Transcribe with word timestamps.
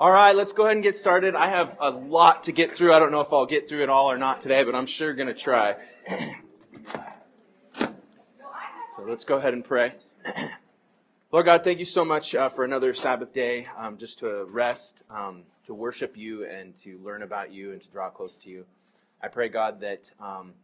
All 0.00 0.10
right, 0.10 0.34
let's 0.34 0.54
go 0.54 0.62
ahead 0.62 0.78
and 0.78 0.82
get 0.82 0.96
started. 0.96 1.34
I 1.34 1.48
have 1.48 1.76
a 1.78 1.90
lot 1.90 2.44
to 2.44 2.52
get 2.52 2.72
through. 2.72 2.94
I 2.94 2.98
don't 2.98 3.12
know 3.12 3.20
if 3.20 3.34
I'll 3.34 3.44
get 3.44 3.68
through 3.68 3.82
it 3.82 3.90
all 3.90 4.10
or 4.10 4.16
not 4.16 4.40
today, 4.40 4.64
but 4.64 4.74
I'm 4.74 4.86
sure 4.86 5.12
going 5.12 5.28
to 5.28 5.34
try. 5.34 5.76
so 7.76 9.02
let's 9.06 9.26
go 9.26 9.36
ahead 9.36 9.52
and 9.52 9.62
pray. 9.62 9.92
Lord 11.30 11.44
God, 11.44 11.64
thank 11.64 11.80
you 11.80 11.84
so 11.84 12.02
much 12.02 12.34
uh, 12.34 12.48
for 12.48 12.64
another 12.64 12.94
Sabbath 12.94 13.34
day, 13.34 13.66
um, 13.76 13.98
just 13.98 14.20
to 14.20 14.46
rest, 14.48 15.02
um, 15.10 15.42
to 15.66 15.74
worship 15.74 16.16
you, 16.16 16.46
and 16.46 16.74
to 16.78 16.98
learn 17.04 17.22
about 17.22 17.52
you 17.52 17.72
and 17.72 17.82
to 17.82 17.90
draw 17.90 18.08
close 18.08 18.38
to 18.38 18.48
you. 18.48 18.64
I 19.22 19.28
pray, 19.28 19.50
God, 19.50 19.80
that 19.80 20.10
um, 20.18 20.54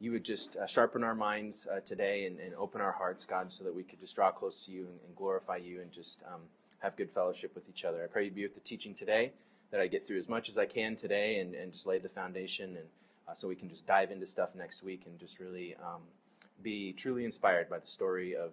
you 0.00 0.12
would 0.12 0.22
just 0.22 0.56
uh, 0.58 0.66
sharpen 0.66 1.02
our 1.02 1.14
minds 1.14 1.66
uh, 1.66 1.80
today 1.80 2.26
and, 2.26 2.38
and, 2.38 2.54
open 2.56 2.82
our 2.82 2.92
hearts, 2.92 3.24
God, 3.24 3.50
so 3.50 3.64
that 3.64 3.74
we 3.74 3.84
could 3.84 4.00
just 4.00 4.14
draw 4.14 4.30
close 4.30 4.66
to 4.66 4.70
you 4.70 4.80
and, 4.80 4.98
and 5.06 5.16
glorify 5.16 5.56
you 5.56 5.80
and 5.80 5.90
just 5.90 6.22
um, 6.30 6.42
have 6.80 6.96
good 6.96 7.10
fellowship 7.10 7.54
with 7.54 7.68
each 7.68 7.84
other. 7.84 8.02
I 8.02 8.06
pray 8.06 8.24
you 8.24 8.30
be 8.30 8.42
with 8.42 8.54
the 8.54 8.60
teaching 8.60 8.94
today, 8.94 9.32
that 9.70 9.80
I 9.80 9.86
get 9.86 10.06
through 10.06 10.18
as 10.18 10.28
much 10.28 10.48
as 10.48 10.58
I 10.58 10.66
can 10.66 10.96
today 10.96 11.38
and, 11.38 11.54
and 11.54 11.72
just 11.72 11.86
lay 11.86 11.98
the 11.98 12.08
foundation, 12.08 12.76
and 12.76 12.86
uh, 13.28 13.34
so 13.34 13.46
we 13.48 13.54
can 13.54 13.68
just 13.68 13.86
dive 13.86 14.10
into 14.10 14.26
stuff 14.26 14.50
next 14.56 14.82
week 14.82 15.02
and 15.06 15.18
just 15.18 15.38
really 15.38 15.76
um, 15.76 16.00
be 16.62 16.92
truly 16.92 17.24
inspired 17.24 17.70
by 17.70 17.78
the 17.78 17.86
story 17.86 18.34
of 18.34 18.50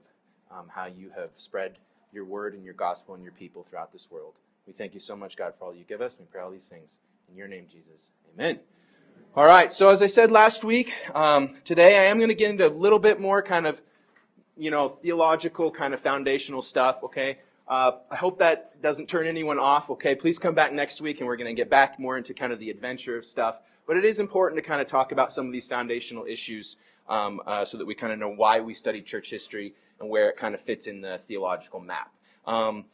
um, 0.51 0.65
how 0.69 0.85
you 0.85 1.09
have 1.15 1.29
spread 1.35 1.77
your 2.13 2.25
word 2.25 2.53
and 2.53 2.63
your 2.63 2.73
gospel 2.73 3.15
and 3.15 3.23
your 3.23 3.33
people 3.33 3.65
throughout 3.69 3.91
this 3.91 4.09
world. 4.11 4.33
We 4.65 4.73
thank 4.73 4.93
you 4.93 4.99
so 4.99 5.15
much, 5.15 5.37
God, 5.37 5.53
for 5.57 5.65
all 5.65 5.73
you 5.73 5.83
give 5.87 6.01
us. 6.01 6.17
We 6.19 6.25
pray 6.25 6.41
all 6.41 6.51
these 6.51 6.69
things 6.69 6.99
in 7.29 7.37
your 7.37 7.47
name, 7.47 7.65
Jesus. 7.71 8.11
Amen. 8.35 8.59
All 9.35 9.45
right. 9.45 9.71
So 9.71 9.89
as 9.89 10.01
I 10.01 10.07
said 10.07 10.31
last 10.31 10.63
week, 10.63 10.93
um, 11.13 11.55
today 11.63 11.99
I 11.99 12.05
am 12.05 12.17
going 12.17 12.29
to 12.29 12.35
get 12.35 12.49
into 12.49 12.67
a 12.67 12.69
little 12.69 12.99
bit 12.99 13.19
more 13.19 13.41
kind 13.41 13.67
of, 13.67 13.81
you 14.57 14.71
know, 14.71 14.89
theological 14.89 15.71
kind 15.71 15.93
of 15.93 15.99
foundational 15.99 16.61
stuff. 16.61 17.03
Okay. 17.03 17.37
Uh, 17.67 17.91
I 18.09 18.15
hope 18.15 18.39
that 18.39 18.81
doesn't 18.81 19.07
turn 19.07 19.27
anyone 19.27 19.59
off. 19.59 19.89
Okay. 19.89 20.15
Please 20.15 20.39
come 20.39 20.55
back 20.55 20.71
next 20.71 21.01
week, 21.01 21.19
and 21.19 21.27
we're 21.27 21.35
going 21.35 21.53
to 21.53 21.59
get 21.59 21.69
back 21.69 21.99
more 21.99 22.17
into 22.17 22.33
kind 22.33 22.53
of 22.53 22.59
the 22.59 22.69
adventure 22.69 23.17
of 23.17 23.25
stuff. 23.25 23.59
But 23.85 23.97
it 23.97 24.05
is 24.05 24.19
important 24.19 24.61
to 24.61 24.67
kind 24.67 24.81
of 24.81 24.87
talk 24.87 25.11
about 25.11 25.31
some 25.31 25.45
of 25.45 25.51
these 25.51 25.67
foundational 25.67 26.25
issues 26.25 26.77
um, 27.09 27.41
uh, 27.45 27.65
so 27.65 27.77
that 27.77 27.85
we 27.85 27.95
kind 27.95 28.13
of 28.13 28.19
know 28.19 28.29
why 28.29 28.59
we 28.59 28.73
study 28.73 29.01
church 29.01 29.29
history 29.29 29.73
and 29.99 30.09
where 30.09 30.29
it 30.29 30.37
kind 30.37 30.53
of 30.53 30.61
fits 30.61 30.87
in 30.87 31.01
the 31.01 31.19
theological 31.27 31.79
map. 31.79 32.11
Um, 32.45 32.85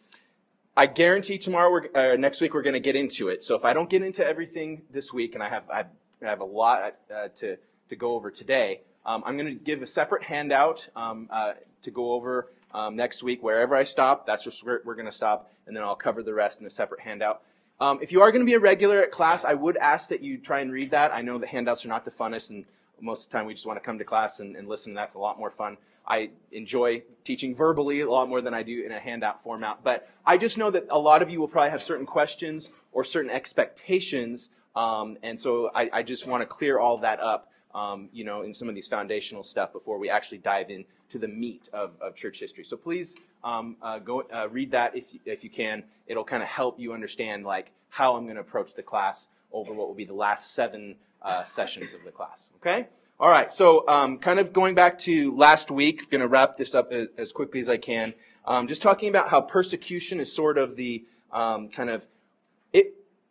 I 0.76 0.88
guarantee 0.88 1.38
tomorrow, 1.38 1.82
uh, 1.94 2.16
next 2.16 2.42
week, 2.42 2.54
we're 2.56 2.64
going 2.64 2.74
to 2.74 2.80
get 2.80 2.96
into 2.96 3.30
it. 3.30 3.44
So 3.44 3.56
if 3.56 3.66
I 3.66 3.74
don't 3.74 3.90
get 3.90 4.02
into 4.02 4.26
everything 4.26 4.82
this 4.92 5.14
week, 5.14 5.36
and 5.36 5.44
I 5.44 5.50
have 5.50 5.70
I 5.70 5.86
have 6.22 6.42
a 6.42 6.46
lot 6.46 6.96
uh, 7.14 7.28
to 7.36 7.58
to 7.90 7.96
go 7.96 8.14
over 8.14 8.32
today, 8.32 8.82
um, 9.06 9.22
I'm 9.26 9.38
going 9.38 9.56
to 9.56 9.64
give 9.64 9.84
a 9.84 9.88
separate 9.88 10.24
handout 10.24 10.88
um, 10.96 11.30
uh, 11.32 11.54
to 11.84 11.92
go 11.92 12.14
over 12.14 12.48
um, 12.74 12.96
next 12.96 13.24
week. 13.24 13.44
Wherever 13.44 13.76
I 13.76 13.84
stop, 13.84 14.26
that's 14.26 14.44
just 14.44 14.66
where 14.66 14.82
we're 14.84 14.96
going 14.96 15.06
to 15.06 15.12
stop, 15.12 15.52
and 15.68 15.76
then 15.76 15.84
I'll 15.84 15.96
cover 15.96 16.24
the 16.24 16.34
rest 16.34 16.62
in 16.62 16.68
a 16.68 16.70
separate 16.70 17.02
handout. 17.02 17.42
Um, 17.80 18.00
if 18.02 18.12
you 18.12 18.22
are 18.22 18.32
going 18.32 18.42
to 18.42 18.50
be 18.50 18.54
a 18.54 18.60
regular 18.60 19.02
at 19.02 19.12
class, 19.12 19.46
I 19.46 19.54
would 19.54 19.78
ask 19.78 20.10
that 20.10 20.22
you 20.22 20.38
try 20.38 20.60
and 20.62 20.72
read 20.72 20.92
that. 20.92 21.14
I 21.14 21.22
know 21.22 21.38
the 21.38 21.48
handouts 21.48 21.86
are 21.86 21.90
not 21.90 22.06
the 22.06 22.12
funnest, 22.12 22.50
and 22.50 22.66
most 23.02 23.26
of 23.26 23.32
the 23.32 23.38
time 23.38 23.46
we 23.46 23.54
just 23.54 23.66
want 23.66 23.78
to 23.78 23.86
come 23.86 23.98
to 23.98 24.06
class 24.06 24.40
and, 24.40 24.56
and 24.56 24.68
listen. 24.68 24.94
That's 24.94 25.16
a 25.16 25.20
lot 25.20 25.38
more 25.38 25.52
fun. 25.52 25.78
I 26.08 26.30
enjoy 26.52 27.04
teaching 27.24 27.56
verbally 27.56 28.02
a 28.02 28.10
lot 28.10 28.28
more 28.28 28.42
than 28.42 28.54
I 28.54 28.64
do 28.64 28.84
in 28.86 28.92
a 28.92 29.00
handout 29.00 29.44
format. 29.44 29.80
But 29.84 30.10
I 30.26 30.38
just 30.38 30.58
know 30.58 30.70
that 30.72 30.88
a 30.90 31.00
lot 31.00 31.22
of 31.22 31.30
you 31.30 31.40
will 31.40 31.48
probably 31.48 31.72
have 31.72 31.82
certain 31.82 32.06
questions 32.06 32.72
or 32.92 33.04
certain 33.04 33.32
expectations. 33.32 34.50
Um, 34.76 35.18
and 35.24 35.40
so 35.40 35.72
I, 35.74 35.90
I 35.94 36.04
just 36.04 36.28
want 36.28 36.42
to 36.42 36.46
clear 36.46 36.80
all 36.80 36.98
that 37.00 37.20
up, 37.20 37.50
um, 37.74 38.10
you 38.14 38.24
know, 38.24 38.44
in 38.44 38.54
some 38.54 38.70
of 38.70 38.76
these 38.76 38.88
foundational 38.88 39.44
stuff 39.44 39.74
before 39.74 39.98
we 39.98 40.10
actually 40.10 40.38
dive 40.38 40.70
into 40.70 41.18
the 41.18 41.28
meat 41.28 41.70
of, 41.74 41.92
of 42.02 42.16
church 42.16 42.40
history. 42.40 42.64
So 42.64 42.78
please 42.78 43.16
um, 43.44 43.76
uh, 43.82 44.00
go 44.00 44.24
uh, 44.34 44.48
read 44.50 44.72
that 44.72 44.96
if, 44.96 45.06
if 45.26 45.44
you 45.44 45.50
can. 45.50 45.84
It'll 46.08 46.24
kind 46.24 46.44
of 46.44 46.50
help 46.50 46.80
you 46.80 46.94
understand 46.94 47.46
like 47.46 47.72
how 47.90 48.16
I'm 48.16 48.24
going 48.24 48.36
to 48.36 48.42
approach 48.42 48.74
the 48.74 48.84
class 48.84 49.28
over 49.52 49.74
what 49.74 49.88
will 49.88 49.96
be 49.96 50.06
the 50.06 50.14
last 50.14 50.54
seven 50.54 50.96
uh, 51.22 51.44
sessions 51.44 51.94
of 51.94 52.04
the 52.04 52.12
class. 52.12 52.50
Okay? 52.58 52.88
All 53.20 53.30
right, 53.30 53.52
so 53.52 53.88
um, 53.88 54.18
kind 54.18 54.40
of 54.40 54.52
going 54.52 54.76
back 54.76 54.98
to 55.00 55.36
last 55.36 55.72
week, 55.72 56.10
going 56.10 56.22
to 56.22 56.28
wrap 56.28 56.58
this 56.58 56.74
up 56.76 56.92
as, 56.92 57.08
as, 57.18 57.32
quickly 57.32 57.60
as 57.60 57.70
I 57.70 57.78
can. 57.78 58.14
Um, 58.46 58.68
just 58.68 58.82
talking 58.82 59.08
about 59.08 59.30
how 59.30 59.40
persecution 59.40 60.20
is 60.20 60.34
sort 60.34 60.58
of 60.58 60.76
the 60.76 61.06
um, 61.32 61.70
kind 61.70 61.90
of 61.90 62.06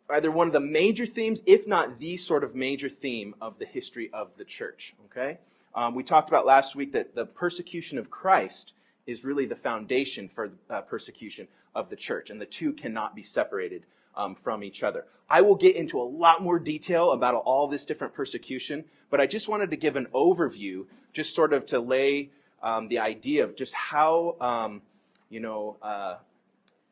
either 0.09 0.31
one 0.31 0.47
of 0.47 0.53
the 0.53 0.59
major 0.59 1.05
themes, 1.05 1.41
if 1.45 1.67
not 1.67 1.99
the 1.99 2.17
sort 2.17 2.43
of 2.43 2.55
major 2.55 2.89
theme 2.89 3.35
of 3.41 3.57
the 3.59 3.65
history 3.65 4.09
of 4.13 4.29
the 4.37 4.45
church. 4.45 4.93
Okay, 5.05 5.37
um, 5.75 5.95
we 5.95 6.03
talked 6.03 6.29
about 6.29 6.45
last 6.45 6.75
week 6.75 6.91
that 6.93 7.15
the 7.15 7.25
persecution 7.25 7.97
of 7.97 8.09
Christ 8.09 8.73
is 9.07 9.25
really 9.25 9.45
the 9.45 9.55
foundation 9.55 10.27
for 10.27 10.51
uh, 10.69 10.81
persecution 10.81 11.47
of 11.75 11.89
the 11.89 11.95
church, 11.95 12.29
and 12.29 12.39
the 12.39 12.45
two 12.45 12.73
cannot 12.73 13.15
be 13.15 13.23
separated 13.23 13.83
um, 14.15 14.35
from 14.35 14.63
each 14.63 14.83
other. 14.83 15.05
I 15.29 15.41
will 15.41 15.55
get 15.55 15.75
into 15.75 15.99
a 15.99 16.03
lot 16.03 16.41
more 16.41 16.59
detail 16.59 17.11
about 17.11 17.35
all 17.35 17.67
this 17.67 17.85
different 17.85 18.13
persecution, 18.13 18.83
but 19.09 19.19
I 19.19 19.25
just 19.25 19.47
wanted 19.47 19.69
to 19.71 19.77
give 19.77 19.95
an 19.95 20.07
overview, 20.13 20.85
just 21.11 21.33
sort 21.33 21.53
of 21.53 21.65
to 21.67 21.79
lay 21.79 22.29
um, 22.61 22.87
the 22.87 22.99
idea 22.99 23.43
of 23.43 23.55
just 23.55 23.73
how, 23.73 24.35
um, 24.39 24.81
you 25.29 25.39
know, 25.39 25.77
uh, 25.81 26.17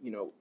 you 0.02 0.12
know, 0.12 0.32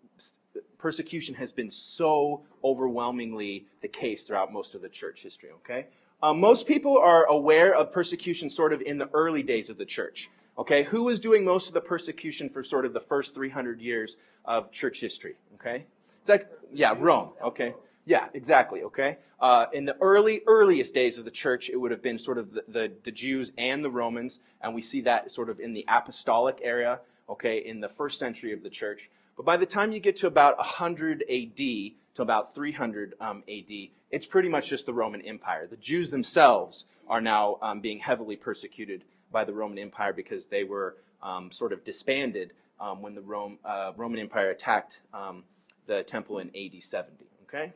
persecution 0.81 1.35
has 1.35 1.53
been 1.53 1.71
so 1.71 2.43
overwhelmingly 2.65 3.67
the 3.83 3.89
case 3.89 4.25
throughout 4.25 4.53
most 4.53 4.75
of 4.75 4.83
the 4.83 4.89
church 4.89 5.23
history. 5.23 5.51
Okay, 5.63 5.87
um, 6.23 6.41
most 6.41 6.67
people 6.67 6.99
are 6.99 7.25
aware 7.27 7.75
of 7.75 7.93
persecution 7.93 8.51
sort 8.51 8.73
of 8.73 8.81
in 8.83 8.99
the 8.99 9.09
early 9.13 9.43
days 9.43 9.71
of 9.71 9.79
the 9.79 9.85
church. 9.85 10.31
Okay, 10.59 10.83
who 10.83 11.05
was 11.05 11.21
doing 11.21 11.45
most 11.45 11.69
of 11.69 11.75
the 11.75 11.81
persecution 11.81 12.49
for 12.49 12.63
sort 12.63 12.85
of 12.85 12.93
the 12.93 13.01
first 13.01 13.35
300 13.35 13.81
years 13.81 14.17
of 14.45 14.71
church 14.71 15.01
history? 15.01 15.37
Okay, 15.55 15.85
it's 16.21 16.29
like, 16.29 16.49
yeah, 16.73 16.95
Rome. 16.99 17.31
Okay. 17.43 17.75
Yeah, 18.07 18.27
exactly. 18.35 18.83
Okay. 18.83 19.19
Uh, 19.41 19.67
in 19.73 19.85
the 19.85 19.97
early, 20.01 20.43
earliest 20.47 20.93
days 20.93 21.19
of 21.19 21.25
the 21.25 21.31
church, 21.31 21.71
it 21.71 21.77
would 21.77 21.91
have 21.91 22.03
been 22.03 22.19
sort 22.19 22.39
of 22.39 22.53
the, 22.53 22.65
the, 22.69 22.93
the, 23.05 23.11
Jews 23.11 23.53
and 23.57 23.85
the 23.85 23.91
Romans, 23.91 24.41
and 24.61 24.75
we 24.75 24.83
see 24.83 25.01
that 25.03 25.31
sort 25.31 25.49
of 25.49 25.61
in 25.61 25.73
the 25.73 25.85
apostolic 25.89 26.59
area, 26.63 27.01
okay, 27.29 27.59
in 27.59 27.81
the 27.81 27.89
first 27.89 28.19
century 28.19 28.53
of 28.53 28.63
the 28.63 28.69
church. 28.69 29.11
But 29.37 29.47
by 29.47 29.57
the 29.57 29.67
time 29.67 29.93
you 29.93 30.01
get 30.01 30.17
to 30.19 30.27
about 30.27 30.59
100 30.59 31.25
AD 31.31 31.57
to 31.57 32.23
about 32.23 32.55
300 32.55 33.15
um, 33.21 33.43
AD, 33.49 33.89
it's 34.11 34.27
pretty 34.27 34.49
much 34.49 34.69
just 34.69 34.87
the 34.87 34.93
Roman 34.93 35.23
Empire. 35.23 35.67
The 35.67 35.77
Jews 35.77 36.11
themselves 36.11 36.87
are 37.09 37.21
now 37.21 37.59
um, 37.63 37.81
being 37.81 37.99
heavily 37.99 38.37
persecuted 38.37 39.05
by 39.33 39.45
the 39.45 39.53
Roman 39.53 39.79
Empire 39.79 40.13
because 40.13 40.47
they 40.47 40.65
were 40.65 40.97
um, 41.23 41.51
sort 41.51 41.73
of 41.73 41.85
disbanded 41.85 42.53
um, 42.81 43.03
when 43.03 43.15
the 43.15 43.21
Rome, 43.21 43.59
uh, 43.65 43.93
Roman 43.97 44.21
Empire 44.21 44.51
attacked 44.51 45.01
um, 45.13 45.45
the 45.87 46.03
temple 46.03 46.39
in 46.39 46.49
AD 46.49 46.83
70. 46.83 47.27
Okay? 47.49 47.73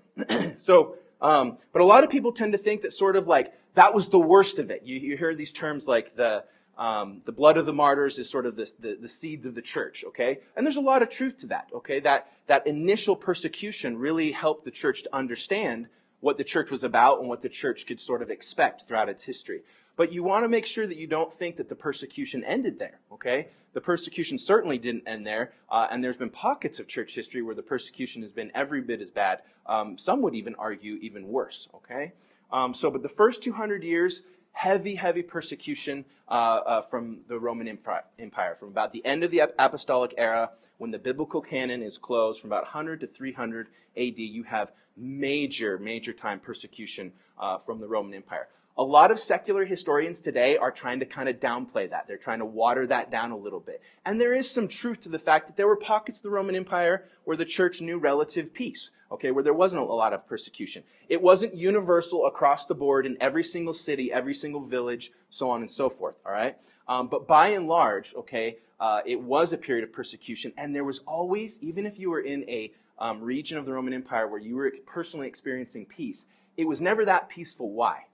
so, 0.58 0.96
um, 1.20 1.58
but 1.72 1.82
a 1.82 1.84
lot 1.84 2.04
of 2.04 2.10
people 2.10 2.32
tend 2.32 2.52
to 2.52 2.58
think 2.58 2.82
that 2.82 2.92
sort 2.92 3.16
of 3.16 3.26
like 3.26 3.52
that 3.74 3.94
was 3.94 4.08
the 4.08 4.18
worst 4.18 4.58
of 4.58 4.70
it. 4.70 4.82
You, 4.84 4.98
you 4.98 5.16
hear 5.16 5.34
these 5.34 5.52
terms 5.52 5.86
like 5.86 6.14
the, 6.16 6.44
um, 6.76 7.20
the 7.24 7.32
blood 7.32 7.56
of 7.56 7.66
the 7.66 7.72
martyrs 7.72 8.18
is 8.18 8.28
sort 8.28 8.46
of 8.46 8.56
this, 8.56 8.72
the, 8.72 8.96
the 9.00 9.08
seeds 9.08 9.46
of 9.46 9.54
the 9.54 9.62
church, 9.62 10.04
okay? 10.08 10.38
And 10.56 10.66
there's 10.66 10.76
a 10.76 10.80
lot 10.80 11.02
of 11.02 11.10
truth 11.10 11.38
to 11.38 11.46
that, 11.48 11.68
okay? 11.74 12.00
That, 12.00 12.32
that 12.46 12.66
initial 12.66 13.16
persecution 13.16 13.96
really 13.96 14.32
helped 14.32 14.64
the 14.64 14.70
church 14.70 15.04
to 15.04 15.14
understand 15.14 15.88
what 16.20 16.38
the 16.38 16.44
church 16.44 16.70
was 16.70 16.84
about 16.84 17.20
and 17.20 17.28
what 17.28 17.42
the 17.42 17.48
church 17.48 17.86
could 17.86 18.00
sort 18.00 18.22
of 18.22 18.30
expect 18.30 18.82
throughout 18.82 19.08
its 19.08 19.22
history. 19.22 19.62
But 19.96 20.12
you 20.12 20.24
want 20.24 20.44
to 20.44 20.48
make 20.48 20.66
sure 20.66 20.86
that 20.86 20.96
you 20.96 21.06
don't 21.06 21.32
think 21.32 21.56
that 21.56 21.68
the 21.68 21.76
persecution 21.76 22.42
ended 22.44 22.78
there, 22.78 22.98
okay? 23.12 23.48
The 23.74 23.80
persecution 23.80 24.38
certainly 24.38 24.78
didn't 24.78 25.06
end 25.06 25.26
there, 25.26 25.52
uh, 25.70 25.86
and 25.90 26.02
there's 26.02 26.16
been 26.16 26.30
pockets 26.30 26.80
of 26.80 26.88
church 26.88 27.14
history 27.14 27.42
where 27.42 27.54
the 27.54 27.62
persecution 27.62 28.22
has 28.22 28.32
been 28.32 28.50
every 28.54 28.80
bit 28.80 29.00
as 29.00 29.10
bad. 29.10 29.42
Um, 29.66 29.96
some 29.98 30.22
would 30.22 30.34
even 30.34 30.54
argue 30.56 30.94
even 31.02 31.28
worse, 31.28 31.68
okay? 31.74 32.12
Um, 32.50 32.72
so, 32.72 32.90
but 32.90 33.02
the 33.02 33.08
first 33.08 33.42
200 33.42 33.82
years, 33.82 34.22
heavy, 34.54 34.94
heavy 34.94 35.22
persecution 35.22 36.04
uh, 36.28 36.32
uh, 36.32 36.82
from 36.82 37.18
the 37.28 37.38
Roman 37.38 37.68
Empire, 37.68 38.56
from 38.58 38.68
about 38.68 38.92
the 38.92 39.04
end 39.04 39.22
of 39.22 39.30
the 39.30 39.42
apostolic 39.58 40.14
era, 40.16 40.50
when 40.78 40.90
the 40.90 40.98
biblical 40.98 41.40
canon 41.40 41.82
is 41.82 41.98
closed, 41.98 42.40
from 42.40 42.50
about 42.50 42.62
100 42.62 43.00
to 43.00 43.06
300 43.06 43.68
AD, 43.96 44.18
you 44.18 44.42
have 44.44 44.72
major, 44.96 45.78
major 45.78 46.12
time 46.12 46.40
persecution 46.40 47.12
uh, 47.38 47.58
from 47.58 47.80
the 47.80 47.86
Roman 47.86 48.14
Empire. 48.14 48.48
A 48.76 48.82
lot 48.82 49.12
of 49.12 49.20
secular 49.20 49.64
historians 49.64 50.18
today 50.18 50.56
are 50.56 50.72
trying 50.72 50.98
to 50.98 51.06
kind 51.06 51.28
of 51.28 51.38
downplay 51.38 51.88
that. 51.90 52.08
They're 52.08 52.16
trying 52.16 52.40
to 52.40 52.44
water 52.44 52.88
that 52.88 53.08
down 53.08 53.30
a 53.30 53.36
little 53.36 53.60
bit. 53.60 53.80
And 54.04 54.20
there 54.20 54.34
is 54.34 54.50
some 54.50 54.66
truth 54.66 55.02
to 55.02 55.08
the 55.08 55.18
fact 55.18 55.46
that 55.46 55.56
there 55.56 55.68
were 55.68 55.76
pockets 55.76 56.18
of 56.18 56.24
the 56.24 56.30
Roman 56.30 56.56
Empire 56.56 57.04
where 57.22 57.36
the 57.36 57.44
church 57.44 57.80
knew 57.80 57.98
relative 57.98 58.52
peace, 58.52 58.90
okay, 59.12 59.30
where 59.30 59.44
there 59.44 59.54
wasn't 59.54 59.80
a 59.80 59.84
lot 59.84 60.12
of 60.12 60.26
persecution. 60.26 60.82
It 61.08 61.22
wasn't 61.22 61.54
universal 61.54 62.26
across 62.26 62.66
the 62.66 62.74
board 62.74 63.06
in 63.06 63.16
every 63.20 63.44
single 63.44 63.74
city, 63.74 64.10
every 64.10 64.34
single 64.34 64.64
village, 64.64 65.12
so 65.30 65.50
on 65.50 65.60
and 65.60 65.70
so 65.70 65.88
forth, 65.88 66.16
all 66.26 66.32
right? 66.32 66.56
Um, 66.88 67.06
but 67.06 67.28
by 67.28 67.50
and 67.50 67.68
large, 67.68 68.12
okay, 68.16 68.56
uh, 68.80 69.02
it 69.06 69.20
was 69.20 69.52
a 69.52 69.56
period 69.56 69.84
of 69.84 69.92
persecution, 69.92 70.52
and 70.56 70.74
there 70.74 70.82
was 70.82 70.98
always, 71.06 71.62
even 71.62 71.86
if 71.86 71.96
you 71.96 72.10
were 72.10 72.22
in 72.22 72.42
a 72.48 72.72
um, 72.98 73.20
region 73.20 73.56
of 73.56 73.66
the 73.66 73.72
Roman 73.72 73.92
Empire 73.92 74.26
where 74.26 74.40
you 74.40 74.56
were 74.56 74.72
personally 74.84 75.28
experiencing 75.28 75.86
peace, 75.86 76.26
it 76.56 76.64
was 76.64 76.82
never 76.82 77.04
that 77.04 77.28
peaceful. 77.28 77.70
Why? 77.70 78.06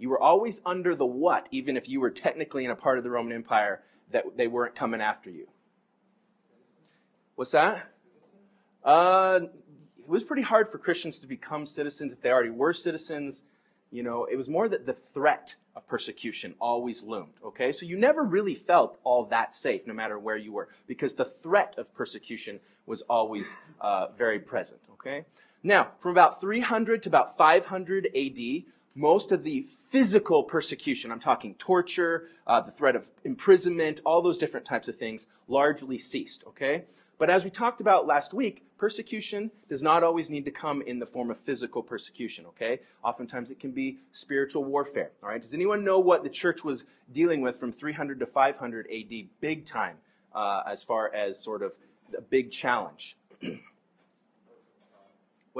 You 0.00 0.08
were 0.08 0.18
always 0.18 0.62
under 0.64 0.96
the 0.96 1.04
what, 1.04 1.46
even 1.50 1.76
if 1.76 1.86
you 1.86 2.00
were 2.00 2.10
technically 2.10 2.64
in 2.64 2.70
a 2.70 2.74
part 2.74 2.96
of 2.96 3.04
the 3.04 3.10
Roman 3.10 3.34
Empire 3.34 3.82
that 4.12 4.24
they 4.34 4.46
weren't 4.46 4.74
coming 4.74 5.02
after 5.02 5.28
you. 5.28 5.46
What's 7.34 7.50
that? 7.50 7.86
Uh, 8.82 9.40
it 9.98 10.08
was 10.08 10.24
pretty 10.24 10.40
hard 10.40 10.72
for 10.72 10.78
Christians 10.78 11.18
to 11.18 11.26
become 11.26 11.66
citizens 11.66 12.12
if 12.12 12.22
they 12.22 12.32
already 12.32 12.48
were 12.48 12.72
citizens. 12.72 13.44
You 13.90 14.02
know, 14.02 14.24
it 14.24 14.36
was 14.36 14.48
more 14.48 14.68
that 14.70 14.86
the 14.86 14.94
threat 14.94 15.54
of 15.76 15.86
persecution 15.86 16.54
always 16.62 17.02
loomed. 17.02 17.34
Okay, 17.44 17.70
so 17.70 17.84
you 17.84 17.98
never 17.98 18.22
really 18.22 18.54
felt 18.54 18.98
all 19.04 19.26
that 19.26 19.54
safe, 19.54 19.86
no 19.86 19.92
matter 19.92 20.18
where 20.18 20.38
you 20.38 20.52
were, 20.52 20.70
because 20.86 21.14
the 21.14 21.26
threat 21.26 21.74
of 21.76 21.92
persecution 21.92 22.58
was 22.86 23.02
always 23.02 23.54
uh, 23.82 24.06
very 24.16 24.38
present. 24.38 24.80
Okay, 24.92 25.26
now 25.62 25.88
from 25.98 26.12
about 26.12 26.40
300 26.40 27.02
to 27.02 27.10
about 27.10 27.36
500 27.36 28.08
A.D., 28.14 28.66
most 28.94 29.32
of 29.32 29.44
the 29.44 29.66
physical 29.90 30.42
persecution, 30.42 31.12
I'm 31.12 31.20
talking 31.20 31.54
torture, 31.54 32.28
uh, 32.46 32.60
the 32.60 32.70
threat 32.70 32.96
of 32.96 33.06
imprisonment, 33.24 34.00
all 34.04 34.22
those 34.22 34.38
different 34.38 34.66
types 34.66 34.88
of 34.88 34.96
things, 34.96 35.26
largely 35.48 35.98
ceased. 35.98 36.44
Okay, 36.48 36.84
but 37.20 37.28
as 37.28 37.44
we 37.44 37.50
talked 37.50 37.82
about 37.82 38.06
last 38.06 38.32
week, 38.32 38.64
persecution 38.78 39.50
does 39.68 39.82
not 39.82 40.02
always 40.02 40.30
need 40.30 40.46
to 40.46 40.50
come 40.50 40.80
in 40.80 40.98
the 40.98 41.04
form 41.04 41.30
of 41.30 41.38
physical 41.40 41.82
persecution, 41.82 42.46
okay? 42.46 42.80
Oftentimes 43.04 43.50
it 43.50 43.60
can 43.60 43.72
be 43.72 43.98
spiritual 44.12 44.64
warfare, 44.64 45.10
all 45.22 45.28
right? 45.28 45.42
Does 45.42 45.52
anyone 45.52 45.84
know 45.84 45.98
what 45.98 46.22
the 46.22 46.30
church 46.30 46.64
was 46.64 46.86
dealing 47.12 47.42
with 47.42 47.60
from 47.60 47.72
300 47.72 48.20
to 48.20 48.26
500 48.26 48.88
AD, 48.90 49.28
big 49.42 49.66
time, 49.66 49.96
uh, 50.34 50.62
as 50.66 50.82
far 50.82 51.14
as 51.14 51.38
sort 51.38 51.62
of 51.62 51.72
a 52.16 52.22
big 52.22 52.50
challenge? 52.50 53.18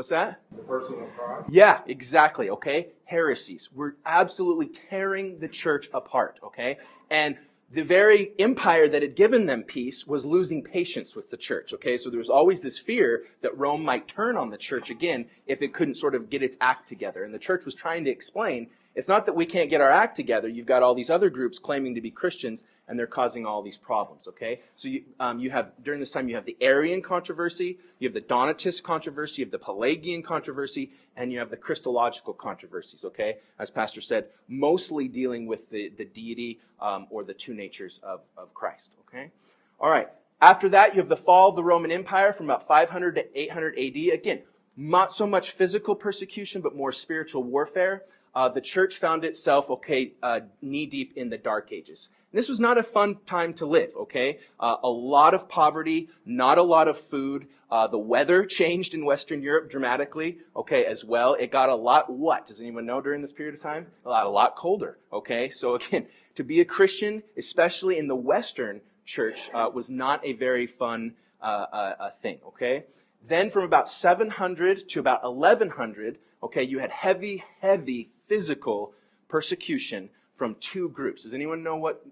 What's 0.00 0.08
that? 0.08 0.40
The 0.56 0.62
person 0.62 0.94
of 0.94 1.14
God. 1.14 1.44
Yeah, 1.50 1.82
exactly. 1.86 2.48
Okay. 2.48 2.86
Heresies. 3.04 3.68
We're 3.70 3.96
absolutely 4.06 4.68
tearing 4.68 5.38
the 5.40 5.46
church 5.46 5.90
apart. 5.92 6.40
Okay. 6.42 6.78
And 7.10 7.36
the 7.70 7.84
very 7.84 8.32
empire 8.38 8.88
that 8.88 9.02
had 9.02 9.14
given 9.14 9.44
them 9.44 9.62
peace 9.62 10.06
was 10.06 10.24
losing 10.24 10.62
patience 10.62 11.14
with 11.14 11.28
the 11.28 11.36
church. 11.36 11.74
Okay, 11.74 11.98
so 11.98 12.08
there 12.08 12.18
was 12.18 12.30
always 12.30 12.62
this 12.62 12.78
fear 12.78 13.24
that 13.42 13.58
Rome 13.58 13.84
might 13.84 14.08
turn 14.08 14.38
on 14.38 14.48
the 14.48 14.56
church 14.56 14.88
again 14.88 15.26
if 15.46 15.60
it 15.60 15.74
couldn't 15.74 15.96
sort 15.96 16.14
of 16.14 16.30
get 16.30 16.42
its 16.42 16.56
act 16.62 16.88
together. 16.88 17.24
And 17.24 17.34
the 17.34 17.38
church 17.38 17.66
was 17.66 17.74
trying 17.74 18.04
to 18.04 18.10
explain 18.10 18.70
it's 18.94 19.08
not 19.08 19.26
that 19.26 19.36
we 19.36 19.46
can't 19.46 19.70
get 19.70 19.80
our 19.80 19.90
act 19.90 20.16
together. 20.16 20.48
You've 20.48 20.66
got 20.66 20.82
all 20.82 20.94
these 20.94 21.10
other 21.10 21.30
groups 21.30 21.58
claiming 21.58 21.94
to 21.94 22.00
be 22.00 22.10
Christians, 22.10 22.64
and 22.88 22.98
they're 22.98 23.06
causing 23.06 23.46
all 23.46 23.62
these 23.62 23.78
problems. 23.78 24.26
Okay, 24.26 24.60
so 24.74 24.88
you, 24.88 25.04
um, 25.20 25.38
you 25.38 25.50
have 25.50 25.72
during 25.82 26.00
this 26.00 26.10
time 26.10 26.28
you 26.28 26.34
have 26.34 26.44
the 26.44 26.56
Arian 26.60 27.00
controversy, 27.00 27.78
you 28.00 28.08
have 28.08 28.14
the 28.14 28.20
Donatist 28.20 28.82
controversy, 28.82 29.42
you 29.42 29.46
have 29.46 29.52
the 29.52 29.58
Pelagian 29.58 30.22
controversy, 30.22 30.90
and 31.16 31.32
you 31.32 31.38
have 31.38 31.50
the 31.50 31.56
Christological 31.56 32.34
controversies. 32.34 33.04
Okay, 33.04 33.38
as 33.58 33.70
Pastor 33.70 34.00
said, 34.00 34.26
mostly 34.48 35.06
dealing 35.06 35.46
with 35.46 35.70
the 35.70 35.92
the 35.96 36.04
deity 36.04 36.58
um, 36.80 37.06
or 37.10 37.22
the 37.22 37.34
two 37.34 37.54
natures 37.54 38.00
of 38.02 38.22
of 38.36 38.52
Christ. 38.54 38.90
Okay, 39.08 39.30
all 39.78 39.90
right. 39.90 40.08
After 40.42 40.70
that, 40.70 40.94
you 40.94 41.00
have 41.00 41.10
the 41.10 41.16
fall 41.16 41.50
of 41.50 41.56
the 41.56 41.62
Roman 41.62 41.92
Empire 41.92 42.32
from 42.32 42.46
about 42.46 42.66
500 42.66 43.16
to 43.16 43.38
800 43.38 43.78
AD. 43.78 44.14
Again, 44.14 44.40
not 44.74 45.12
so 45.12 45.26
much 45.26 45.50
physical 45.50 45.94
persecution, 45.94 46.62
but 46.62 46.74
more 46.74 46.92
spiritual 46.92 47.42
warfare 47.42 48.04
uh, 48.34 48.48
the 48.48 48.60
church 48.60 48.96
found 48.96 49.24
itself, 49.24 49.70
okay, 49.70 50.12
uh, 50.22 50.40
knee 50.62 50.86
deep 50.86 51.16
in 51.16 51.30
the 51.30 51.38
dark 51.38 51.72
ages. 51.72 52.08
And 52.30 52.38
this 52.38 52.48
was 52.48 52.60
not 52.60 52.78
a 52.78 52.82
fun 52.82 53.18
time 53.26 53.54
to 53.54 53.66
live, 53.66 53.90
okay? 54.02 54.38
Uh, 54.58 54.76
a 54.82 54.88
lot 54.88 55.34
of 55.34 55.48
poverty, 55.48 56.08
not 56.24 56.58
a 56.58 56.62
lot 56.62 56.86
of 56.86 56.98
food. 56.98 57.48
Uh, 57.70 57.88
the 57.88 57.98
weather 57.98 58.46
changed 58.60 58.94
in 58.94 59.04
Western 59.04 59.42
Europe 59.42 59.70
dramatically, 59.70 60.38
okay, 60.54 60.84
as 60.84 61.04
well. 61.04 61.34
It 61.34 61.50
got 61.50 61.68
a 61.68 61.74
lot 61.74 62.10
what? 62.10 62.46
Does 62.46 62.60
anyone 62.60 62.86
know 62.86 63.00
during 63.00 63.20
this 63.20 63.32
period 63.32 63.56
of 63.56 63.62
time? 63.62 63.86
A 64.06 64.08
lot, 64.08 64.26
a 64.26 64.30
lot 64.30 64.56
colder, 64.56 64.98
okay? 65.12 65.48
So 65.50 65.74
again, 65.76 66.06
to 66.36 66.44
be 66.44 66.60
a 66.60 66.64
Christian, 66.64 67.22
especially 67.36 67.98
in 67.98 68.06
the 68.06 68.16
Western 68.16 68.80
church, 69.04 69.50
uh, 69.52 69.68
was 69.72 69.90
not 69.90 70.24
a 70.24 70.34
very 70.34 70.66
fun 70.66 71.14
uh, 71.40 72.10
thing, 72.22 72.38
okay? 72.46 72.84
Then 73.26 73.50
from 73.50 73.64
about 73.64 73.88
700 73.88 74.88
to 74.90 75.00
about 75.00 75.24
1100, 75.24 76.18
okay, 76.42 76.62
you 76.62 76.78
had 76.78 76.90
heavy, 76.90 77.44
heavy 77.60 78.10
physical 78.30 78.92
persecution 79.28 80.08
from 80.36 80.54
two 80.60 80.88
groups. 80.90 81.24
Does 81.24 81.34
anyone 81.34 81.64
know 81.64 81.76
what 81.76 82.06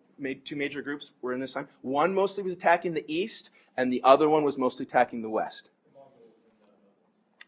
two 0.44 0.56
major 0.56 0.82
groups 0.82 1.12
were 1.23 1.32
in 1.32 1.38
this 1.38 1.53
time? 1.53 1.69
One 1.82 2.12
mostly 2.12 2.43
was 2.43 2.55
attacking 2.55 2.93
the 2.93 3.05
east, 3.06 3.50
and 3.76 3.93
the 3.93 4.03
other 4.03 4.29
one 4.29 4.43
was 4.43 4.59
mostly 4.59 4.85
attacking 4.85 5.23
the 5.23 5.31
west. 5.31 5.70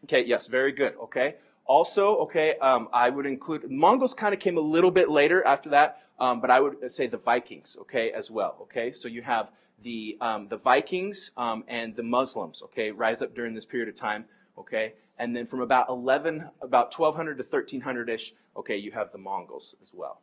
Okay, 0.05 0.23
yes, 0.25 0.47
very 0.47 0.71
good. 0.71 0.93
Okay. 1.03 1.35
Also, 1.65 2.15
okay, 2.19 2.55
um, 2.59 2.87
I 2.93 3.09
would 3.09 3.25
include 3.25 3.69
Mongols. 3.69 4.13
Kind 4.13 4.33
of 4.33 4.39
came 4.39 4.57
a 4.57 4.61
little 4.61 4.89
bit 4.89 5.09
later 5.09 5.45
after 5.45 5.69
that, 5.69 5.99
um, 6.19 6.39
but 6.39 6.49
I 6.49 6.59
would 6.61 6.89
say 6.89 7.07
the 7.07 7.17
Vikings. 7.17 7.77
Okay, 7.81 8.11
as 8.11 8.31
well. 8.31 8.55
Okay, 8.61 8.93
so 8.93 9.09
you 9.09 9.21
have 9.21 9.49
the 9.83 10.17
um, 10.21 10.47
the 10.47 10.57
Vikings 10.57 11.31
um, 11.35 11.63
and 11.67 11.93
the 11.95 12.03
Muslims. 12.03 12.61
Okay, 12.63 12.89
rise 12.91 13.21
up 13.21 13.35
during 13.35 13.53
this 13.53 13.65
period 13.65 13.89
of 13.89 13.95
time. 13.95 14.25
Okay, 14.57 14.93
and 15.21 15.35
then 15.35 15.45
from 15.45 15.61
about 15.61 15.87
11, 15.87 16.49
about 16.63 16.97
1200 16.97 17.37
to 17.37 17.43
1300 17.43 18.09
ish, 18.09 18.33
okay, 18.57 18.75
you 18.75 18.91
have 18.91 19.11
the 19.11 19.19
Mongols 19.19 19.75
as 19.79 19.91
well. 19.93 20.19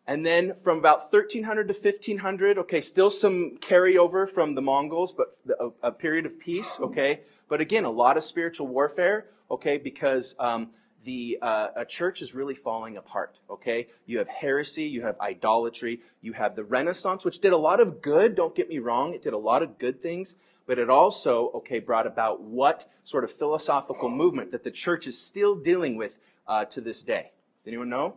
and 0.07 0.25
then 0.25 0.53
from 0.65 0.79
about 0.79 1.13
1300 1.13 1.69
to 1.69 1.73
1500, 1.73 2.57
okay, 2.57 2.81
still 2.81 3.09
some 3.09 3.57
carryover 3.61 4.29
from 4.29 4.53
the 4.53 4.61
Mongols, 4.61 5.13
but 5.13 5.37
a, 5.57 5.87
a 5.87 5.91
period 5.93 6.25
of 6.25 6.37
peace, 6.37 6.75
okay. 6.81 7.21
But 7.47 7.61
again, 7.61 7.85
a 7.85 7.89
lot 7.89 8.17
of 8.17 8.25
spiritual 8.25 8.67
warfare, 8.67 9.27
okay, 9.49 9.77
because 9.77 10.35
um, 10.39 10.71
the 11.05 11.39
uh, 11.41 11.85
church 11.85 12.21
is 12.21 12.35
really 12.35 12.55
falling 12.55 12.97
apart. 12.97 13.39
Okay, 13.49 13.87
you 14.05 14.17
have 14.17 14.27
heresy, 14.27 14.83
you 14.83 15.03
have 15.03 15.17
idolatry, 15.21 16.01
you 16.19 16.33
have 16.33 16.57
the 16.57 16.65
Renaissance, 16.65 17.23
which 17.23 17.39
did 17.39 17.53
a 17.53 17.57
lot 17.57 17.79
of 17.79 18.01
good. 18.01 18.35
Don't 18.35 18.53
get 18.53 18.67
me 18.67 18.79
wrong; 18.79 19.13
it 19.13 19.23
did 19.23 19.31
a 19.31 19.37
lot 19.37 19.63
of 19.63 19.77
good 19.77 20.01
things 20.01 20.35
but 20.65 20.79
it 20.79 20.89
also, 20.89 21.51
okay, 21.55 21.79
brought 21.79 22.07
about 22.07 22.41
what 22.41 22.89
sort 23.03 23.23
of 23.23 23.31
philosophical 23.31 24.09
movement 24.09 24.51
that 24.51 24.63
the 24.63 24.71
church 24.71 25.07
is 25.07 25.17
still 25.19 25.55
dealing 25.55 25.95
with 25.95 26.13
uh, 26.47 26.65
to 26.65 26.81
this 26.81 27.03
day. 27.03 27.31
Does 27.59 27.67
anyone 27.67 27.89
know? 27.89 28.15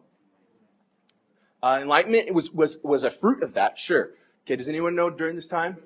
Uh, 1.62 1.78
enlightenment 1.82 2.32
was, 2.32 2.50
was, 2.52 2.78
was 2.82 3.04
a 3.04 3.10
fruit 3.10 3.43
of 3.43 3.54
that, 3.54 3.78
sure. 3.78 4.10
Okay, 4.44 4.56
does 4.56 4.69
anyone 4.69 4.94
know 4.94 5.10
during 5.10 5.34
this 5.34 5.48
time? 5.48 5.76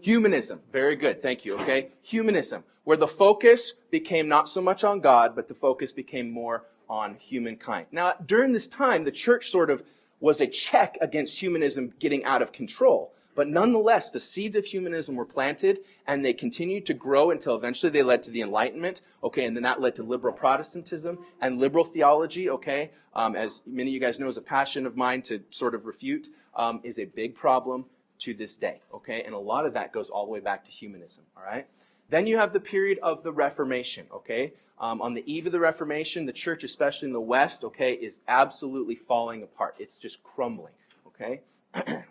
Humanism. 0.00 0.60
Very 0.70 0.96
good. 0.96 1.20
Thank 1.22 1.44
you. 1.44 1.54
Okay. 1.54 1.88
Humanism, 2.02 2.62
where 2.84 2.96
the 2.96 3.08
focus 3.08 3.72
became 3.90 4.28
not 4.28 4.48
so 4.48 4.60
much 4.60 4.84
on 4.84 5.00
God, 5.00 5.34
but 5.34 5.48
the 5.48 5.54
focus 5.54 5.92
became 5.92 6.30
more 6.30 6.64
on 6.88 7.14
humankind. 7.14 7.86
Now, 7.90 8.12
during 8.26 8.52
this 8.52 8.68
time, 8.68 9.04
the 9.04 9.10
church 9.10 9.50
sort 9.50 9.70
of 9.70 9.82
was 10.20 10.40
a 10.40 10.46
check 10.46 10.98
against 11.00 11.40
humanism 11.40 11.92
getting 11.98 12.22
out 12.24 12.42
of 12.42 12.52
control. 12.52 13.12
But 13.34 13.48
nonetheless, 13.48 14.10
the 14.10 14.20
seeds 14.20 14.56
of 14.56 14.64
humanism 14.64 15.16
were 15.16 15.24
planted 15.24 15.80
and 16.06 16.24
they 16.24 16.32
continued 16.32 16.86
to 16.86 16.94
grow 16.94 17.30
until 17.30 17.56
eventually 17.56 17.90
they 17.90 18.02
led 18.02 18.22
to 18.24 18.30
the 18.30 18.42
Enlightenment. 18.42 19.02
Okay, 19.22 19.44
and 19.44 19.56
then 19.56 19.62
that 19.64 19.80
led 19.80 19.96
to 19.96 20.02
liberal 20.02 20.32
Protestantism 20.32 21.18
and 21.40 21.58
liberal 21.58 21.84
theology. 21.84 22.48
Okay, 22.50 22.90
um, 23.14 23.34
as 23.34 23.62
many 23.66 23.90
of 23.90 23.94
you 23.94 24.00
guys 24.00 24.20
know, 24.20 24.28
is 24.28 24.36
a 24.36 24.42
passion 24.42 24.86
of 24.86 24.96
mine 24.96 25.22
to 25.22 25.40
sort 25.50 25.74
of 25.74 25.86
refute, 25.86 26.28
um, 26.54 26.80
is 26.84 26.98
a 26.98 27.04
big 27.04 27.34
problem 27.34 27.84
to 28.20 28.34
this 28.34 28.56
day. 28.56 28.80
Okay, 28.92 29.22
and 29.24 29.34
a 29.34 29.38
lot 29.38 29.66
of 29.66 29.72
that 29.74 29.92
goes 29.92 30.10
all 30.10 30.24
the 30.26 30.32
way 30.32 30.40
back 30.40 30.64
to 30.64 30.70
humanism. 30.70 31.24
All 31.36 31.44
right. 31.44 31.66
Then 32.10 32.26
you 32.26 32.38
have 32.38 32.52
the 32.52 32.60
period 32.60 32.98
of 33.02 33.22
the 33.22 33.32
Reformation. 33.32 34.06
Okay, 34.12 34.52
um, 34.78 35.02
on 35.02 35.14
the 35.14 35.24
eve 35.32 35.46
of 35.46 35.52
the 35.52 35.60
Reformation, 35.60 36.26
the 36.26 36.32
church, 36.32 36.62
especially 36.62 37.06
in 37.06 37.12
the 37.12 37.20
West, 37.20 37.64
okay, 37.64 37.94
is 37.94 38.20
absolutely 38.28 38.94
falling 38.94 39.42
apart. 39.42 39.74
It's 39.78 39.98
just 39.98 40.22
crumbling. 40.22 40.74
Okay. 41.08 41.40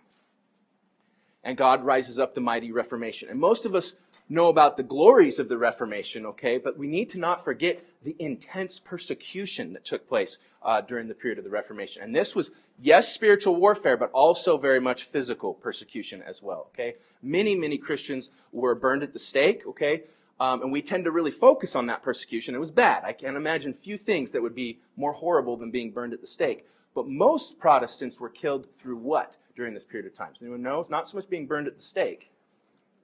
and 1.44 1.58
God 1.58 1.84
rises 1.84 2.20
up 2.20 2.34
the 2.34 2.42
mighty 2.42 2.72
Reformation. 2.72 3.30
And 3.30 3.40
most 3.40 3.66
of 3.66 3.76
us 3.76 3.94
know 4.30 4.48
about 4.48 4.78
the 4.78 4.84
glories 4.84 5.40
of 5.40 5.50
the 5.50 5.58
Reformation, 5.58 6.26
okay, 6.26 6.58
but 6.58 6.78
we 6.78 6.88
need 6.88 7.10
to 7.10 7.20
not 7.20 7.44
forget 7.44 7.84
the 8.04 8.16
intense 8.20 8.80
persecution 8.80 9.74
that 9.74 9.86
took 9.86 10.08
place 10.08 10.40
uh, 10.64 10.82
during 10.82 11.08
the 11.08 11.14
period 11.14 11.38
of 11.38 11.44
the 11.44 11.50
Reformation. 11.50 12.02
And 12.02 12.16
this 12.16 12.36
was, 12.36 12.52
yes, 12.80 13.14
spiritual 13.14 13.56
warfare, 13.56 13.98
but 13.98 14.12
also 14.12 14.58
very 14.58 14.80
much 14.80 15.04
physical 15.04 15.54
persecution 15.54 16.22
as 16.22 16.42
well, 16.42 16.68
okay? 16.74 16.96
Many, 17.22 17.56
many 17.56 17.78
Christians 17.78 18.30
were 18.52 18.76
burned 18.76 19.04
at 19.04 19.14
the 19.14 19.20
stake, 19.20 19.64
okay? 19.68 20.04
Um, 20.40 20.62
and 20.62 20.72
we 20.72 20.82
tend 20.82 21.04
to 21.04 21.12
really 21.12 21.32
focus 21.32 21.76
on 21.76 21.86
that 21.88 22.02
persecution. 22.02 22.56
It 22.56 22.60
was 22.60 22.72
bad. 22.72 23.04
I 23.04 23.14
can't 23.14 23.38
imagine 23.38 23.74
few 23.74 23.98
things 23.98 24.32
that 24.32 24.42
would 24.42 24.56
be 24.56 24.80
more 24.98 25.14
horrible 25.14 25.58
than 25.58 25.70
being 25.70 25.92
burned 25.92 26.14
at 26.14 26.22
the 26.22 26.28
stake. 26.28 26.66
But 26.96 27.08
most 27.08 27.60
Protestants 27.60 28.20
were 28.20 28.30
killed 28.30 28.68
through 28.80 28.98
what? 28.98 29.36
During 29.56 29.74
this 29.74 29.84
period 29.84 30.12
of 30.12 30.18
time? 30.18 30.34
Does 30.34 30.42
anyone 30.42 30.62
know? 30.62 30.80
It's 30.80 30.90
not 30.90 31.08
so 31.08 31.18
much 31.18 31.30
being 31.30 31.46
burned 31.46 31.68
at 31.68 31.76
the 31.76 31.82
stake. 31.82 32.32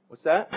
What's 0.08 0.24
that? 0.24 0.52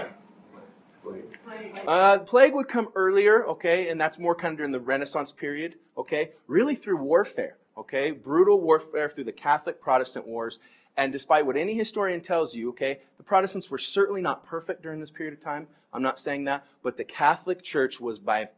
Plague. 1.03 1.81
Uh, 1.87 2.19
plague 2.21 2.55
would 2.55 2.69
come 2.69 2.89
earlier, 2.95 3.45
okay, 3.47 3.89
and 3.89 4.01
that's 4.01 4.19
more 4.19 4.35
kind 4.35 4.53
of 4.53 4.59
during 4.59 4.73
the 4.73 4.81
Renaissance 4.81 5.33
period, 5.33 5.75
okay, 5.99 6.31
really 6.47 6.77
through 6.77 6.97
warfare, 6.99 7.57
okay, 7.77 8.13
brutal 8.13 8.61
warfare 8.61 9.11
through 9.11 9.25
the 9.25 9.33
Catholic 9.33 9.81
Protestant 9.81 10.27
wars. 10.27 10.61
And 10.97 11.13
despite 11.13 11.45
what 11.45 11.57
any 11.57 11.75
historian 11.75 12.21
tells 12.21 12.55
you, 12.55 12.69
okay, 12.71 13.01
the 13.17 13.23
Protestants 13.25 13.71
were 13.71 13.79
certainly 13.79 14.21
not 14.21 14.47
perfect 14.47 14.83
during 14.83 15.01
this 15.01 15.11
period 15.11 15.35
of 15.35 15.43
time. 15.43 15.67
I'm 15.93 16.03
not 16.03 16.19
saying 16.19 16.45
that, 16.45 16.65
but 16.83 16.97
the 16.97 17.05
Catholic 17.05 17.63
Church 17.63 18.01
was 18.01 18.19
by 18.19 18.49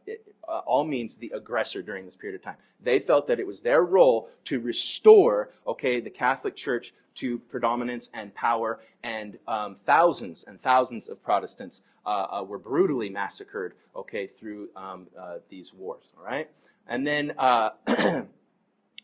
uh, 0.47 0.59
all 0.59 0.83
means 0.83 1.17
the 1.17 1.31
aggressor 1.33 1.81
during 1.81 2.05
this 2.05 2.15
period 2.15 2.35
of 2.35 2.43
time. 2.43 2.57
They 2.81 2.99
felt 2.99 3.27
that 3.27 3.39
it 3.39 3.47
was 3.47 3.61
their 3.61 3.83
role 3.83 4.29
to 4.45 4.59
restore, 4.59 5.49
okay, 5.65 5.99
the 5.99 6.09
Catholic 6.09 6.55
Church 6.55 6.93
to 7.15 7.39
predominance 7.39 8.09
and 8.13 8.33
power, 8.35 8.79
and 9.03 9.37
um, 9.47 9.77
thousands 9.85 10.43
and 10.47 10.61
thousands 10.61 11.07
of 11.07 11.21
Protestants 11.23 11.81
uh, 12.05 12.27
uh, 12.39 12.43
were 12.43 12.59
brutally 12.59 13.09
massacred, 13.09 13.73
okay, 13.95 14.27
through 14.27 14.69
um, 14.75 15.07
uh, 15.19 15.37
these 15.49 15.73
wars, 15.73 16.11
all 16.17 16.23
right? 16.23 16.49
And 16.87 17.05
then, 17.05 17.33
uh, 17.37 17.69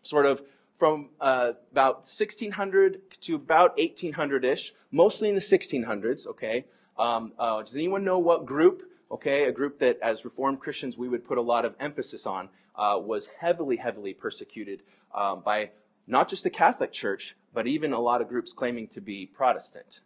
sort 0.03 0.25
of 0.25 0.43
from 0.77 1.09
uh, 1.19 1.53
about 1.71 1.95
1600 1.95 3.01
to 3.21 3.35
about 3.35 3.77
1800 3.77 4.45
ish, 4.45 4.73
mostly 4.91 5.29
in 5.29 5.35
the 5.35 5.41
1600s, 5.41 6.27
okay? 6.27 6.65
Um, 6.97 7.31
uh, 7.39 7.61
does 7.61 7.75
anyone 7.75 8.03
know 8.03 8.19
what 8.19 8.45
group, 8.45 8.83
okay, 9.09 9.45
a 9.45 9.51
group 9.51 9.79
that 9.79 9.99
as 10.01 10.25
Reformed 10.25 10.59
Christians 10.59 10.97
we 10.97 11.07
would 11.07 11.25
put 11.25 11.37
a 11.37 11.41
lot 11.41 11.65
of 11.65 11.75
emphasis 11.79 12.25
on, 12.27 12.49
was 12.77 13.27
heavily, 13.39 13.77
heavily 13.77 14.13
persecuted 14.13 14.81
um, 15.13 15.41
by 15.41 15.69
not 16.11 16.27
just 16.27 16.43
the 16.43 16.49
Catholic 16.49 16.91
Church, 16.91 17.35
but 17.53 17.65
even 17.65 17.93
a 17.93 17.99
lot 17.99 18.21
of 18.21 18.27
groups 18.27 18.53
claiming 18.53 18.87
to 18.89 19.01
be 19.01 19.25
Protestant. 19.25 20.01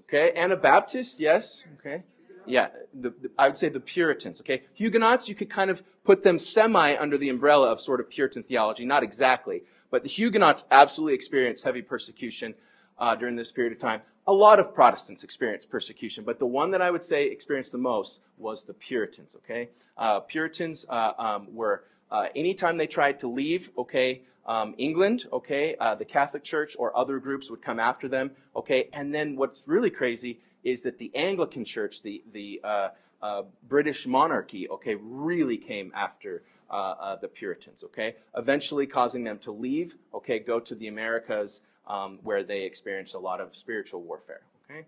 Okay, 0.00 0.32
Anabaptist, 0.36 1.20
yes. 1.20 1.64
Okay, 1.78 2.02
yeah, 2.46 2.68
the, 2.92 3.10
the, 3.10 3.30
I 3.38 3.46
would 3.46 3.56
say 3.56 3.68
the 3.68 3.80
Puritans. 3.80 4.40
Okay, 4.40 4.64
Huguenots, 4.74 5.28
you 5.28 5.34
could 5.34 5.48
kind 5.48 5.70
of 5.70 5.82
put 6.04 6.22
them 6.22 6.38
semi 6.38 6.96
under 6.96 7.16
the 7.16 7.28
umbrella 7.28 7.70
of 7.70 7.80
sort 7.80 8.00
of 8.00 8.10
Puritan 8.10 8.42
theology, 8.42 8.84
not 8.84 9.02
exactly, 9.02 9.62
but 9.90 10.02
the 10.02 10.08
Huguenots 10.08 10.64
absolutely 10.70 11.14
experienced 11.14 11.64
heavy 11.64 11.80
persecution 11.80 12.54
uh, 12.98 13.14
during 13.14 13.36
this 13.36 13.52
period 13.52 13.72
of 13.72 13.78
time. 13.78 14.02
A 14.26 14.32
lot 14.32 14.58
of 14.58 14.74
Protestants 14.74 15.22
experienced 15.22 15.70
persecution, 15.70 16.24
but 16.24 16.38
the 16.38 16.46
one 16.46 16.70
that 16.72 16.82
I 16.82 16.90
would 16.90 17.04
say 17.04 17.26
experienced 17.26 17.72
the 17.72 17.78
most 17.78 18.20
was 18.36 18.64
the 18.64 18.74
Puritans. 18.74 19.36
Okay, 19.36 19.68
uh, 19.96 20.20
Puritans 20.20 20.84
uh, 20.88 21.12
um, 21.18 21.54
were 21.54 21.84
uh, 22.10 22.26
anytime 22.34 22.76
they 22.76 22.86
tried 22.86 23.18
to 23.20 23.28
leave, 23.28 23.70
okay, 23.78 24.22
um, 24.46 24.74
England, 24.78 25.26
okay, 25.32 25.76
uh, 25.80 25.94
the 25.94 26.04
Catholic 26.04 26.44
Church 26.44 26.76
or 26.78 26.96
other 26.96 27.18
groups 27.18 27.50
would 27.50 27.62
come 27.62 27.80
after 27.80 28.08
them, 28.08 28.30
okay, 28.54 28.88
and 28.92 29.14
then 29.14 29.36
what's 29.36 29.66
really 29.66 29.90
crazy 29.90 30.40
is 30.62 30.82
that 30.82 30.98
the 30.98 31.10
Anglican 31.14 31.64
Church, 31.64 32.02
the 32.02 32.22
the 32.32 32.60
uh, 32.62 32.88
uh, 33.22 33.42
British 33.68 34.06
monarchy, 34.06 34.68
okay, 34.68 34.96
really 34.96 35.56
came 35.56 35.92
after 35.94 36.42
uh, 36.70 36.74
uh, 36.74 37.16
the 37.16 37.28
Puritans, 37.28 37.84
okay, 37.84 38.16
eventually 38.36 38.86
causing 38.86 39.24
them 39.24 39.38
to 39.38 39.50
leave, 39.50 39.96
okay, 40.12 40.38
go 40.38 40.60
to 40.60 40.74
the 40.74 40.88
Americas 40.88 41.62
um, 41.86 42.18
where 42.22 42.42
they 42.42 42.62
experienced 42.62 43.14
a 43.14 43.18
lot 43.18 43.40
of 43.40 43.56
spiritual 43.56 44.02
warfare, 44.02 44.42
okay. 44.70 44.84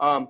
Um, 0.00 0.28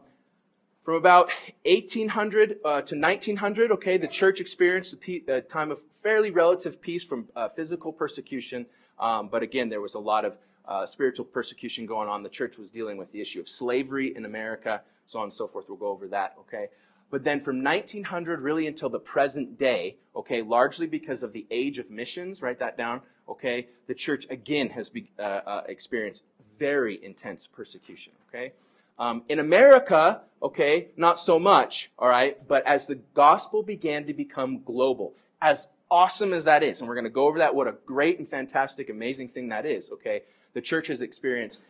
from 0.87 0.95
about 0.95 1.33
1800 1.65 2.61
uh, 2.65 2.81
to 2.83 2.97
1900, 2.97 3.73
okay, 3.73 3.99
the 3.99 4.07
church 4.07 4.39
experienced 4.39 4.95
a, 5.27 5.41
time 5.41 5.73
of 5.73 5.81
fairly 6.01 6.31
relative 6.31 6.81
peace 6.81 7.03
from 7.03 7.27
uh, 7.35 7.49
physical 7.49 7.93
persecution, 7.93 8.65
um, 9.01 9.27
but 9.27 9.43
again, 9.43 9.69
there 9.69 9.81
was 9.81 9.95
a 9.95 9.99
lot 9.99 10.25
of 10.25 10.39
uh, 10.69 10.87
spiritual 10.87 11.25
persecution 11.25 11.87
going 11.87 12.09
on. 12.09 12.23
The 12.23 12.29
church 12.29 12.57
was 12.57 12.71
dealing 12.71 12.99
with 12.99 13.11
the 13.11 13.21
issue 13.21 13.41
of 13.41 13.49
slavery 13.49 14.15
in 14.15 14.27
America, 14.27 14.81
so 15.07 15.19
on 15.19 15.25
and 15.25 15.33
so 15.33 15.49
forth. 15.49 15.65
We'll 15.69 15.77
go 15.77 15.89
over 15.89 16.07
that, 16.07 16.37
okay? 16.39 16.69
But 17.11 17.25
then 17.25 17.41
from 17.41 17.65
1900 17.65 18.41
really 18.41 18.69
until 18.69 18.89
the 18.89 19.01
present 19.01 19.59
day, 19.59 19.97
okay, 20.15 20.41
largely 20.41 20.87
because 20.87 21.25
of 21.25 21.33
the 21.33 21.47
age 21.51 21.81
of 21.81 21.91
missions, 21.91 22.43
write 22.43 22.61
that 22.61 22.77
down, 22.77 23.01
okay, 23.29 23.67
the 23.89 23.95
church 23.95 24.29
again 24.31 24.71
has 24.71 24.89
be, 24.89 25.11
uh, 25.19 25.23
uh 25.23 25.63
experienced 25.67 26.23
very 26.61 27.05
intense 27.05 27.49
persecution, 27.49 28.13
okay? 28.29 28.53
Um, 28.99 29.23
in 29.29 29.39
America, 29.39 30.23
okay, 30.43 30.89
not 30.97 31.19
so 31.21 31.39
much, 31.39 31.91
all 31.99 32.09
right, 32.09 32.37
but 32.49 32.67
as 32.67 32.87
the 32.87 32.97
gospel 33.15 33.63
began 33.63 34.07
to 34.07 34.15
become 34.15 34.63
global, 34.65 35.15
as 35.41 35.69
awesome 35.91 36.33
as 36.33 36.45
that 36.45 36.63
is, 36.63 36.81
and 36.81 36.89
we're 36.89 36.95
going 36.95 37.05
to 37.05 37.11
go 37.11 37.27
over 37.27 37.39
that, 37.39 37.55
what 37.55 37.69
a 37.69 37.75
great 37.85 38.19
and 38.19 38.29
fantastic, 38.29 38.89
amazing 38.89 39.29
thing 39.29 39.49
that 39.49 39.67
is, 39.67 39.91
okay, 39.91 40.23
the 40.55 40.61
church 40.61 40.87
has 40.87 41.03
experienced 41.03 41.61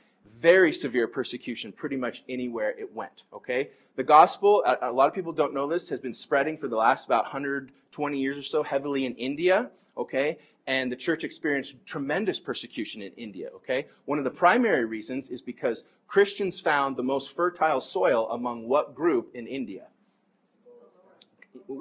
very 0.41 0.73
severe 0.73 1.09
persecution 1.09 1.73
pretty 1.73 1.97
much 1.97 2.23
anywhere 2.29 2.71
it 2.79 2.95
went, 2.95 3.25
okay? 3.33 3.71
The 3.97 4.05
gospel, 4.05 4.63
a, 4.65 4.91
a 4.91 4.93
lot 4.93 5.09
of 5.09 5.15
people 5.15 5.33
don't 5.33 5.55
know 5.55 5.67
this, 5.69 5.89
has 5.89 5.99
been 5.99 6.15
spreading 6.15 6.57
for 6.59 6.69
the 6.69 6.77
last 6.77 7.07
about 7.07 7.25
120 7.25 8.19
years 8.19 8.39
or 8.39 8.43
so 8.43 8.63
heavily 8.63 9.07
in 9.07 9.15
India, 9.17 9.71
okay? 9.97 10.39
and 10.67 10.91
the 10.91 10.97
church 10.97 11.23
experienced 11.23 11.77
tremendous 11.87 12.41
persecution 12.41 13.03
in 13.03 13.13
India, 13.13 13.51
okay? 13.55 13.87
One 14.05 14.19
of 14.19 14.25
the 14.25 14.31
primary 14.31 14.85
reasons 14.85 15.31
is 15.31 15.41
because 15.41 15.85
Christians 16.09 16.61
found 16.61 16.97
the 16.97 17.03
most 17.03 17.35
fertile 17.35 17.81
soil 17.81 18.29
among 18.31 18.67
what 18.67 18.95
group 18.95 19.31
in 19.35 19.47
India? 19.47 19.87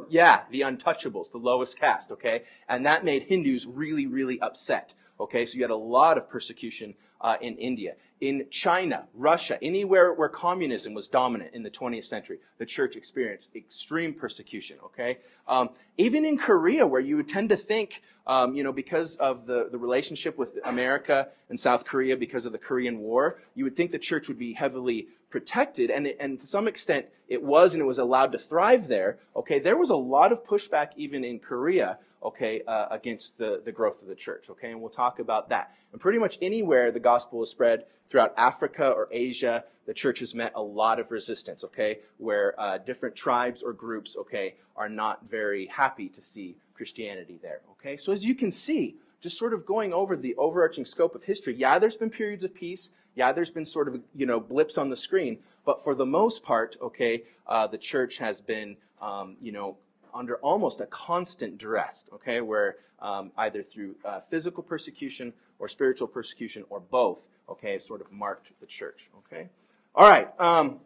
Yeah, 0.07 0.41
the 0.51 0.61
untouchables, 0.61 1.31
the 1.31 1.37
lowest 1.37 1.79
caste, 1.79 2.11
okay? 2.11 2.43
And 2.69 2.85
that 2.85 3.03
made 3.03 3.23
Hindus 3.23 3.65
really, 3.65 4.05
really 4.07 4.39
upset, 4.39 4.93
okay? 5.19 5.45
So 5.45 5.55
you 5.55 5.63
had 5.63 5.71
a 5.71 5.75
lot 5.75 6.17
of 6.17 6.29
persecution 6.29 6.93
uh, 7.21 7.37
in 7.41 7.57
India. 7.57 7.95
In 8.21 8.45
China, 8.49 9.05
Russia, 9.13 9.57
anywhere 9.61 10.13
where 10.13 10.29
communism 10.29 10.93
was 10.93 11.07
dominant 11.07 11.53
in 11.53 11.63
the 11.63 11.69
20th 11.69 12.05
century, 12.05 12.39
the 12.59 12.65
church 12.65 12.95
experienced 12.95 13.49
extreme 13.55 14.13
persecution, 14.13 14.77
okay? 14.85 15.17
Um, 15.47 15.69
even 15.97 16.25
in 16.25 16.37
Korea, 16.37 16.87
where 16.87 17.01
you 17.01 17.17
would 17.17 17.27
tend 17.27 17.49
to 17.49 17.57
think, 17.57 18.01
um, 18.25 18.55
you 18.55 18.63
know, 18.63 18.71
because 18.71 19.17
of 19.17 19.45
the, 19.45 19.67
the 19.69 19.77
relationship 19.77 20.37
with 20.37 20.57
America 20.63 21.27
and 21.49 21.59
South 21.59 21.83
Korea, 21.83 22.15
because 22.15 22.45
of 22.45 22.51
the 22.51 22.57
Korean 22.57 22.99
War, 22.99 23.39
you 23.53 23.65
would 23.65 23.75
think 23.75 23.91
the 23.91 23.99
church 23.99 24.27
would 24.27 24.39
be 24.39 24.53
heavily 24.53 25.07
protected, 25.29 25.91
and, 25.91 26.07
it, 26.07 26.17
and 26.19 26.39
to 26.39 26.47
some 26.47 26.67
extent 26.67 27.05
it 27.27 27.43
was, 27.43 27.73
and 27.73 27.81
it 27.81 27.85
was 27.85 27.99
allowed 27.99 28.31
to 28.31 28.39
thrive 28.39 28.87
there, 28.87 29.19
okay? 29.35 29.59
There 29.59 29.77
was 29.77 29.89
a 29.89 29.95
lot 29.95 30.31
of 30.31 30.45
pushback 30.45 30.91
even 30.95 31.25
in 31.25 31.39
Korea 31.39 31.97
okay, 32.25 32.61
uh, 32.67 32.87
against 32.91 33.37
the, 33.37 33.61
the 33.63 33.71
growth 33.71 34.01
of 34.01 34.07
the 34.07 34.15
church, 34.15 34.49
okay? 34.49 34.71
And 34.71 34.81
we'll 34.81 34.89
talk 34.89 35.19
about 35.19 35.49
that. 35.49 35.75
And 35.91 36.01
pretty 36.01 36.19
much 36.19 36.37
anywhere 36.41 36.91
the 36.91 36.99
gospel 36.99 37.43
is 37.43 37.49
spread 37.49 37.85
throughout 38.07 38.33
Africa 38.37 38.89
or 38.89 39.07
Asia, 39.11 39.63
the 39.85 39.93
church 39.93 40.19
has 40.19 40.33
met 40.33 40.51
a 40.55 40.61
lot 40.61 40.99
of 40.99 41.11
resistance, 41.11 41.63
okay? 41.63 41.99
Where 42.17 42.59
uh, 42.59 42.79
different 42.79 43.15
tribes 43.15 43.61
or 43.61 43.73
groups, 43.73 44.17
okay, 44.17 44.55
are 44.75 44.89
not 44.89 45.29
very 45.29 45.67
happy 45.67 46.09
to 46.09 46.21
see 46.21 46.57
Christianity 46.73 47.39
there, 47.41 47.61
okay? 47.73 47.95
So 47.95 48.11
as 48.11 48.25
you 48.25 48.35
can 48.35 48.51
see, 48.51 48.95
just 49.21 49.37
sort 49.37 49.53
of 49.53 49.65
going 49.65 49.93
over 49.93 50.15
the 50.15 50.35
overarching 50.35 50.85
scope 50.85 51.15
of 51.15 51.23
history, 51.23 51.55
yeah, 51.55 51.79
there's 51.79 51.95
been 51.95 52.09
periods 52.09 52.43
of 52.43 52.53
peace. 52.53 52.89
Yeah, 53.15 53.31
there's 53.31 53.49
been 53.49 53.65
sort 53.65 53.87
of, 53.87 54.01
you 54.13 54.25
know, 54.25 54.41
blips 54.41 54.77
on 54.77 54.89
the 54.89 54.95
screen. 54.95 55.37
But 55.65 55.83
for 55.83 55.95
the 55.95 56.05
most 56.05 56.43
part, 56.43 56.75
okay, 56.81 57.23
uh, 57.47 57.67
the 57.67 57.77
church 57.77 58.17
has 58.17 58.41
been, 58.41 58.75
um, 59.01 59.37
you 59.41 59.53
know, 59.53 59.77
under 60.15 60.37
almost 60.37 60.81
a 60.81 60.85
constant 60.87 61.57
duress, 61.57 62.05
okay, 62.13 62.41
where 62.41 62.77
um, 62.99 63.31
either 63.37 63.61
through 63.61 63.95
uh, 64.05 64.21
physical 64.29 64.63
persecution 64.63 65.33
or 65.59 65.67
spiritual 65.67 66.07
persecution 66.07 66.63
or 66.69 66.79
both, 66.79 67.21
okay, 67.49 67.77
sort 67.77 68.01
of 68.01 68.11
marked 68.11 68.49
the 68.61 68.65
church, 68.65 69.09
okay? 69.19 69.49
All 69.93 70.09
right, 70.09 70.29
um, 70.39 70.79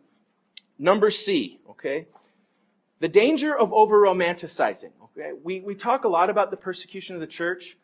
number 0.77 1.09
C, 1.12 1.59
okay? 1.69 2.07
The 3.00 3.07
danger 3.07 3.57
of 3.57 3.71
over 3.71 4.01
romanticizing, 4.01 4.91
okay? 5.05 5.31
We, 5.41 5.62
we 5.62 5.75
talk 5.75 6.03
a 6.03 6.09
lot 6.09 6.29
about 6.29 6.51
the 6.51 6.57
persecution 6.57 7.15
of 7.15 7.21
the 7.21 7.27
church. 7.27 7.77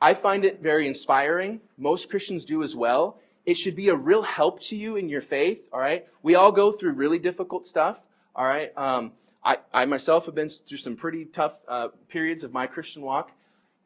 I 0.00 0.14
find 0.14 0.44
it 0.44 0.60
very 0.60 0.88
inspiring. 0.88 1.60
Most 1.78 2.10
Christians 2.10 2.44
do 2.44 2.62
as 2.62 2.74
well. 2.74 3.18
It 3.44 3.54
should 3.54 3.76
be 3.76 3.88
a 3.88 3.94
real 3.94 4.22
help 4.22 4.60
to 4.62 4.76
you 4.76 4.96
in 4.96 5.08
your 5.08 5.20
faith, 5.20 5.68
all 5.72 5.80
right? 5.80 6.06
We 6.22 6.34
all 6.34 6.50
go 6.50 6.72
through 6.72 6.92
really 6.92 7.18
difficult 7.18 7.66
stuff, 7.66 7.98
all 8.34 8.44
right? 8.44 8.76
Um, 8.76 9.12
I, 9.44 9.58
I 9.72 9.84
myself 9.86 10.26
have 10.26 10.34
been 10.34 10.48
through 10.48 10.78
some 10.78 10.96
pretty 10.96 11.24
tough 11.24 11.54
uh, 11.66 11.88
periods 12.08 12.44
of 12.44 12.52
my 12.52 12.66
Christian 12.66 13.02
walk. 13.02 13.32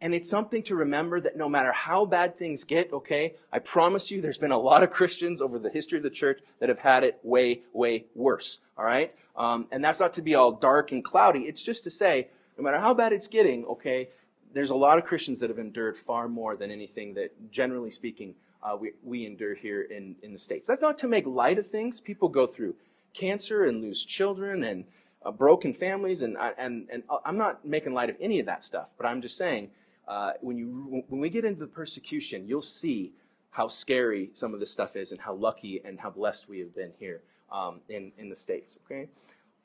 And 0.02 0.14
it's 0.14 0.28
something 0.28 0.62
to 0.64 0.74
remember 0.74 1.20
that 1.20 1.36
no 1.36 1.48
matter 1.48 1.72
how 1.72 2.04
bad 2.04 2.36
things 2.36 2.64
get, 2.64 2.92
okay, 2.92 3.34
I 3.50 3.60
promise 3.60 4.10
you 4.10 4.20
there's 4.20 4.36
been 4.36 4.52
a 4.52 4.58
lot 4.58 4.82
of 4.82 4.90
Christians 4.90 5.40
over 5.40 5.58
the 5.58 5.70
history 5.70 5.96
of 5.96 6.02
the 6.02 6.10
church 6.10 6.40
that 6.60 6.68
have 6.68 6.78
had 6.78 7.02
it 7.02 7.18
way, 7.22 7.62
way 7.72 8.04
worse. 8.14 8.58
All 8.76 8.84
right? 8.84 9.14
Um, 9.36 9.66
and 9.72 9.82
that's 9.82 9.98
not 9.98 10.12
to 10.14 10.22
be 10.22 10.34
all 10.34 10.52
dark 10.52 10.92
and 10.92 11.02
cloudy. 11.02 11.40
It's 11.40 11.62
just 11.62 11.84
to 11.84 11.90
say, 11.90 12.28
no 12.58 12.64
matter 12.64 12.78
how 12.78 12.92
bad 12.92 13.14
it's 13.14 13.26
getting, 13.26 13.64
okay, 13.64 14.10
there's 14.52 14.70
a 14.70 14.74
lot 14.76 14.98
of 14.98 15.04
Christians 15.04 15.40
that 15.40 15.48
have 15.48 15.58
endured 15.58 15.96
far 15.96 16.28
more 16.28 16.56
than 16.56 16.70
anything 16.70 17.14
that, 17.14 17.30
generally 17.50 17.90
speaking, 17.90 18.34
uh, 18.62 18.76
we, 18.78 18.92
we 19.02 19.24
endure 19.24 19.54
here 19.54 19.82
in, 19.82 20.14
in 20.22 20.32
the 20.32 20.38
States. 20.38 20.66
That's 20.66 20.82
not 20.82 20.98
to 20.98 21.08
make 21.08 21.26
light 21.26 21.58
of 21.58 21.66
things. 21.66 22.00
People 22.00 22.28
go 22.28 22.46
through 22.46 22.74
cancer 23.14 23.64
and 23.64 23.80
lose 23.80 24.04
children 24.04 24.64
and 24.64 24.84
uh, 25.26 25.30
broken 25.32 25.74
families, 25.74 26.22
and 26.22 26.36
and 26.58 26.86
and 26.90 27.02
uh, 27.10 27.18
I'm 27.24 27.36
not 27.36 27.64
making 27.64 27.92
light 27.92 28.10
of 28.10 28.16
any 28.20 28.40
of 28.40 28.46
that 28.46 28.62
stuff, 28.62 28.88
but 28.96 29.06
I'm 29.06 29.20
just 29.20 29.36
saying 29.36 29.70
uh, 30.06 30.32
when 30.40 30.56
you 30.56 31.04
when 31.08 31.20
we 31.20 31.28
get 31.28 31.44
into 31.44 31.60
the 31.60 31.66
persecution, 31.66 32.46
you'll 32.46 32.62
see 32.62 33.12
how 33.50 33.68
scary 33.68 34.30
some 34.34 34.54
of 34.54 34.60
this 34.60 34.70
stuff 34.70 34.96
is, 34.96 35.12
and 35.12 35.20
how 35.20 35.34
lucky 35.34 35.82
and 35.84 35.98
how 35.98 36.10
blessed 36.10 36.48
we 36.48 36.60
have 36.60 36.74
been 36.74 36.92
here 36.98 37.22
um, 37.50 37.80
in 37.88 38.12
in 38.18 38.28
the 38.28 38.36
states. 38.36 38.78
Okay, 38.86 39.08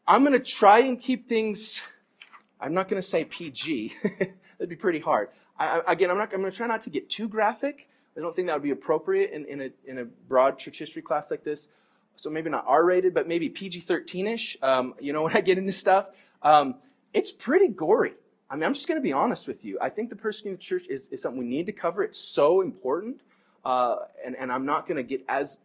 I'm 0.07 0.23
going 0.23 0.33
to 0.33 0.39
try 0.39 0.79
and 0.79 0.99
keep 0.99 1.29
things. 1.29 1.81
I'm 2.59 2.73
not 2.73 2.87
going 2.87 3.01
to 3.01 3.07
say 3.07 3.25
PG. 3.25 3.95
That'd 4.19 4.69
be 4.69 4.75
pretty 4.75 4.99
hard. 4.99 5.29
I, 5.59 5.81
again, 5.87 6.09
I'm 6.09 6.17
not. 6.17 6.33
I'm 6.33 6.41
going 6.41 6.51
to 6.51 6.57
try 6.57 6.67
not 6.67 6.81
to 6.81 6.89
get 6.89 7.09
too 7.09 7.27
graphic. 7.27 7.87
I 8.17 8.19
don't 8.19 8.35
think 8.35 8.47
that 8.47 8.53
would 8.53 8.63
be 8.63 8.71
appropriate 8.71 9.31
in, 9.31 9.45
in, 9.45 9.61
a, 9.61 9.69
in 9.85 9.99
a 9.99 10.05
broad 10.05 10.59
church 10.59 10.77
history 10.77 11.01
class 11.01 11.31
like 11.31 11.45
this 11.45 11.69
so 12.21 12.29
maybe 12.29 12.49
not 12.49 12.65
R 12.67 12.85
rated, 12.85 13.13
but 13.13 13.27
maybe 13.27 13.49
PG 13.49 13.79
13 13.79 14.27
ish. 14.27 14.57
Um, 14.61 14.93
you 14.99 15.11
know, 15.11 15.23
when 15.25 15.35
I 15.35 15.41
get 15.41 15.57
into 15.57 15.71
stuff, 15.71 16.07
um, 16.43 16.75
it's 17.13 17.31
pretty 17.31 17.67
gory. 17.67 18.13
I 18.49 18.55
mean, 18.55 18.63
I'm 18.63 18.73
just 18.73 18.87
going 18.87 18.99
to 18.99 19.03
be 19.03 19.13
honest 19.13 19.47
with 19.47 19.65
you. 19.65 19.79
I 19.81 19.89
think 19.89 20.09
the 20.09 20.15
persecuting 20.15 20.59
church 20.59 20.85
is, 20.87 21.07
is 21.07 21.21
something 21.21 21.39
we 21.39 21.45
need 21.47 21.65
to 21.65 21.71
cover. 21.71 22.03
It's 22.03 22.19
so 22.19 22.61
important. 22.61 23.21
uh, 23.65 23.95
and, 24.25 24.35
and 24.35 24.51
I'm 24.51 24.65
not 24.65 24.87
going 24.87 24.97
to 24.97 25.03
get 25.03 25.23
as 25.29 25.57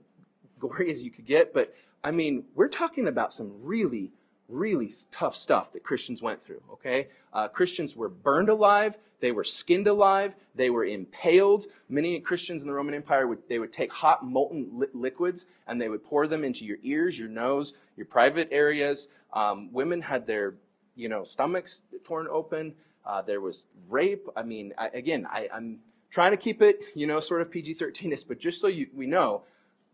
gory 0.61 0.91
as 0.91 1.03
you 1.03 1.11
could 1.11 1.27
get, 1.27 1.53
but 1.53 1.75
I 2.05 2.11
mean, 2.11 2.45
we're 2.55 2.69
talking 2.69 3.09
about 3.09 3.33
some 3.33 3.53
really, 3.63 4.13
really 4.49 4.93
tough 5.11 5.37
stuff 5.37 5.73
that 5.73 5.83
Christians 5.83 6.23
went 6.23 6.45
through, 6.45 6.63
okay? 6.73 7.09
Uh, 7.33 7.49
Christians 7.49 7.97
were 7.97 8.09
burned 8.09 8.49
alive. 8.49 8.97
They 9.21 9.33
were 9.33 9.45
skinned 9.45 9.87
alive. 9.87 10.35
They 10.55 10.71
were 10.71 10.85
impaled. 10.85 11.67
Many 11.89 12.21
Christians 12.21 12.63
in 12.63 12.69
the 12.69 12.75
Roman 12.75 12.95
Empire 12.95 13.27
would 13.27 13.39
they 13.49 13.59
would 13.59 13.73
take 13.73 13.93
hot 13.93 14.25
molten 14.25 14.69
li- 14.73 14.87
liquids 14.93 15.47
and 15.67 15.81
they 15.81 15.89
would 15.89 16.05
pour 16.05 16.27
them 16.27 16.45
into 16.45 16.65
your 16.65 16.79
ears, 16.83 17.19
your 17.19 17.29
nose, 17.29 17.73
your 17.97 18.07
private 18.07 18.49
areas. 18.51 19.09
Um, 19.33 19.73
women 19.73 20.01
had 20.01 20.27
their 20.27 20.55
you 20.95 21.09
know 21.09 21.25
stomachs 21.25 21.83
torn 22.05 22.27
open. 22.31 22.75
Uh, 23.05 23.23
there 23.23 23.41
was 23.41 23.67
rape. 23.89 24.27
I 24.37 24.43
mean, 24.43 24.75
I, 24.77 24.89
again, 24.89 25.27
I, 25.31 25.49
I'm 25.53 25.79
trying 26.11 26.33
to 26.33 26.37
keep 26.37 26.61
it 26.61 26.81
you 26.95 27.07
know 27.07 27.21
sort 27.21 27.41
of 27.41 27.51
PG-13ish, 27.51 28.29
but 28.29 28.39
just 28.39 28.61
so 28.61 28.67
you, 28.67 28.89
we 28.95 29.07
know, 29.07 29.43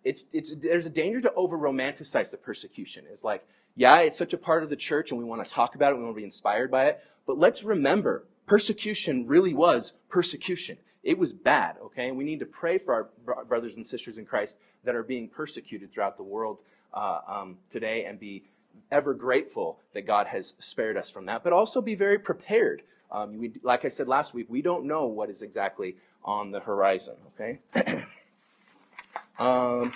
it's 0.05 0.27
it's 0.33 0.55
there's 0.57 0.87
a 0.87 0.91
danger 0.91 1.21
to 1.21 1.33
over 1.35 1.59
romanticize 1.59 2.31
the 2.31 2.37
persecution. 2.37 3.05
It's 3.11 3.25
like 3.25 3.47
yeah, 3.75 4.01
it's 4.01 4.19
such 4.19 4.33
a 4.33 4.39
part 4.39 4.63
of 4.63 4.71
the 4.71 4.77
church 4.77 5.11
and 5.11 5.19
we 5.19 5.25
want 5.25 5.45
to 5.45 5.51
talk 5.51 5.75
about 5.75 5.93
it, 5.93 5.97
we 5.97 6.03
want 6.03 6.15
to 6.15 6.21
be 6.21 6.25
inspired 6.25 6.71
by 6.71 6.87
it. 6.87 7.05
But 7.27 7.39
let's 7.39 7.63
remember 7.63 8.25
persecution 8.47 9.27
really 9.27 9.55
was 9.55 9.95
persecution. 10.09 10.77
It 11.03 11.19
was 11.19 11.33
bad, 11.33 11.77
okay? 11.83 12.09
And 12.09 12.17
we 12.17 12.25
need 12.25 12.41
to 12.41 12.47
pray 12.47 12.79
for 12.79 13.11
our 13.27 13.45
brothers 13.45 13.77
and 13.77 13.87
sisters 13.87 14.19
in 14.19 14.25
Christ 14.25 14.59
that 14.85 14.95
are 14.95 15.03
being 15.03 15.29
persecuted 15.29 15.93
throughout 15.93 16.17
the 16.17 16.23
world 16.23 16.59
uh, 16.95 17.21
um, 17.27 17.57
today 17.71 18.05
and 18.05 18.21
be 18.21 18.45
ever 18.91 19.15
grateful 19.15 19.79
that 19.95 20.07
God 20.07 20.27
has 20.27 20.55
spared 20.59 20.97
us 20.97 21.11
from 21.11 21.27
that, 21.27 21.43
but 21.43 21.53
also 21.53 21.81
be 21.81 21.95
very 21.95 22.19
prepared. 22.19 22.83
Um, 23.11 23.39
we, 23.39 23.53
like 23.63 23.85
I 23.85 23.89
said 23.89 24.07
last 24.07 24.33
week, 24.33 24.47
we 24.49 24.63
don't 24.63 24.85
know 24.85 25.07
what 25.07 25.29
is 25.29 25.43
exactly 25.43 25.97
on 26.25 26.51
the 26.51 26.61
horizon, 26.61 27.15
okay? 27.35 27.59
um, 29.43 29.93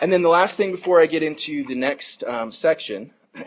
and 0.00 0.12
then 0.12 0.22
the 0.22 0.28
last 0.28 0.56
thing 0.56 0.70
before 0.70 1.00
I 1.00 1.06
get 1.06 1.24
into 1.24 1.64
the 1.64 1.74
next 1.74 2.22
um, 2.22 2.52
section 2.52 3.10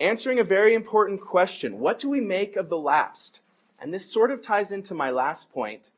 answering 0.00 0.38
a 0.38 0.44
very 0.44 0.74
important 0.74 1.20
question 1.20 1.80
What 1.80 1.98
do 1.98 2.08
we 2.08 2.20
make 2.20 2.54
of 2.54 2.68
the 2.68 2.78
lapsed? 2.78 3.40
And 3.80 3.92
this 3.92 4.08
sort 4.10 4.30
of 4.30 4.40
ties 4.40 4.70
into 4.70 4.94
my 4.94 5.10
last 5.10 5.50
point 5.52 5.90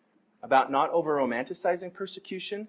about 0.43 0.71
not 0.71 0.89
over 0.91 1.17
romanticizing 1.17 1.93
persecution. 1.93 2.67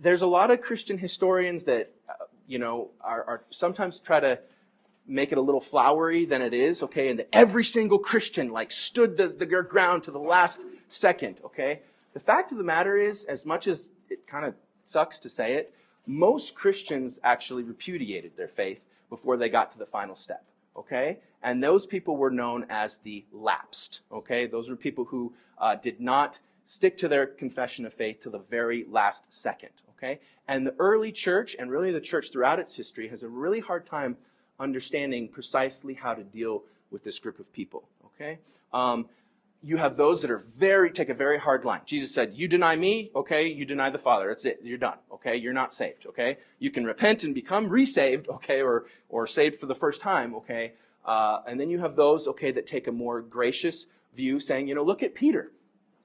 There's 0.00 0.22
a 0.22 0.26
lot 0.26 0.50
of 0.50 0.60
Christian 0.60 0.98
historians 0.98 1.62
that, 1.64 1.92
uh, 2.08 2.24
you 2.48 2.58
know, 2.58 2.88
are, 3.00 3.22
are, 3.24 3.42
sometimes 3.50 4.00
try 4.00 4.18
to 4.18 4.38
make 5.06 5.30
it 5.30 5.38
a 5.38 5.40
little 5.40 5.60
flowery 5.60 6.24
than 6.24 6.42
it 6.42 6.54
is, 6.54 6.82
okay? 6.82 7.08
And 7.08 7.20
that 7.20 7.28
every 7.32 7.64
single 7.64 7.98
Christian, 7.98 8.50
like, 8.50 8.72
stood 8.72 9.16
the, 9.16 9.28
the 9.28 9.46
ground 9.46 10.02
to 10.04 10.10
the 10.10 10.18
last 10.18 10.64
second, 10.88 11.40
okay? 11.44 11.80
The 12.12 12.20
fact 12.20 12.52
of 12.52 12.58
the 12.58 12.64
matter 12.64 12.96
is, 12.96 13.24
as 13.24 13.46
much 13.46 13.66
as 13.66 13.92
it 14.08 14.26
kind 14.26 14.44
of 14.44 14.54
sucks 14.84 15.18
to 15.20 15.28
say 15.28 15.54
it, 15.54 15.72
most 16.06 16.54
Christians 16.54 17.20
actually 17.22 17.62
repudiated 17.62 18.36
their 18.36 18.48
faith 18.48 18.80
before 19.08 19.36
they 19.36 19.48
got 19.48 19.70
to 19.72 19.78
the 19.78 19.86
final 19.86 20.16
step. 20.16 20.44
Okay? 20.76 21.18
And 21.42 21.62
those 21.62 21.86
people 21.86 22.16
were 22.16 22.30
known 22.30 22.66
as 22.68 22.98
the 22.98 23.24
lapsed. 23.32 24.00
Okay? 24.10 24.46
Those 24.46 24.68
were 24.68 24.76
people 24.76 25.04
who 25.04 25.32
uh, 25.58 25.76
did 25.76 26.00
not 26.00 26.40
stick 26.64 26.96
to 26.98 27.08
their 27.08 27.26
confession 27.26 27.86
of 27.86 27.94
faith 27.94 28.20
to 28.22 28.30
the 28.30 28.38
very 28.38 28.86
last 28.88 29.22
second. 29.28 29.70
Okay? 29.96 30.20
And 30.48 30.66
the 30.66 30.74
early 30.78 31.12
church, 31.12 31.54
and 31.58 31.70
really 31.70 31.92
the 31.92 32.00
church 32.00 32.32
throughout 32.32 32.58
its 32.58 32.74
history, 32.74 33.08
has 33.08 33.22
a 33.22 33.28
really 33.28 33.60
hard 33.60 33.86
time 33.86 34.16
understanding 34.58 35.28
precisely 35.28 35.94
how 35.94 36.14
to 36.14 36.22
deal 36.22 36.62
with 36.90 37.04
this 37.04 37.18
group 37.18 37.38
of 37.38 37.52
people. 37.52 37.84
Okay? 38.06 38.38
Um, 38.72 39.06
you 39.62 39.76
have 39.76 39.96
those 39.96 40.22
that 40.22 40.30
are 40.30 40.38
very 40.38 40.90
take 40.90 41.10
a 41.10 41.14
very 41.14 41.38
hard 41.38 41.64
line. 41.64 41.82
Jesus 41.84 42.12
said, 42.12 42.32
"You 42.34 42.48
deny 42.48 42.76
me, 42.76 43.10
okay? 43.14 43.46
You 43.46 43.64
deny 43.64 43.90
the 43.90 43.98
Father. 43.98 44.28
That's 44.28 44.44
it. 44.44 44.60
You're 44.62 44.78
done. 44.78 44.98
Okay? 45.12 45.36
You're 45.36 45.52
not 45.52 45.74
saved. 45.74 46.06
Okay? 46.06 46.38
You 46.58 46.70
can 46.70 46.84
repent 46.84 47.24
and 47.24 47.34
become 47.34 47.68
resaved, 47.68 48.28
okay, 48.28 48.62
or 48.62 48.86
or 49.08 49.26
saved 49.26 49.56
for 49.56 49.66
the 49.66 49.74
first 49.74 50.00
time, 50.00 50.34
okay? 50.34 50.72
Uh, 51.04 51.40
and 51.46 51.58
then 51.58 51.70
you 51.70 51.78
have 51.78 51.96
those, 51.96 52.28
okay, 52.28 52.52
that 52.52 52.66
take 52.66 52.86
a 52.86 52.92
more 52.92 53.20
gracious 53.20 53.86
view, 54.14 54.38
saying, 54.38 54.68
you 54.68 54.74
know, 54.74 54.82
look 54.82 55.02
at 55.02 55.14
Peter. 55.14 55.52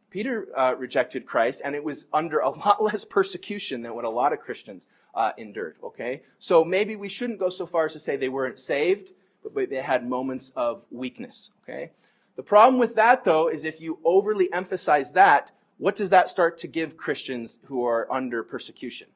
Peter 0.09 0.47
uh, 0.57 0.73
rejected 0.75 1.25
Christ, 1.25 1.61
and 1.63 1.75
it 1.75 1.83
was 1.83 2.05
under 2.13 2.39
a 2.39 2.49
lot 2.65 2.81
less 2.81 3.05
persecution 3.05 3.81
than 3.81 3.95
what 3.95 4.05
a 4.05 4.09
lot 4.09 4.33
of 4.33 4.39
Christians 4.39 4.87
uh, 5.13 5.31
endured. 5.37 5.77
Okay, 5.83 6.23
so 6.39 6.65
maybe 6.65 6.95
we 6.95 7.09
shouldn't 7.09 7.39
go 7.39 7.49
so 7.49 7.65
far 7.65 7.85
as 7.85 7.93
to 7.93 7.99
say 7.99 8.17
they 8.17 8.29
weren't 8.29 8.59
saved, 8.59 9.11
but 9.43 9.69
they 9.69 9.75
had 9.77 10.07
moments 10.07 10.51
of 10.55 10.83
weakness. 10.91 11.51
Okay. 11.63 11.91
The 12.35 12.43
problem 12.43 12.79
with 12.79 12.95
that, 12.95 13.23
though, 13.23 13.47
is 13.47 13.63
if 13.63 13.79
you 13.79 13.99
overly 14.03 14.51
emphasize 14.51 15.13
that, 15.13 15.51
what 15.77 15.95
does 15.95 16.09
that 16.09 16.29
start 16.29 16.57
to 16.59 16.67
give 16.67 16.97
Christians 16.97 17.59
who 17.65 17.85
are 17.85 18.11
under 18.11 18.43
persecution? 18.43 19.07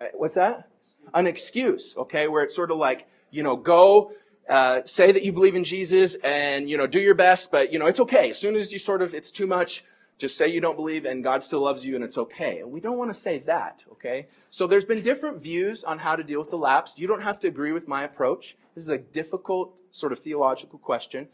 Uh, 0.00 0.06
what's 0.14 0.34
that? 0.34 0.68
An 1.14 1.26
excuse, 1.26 1.96
okay, 1.96 2.28
where 2.28 2.42
it's 2.42 2.54
sort 2.54 2.70
of 2.70 2.78
like, 2.78 3.06
you 3.30 3.42
know, 3.42 3.56
go, 3.56 4.12
uh, 4.48 4.82
say 4.84 5.12
that 5.12 5.22
you 5.22 5.32
believe 5.32 5.54
in 5.54 5.64
Jesus 5.64 6.16
and, 6.16 6.68
you 6.68 6.76
know, 6.76 6.86
do 6.86 7.00
your 7.00 7.14
best, 7.14 7.50
but, 7.50 7.72
you 7.72 7.78
know, 7.78 7.86
it's 7.86 8.00
okay. 8.00 8.30
As 8.30 8.38
soon 8.38 8.56
as 8.56 8.72
you 8.72 8.78
sort 8.78 9.02
of, 9.02 9.14
it's 9.14 9.30
too 9.30 9.46
much, 9.46 9.84
just 10.18 10.36
say 10.36 10.48
you 10.48 10.60
don't 10.60 10.76
believe 10.76 11.04
and 11.04 11.22
God 11.22 11.42
still 11.42 11.60
loves 11.60 11.84
you 11.84 11.94
and 11.94 12.04
it's 12.04 12.16
okay. 12.16 12.60
And 12.60 12.70
we 12.70 12.80
don't 12.80 12.96
want 12.96 13.12
to 13.12 13.18
say 13.18 13.40
that, 13.40 13.82
okay? 13.92 14.28
So 14.50 14.66
there's 14.66 14.84
been 14.84 15.02
different 15.02 15.42
views 15.42 15.84
on 15.84 15.98
how 15.98 16.16
to 16.16 16.22
deal 16.22 16.40
with 16.40 16.50
the 16.50 16.58
lapse. 16.58 16.98
You 16.98 17.06
don't 17.06 17.22
have 17.22 17.38
to 17.40 17.48
agree 17.48 17.72
with 17.72 17.86
my 17.86 18.04
approach. 18.04 18.56
This 18.74 18.84
is 18.84 18.90
a 18.90 18.98
difficult 18.98 19.74
sort 19.90 20.12
of 20.12 20.20
theological 20.20 20.78
question. 20.78 21.28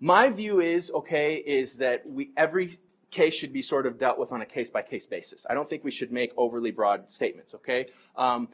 My 0.00 0.30
view 0.30 0.60
is, 0.60 0.90
okay, 0.92 1.36
is 1.36 1.76
that 1.76 2.08
we, 2.08 2.30
every 2.36 2.78
case 3.10 3.34
should 3.34 3.52
be 3.52 3.60
sort 3.60 3.86
of 3.86 3.98
dealt 3.98 4.18
with 4.18 4.32
on 4.32 4.40
a 4.40 4.46
case 4.46 4.70
by 4.70 4.80
case 4.82 5.04
basis. 5.04 5.44
I 5.50 5.54
don't 5.54 5.68
think 5.68 5.84
we 5.84 5.90
should 5.90 6.10
make 6.10 6.32
overly 6.36 6.70
broad 6.70 7.10
statements, 7.10 7.54
okay? 7.54 7.88
Um, 8.16 8.48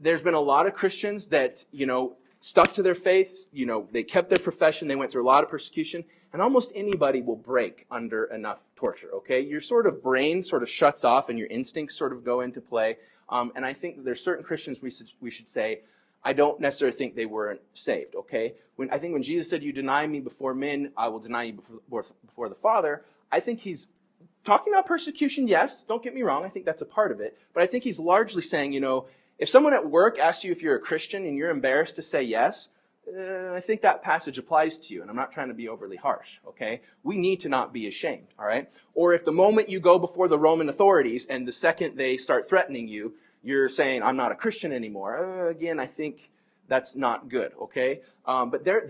there's 0.00 0.22
been 0.22 0.34
a 0.34 0.40
lot 0.40 0.66
of 0.66 0.74
Christians 0.74 1.26
that, 1.28 1.64
you 1.72 1.86
know, 1.86 2.16
stuck 2.40 2.72
to 2.74 2.82
their 2.82 2.94
faiths, 2.94 3.48
you 3.52 3.66
know, 3.66 3.88
they 3.90 4.04
kept 4.04 4.28
their 4.28 4.42
profession, 4.42 4.86
they 4.86 4.94
went 4.94 5.10
through 5.10 5.24
a 5.24 5.26
lot 5.26 5.42
of 5.42 5.50
persecution, 5.50 6.04
and 6.32 6.40
almost 6.40 6.70
anybody 6.74 7.22
will 7.22 7.36
break 7.36 7.86
under 7.90 8.24
enough 8.26 8.58
torture, 8.76 9.10
okay? 9.14 9.40
Your 9.40 9.60
sort 9.60 9.86
of 9.86 10.02
brain 10.02 10.42
sort 10.42 10.62
of 10.62 10.70
shuts 10.70 11.02
off 11.02 11.30
and 11.30 11.38
your 11.38 11.48
instincts 11.48 11.96
sort 11.96 12.12
of 12.12 12.24
go 12.24 12.42
into 12.42 12.60
play. 12.60 12.98
Um, 13.28 13.50
and 13.56 13.64
I 13.64 13.72
think 13.72 14.04
there's 14.04 14.22
certain 14.22 14.44
Christians 14.44 14.82
we, 14.82 14.92
we 15.20 15.30
should 15.30 15.48
say, 15.48 15.80
I 16.26 16.32
don't 16.32 16.58
necessarily 16.58 16.96
think 16.96 17.14
they 17.14 17.24
weren't 17.24 17.60
saved, 17.72 18.16
okay? 18.16 18.54
When, 18.74 18.90
I 18.90 18.98
think 18.98 19.12
when 19.12 19.22
Jesus 19.22 19.48
said, 19.48 19.62
You 19.62 19.72
deny 19.72 20.04
me 20.08 20.18
before 20.18 20.54
men, 20.54 20.90
I 20.96 21.06
will 21.06 21.20
deny 21.20 21.44
you 21.44 21.52
before, 21.52 22.04
before 22.26 22.48
the 22.48 22.56
Father, 22.56 23.04
I 23.30 23.38
think 23.38 23.60
he's 23.60 23.86
talking 24.44 24.72
about 24.72 24.86
persecution, 24.86 25.46
yes, 25.46 25.84
don't 25.84 26.02
get 26.02 26.16
me 26.16 26.22
wrong, 26.22 26.44
I 26.44 26.48
think 26.48 26.64
that's 26.64 26.82
a 26.82 26.86
part 26.86 27.12
of 27.12 27.20
it. 27.20 27.38
But 27.54 27.62
I 27.62 27.66
think 27.68 27.84
he's 27.84 28.00
largely 28.00 28.42
saying, 28.42 28.72
you 28.72 28.80
know, 28.80 29.06
if 29.38 29.48
someone 29.48 29.72
at 29.72 29.88
work 29.88 30.18
asks 30.18 30.42
you 30.42 30.50
if 30.50 30.62
you're 30.62 30.74
a 30.74 30.80
Christian 30.80 31.24
and 31.24 31.36
you're 31.36 31.50
embarrassed 31.50 31.94
to 31.94 32.02
say 32.02 32.24
yes, 32.24 32.70
uh, 33.06 33.52
I 33.54 33.60
think 33.60 33.82
that 33.82 34.02
passage 34.02 34.36
applies 34.36 34.78
to 34.78 34.94
you, 34.94 35.02
and 35.02 35.08
I'm 35.08 35.14
not 35.14 35.30
trying 35.30 35.46
to 35.46 35.54
be 35.54 35.68
overly 35.68 35.96
harsh, 35.96 36.38
okay? 36.48 36.80
We 37.04 37.16
need 37.18 37.38
to 37.40 37.48
not 37.48 37.72
be 37.72 37.86
ashamed, 37.86 38.26
all 38.36 38.46
right? 38.46 38.68
Or 38.94 39.14
if 39.14 39.24
the 39.24 39.30
moment 39.30 39.68
you 39.68 39.78
go 39.78 39.96
before 39.96 40.26
the 40.26 40.38
Roman 40.38 40.68
authorities 40.68 41.26
and 41.26 41.46
the 41.46 41.52
second 41.52 41.96
they 41.96 42.16
start 42.16 42.48
threatening 42.48 42.88
you, 42.88 43.14
you're 43.46 43.68
saying, 43.68 44.02
I'm 44.02 44.16
not 44.16 44.32
a 44.32 44.34
Christian 44.34 44.72
anymore. 44.72 45.46
Uh, 45.46 45.50
again, 45.50 45.78
I 45.78 45.86
think 45.86 46.30
that's 46.68 46.96
not 46.96 47.28
good, 47.28 47.52
okay? 47.62 48.00
Um, 48.26 48.50
but 48.50 48.64
there, 48.64 48.84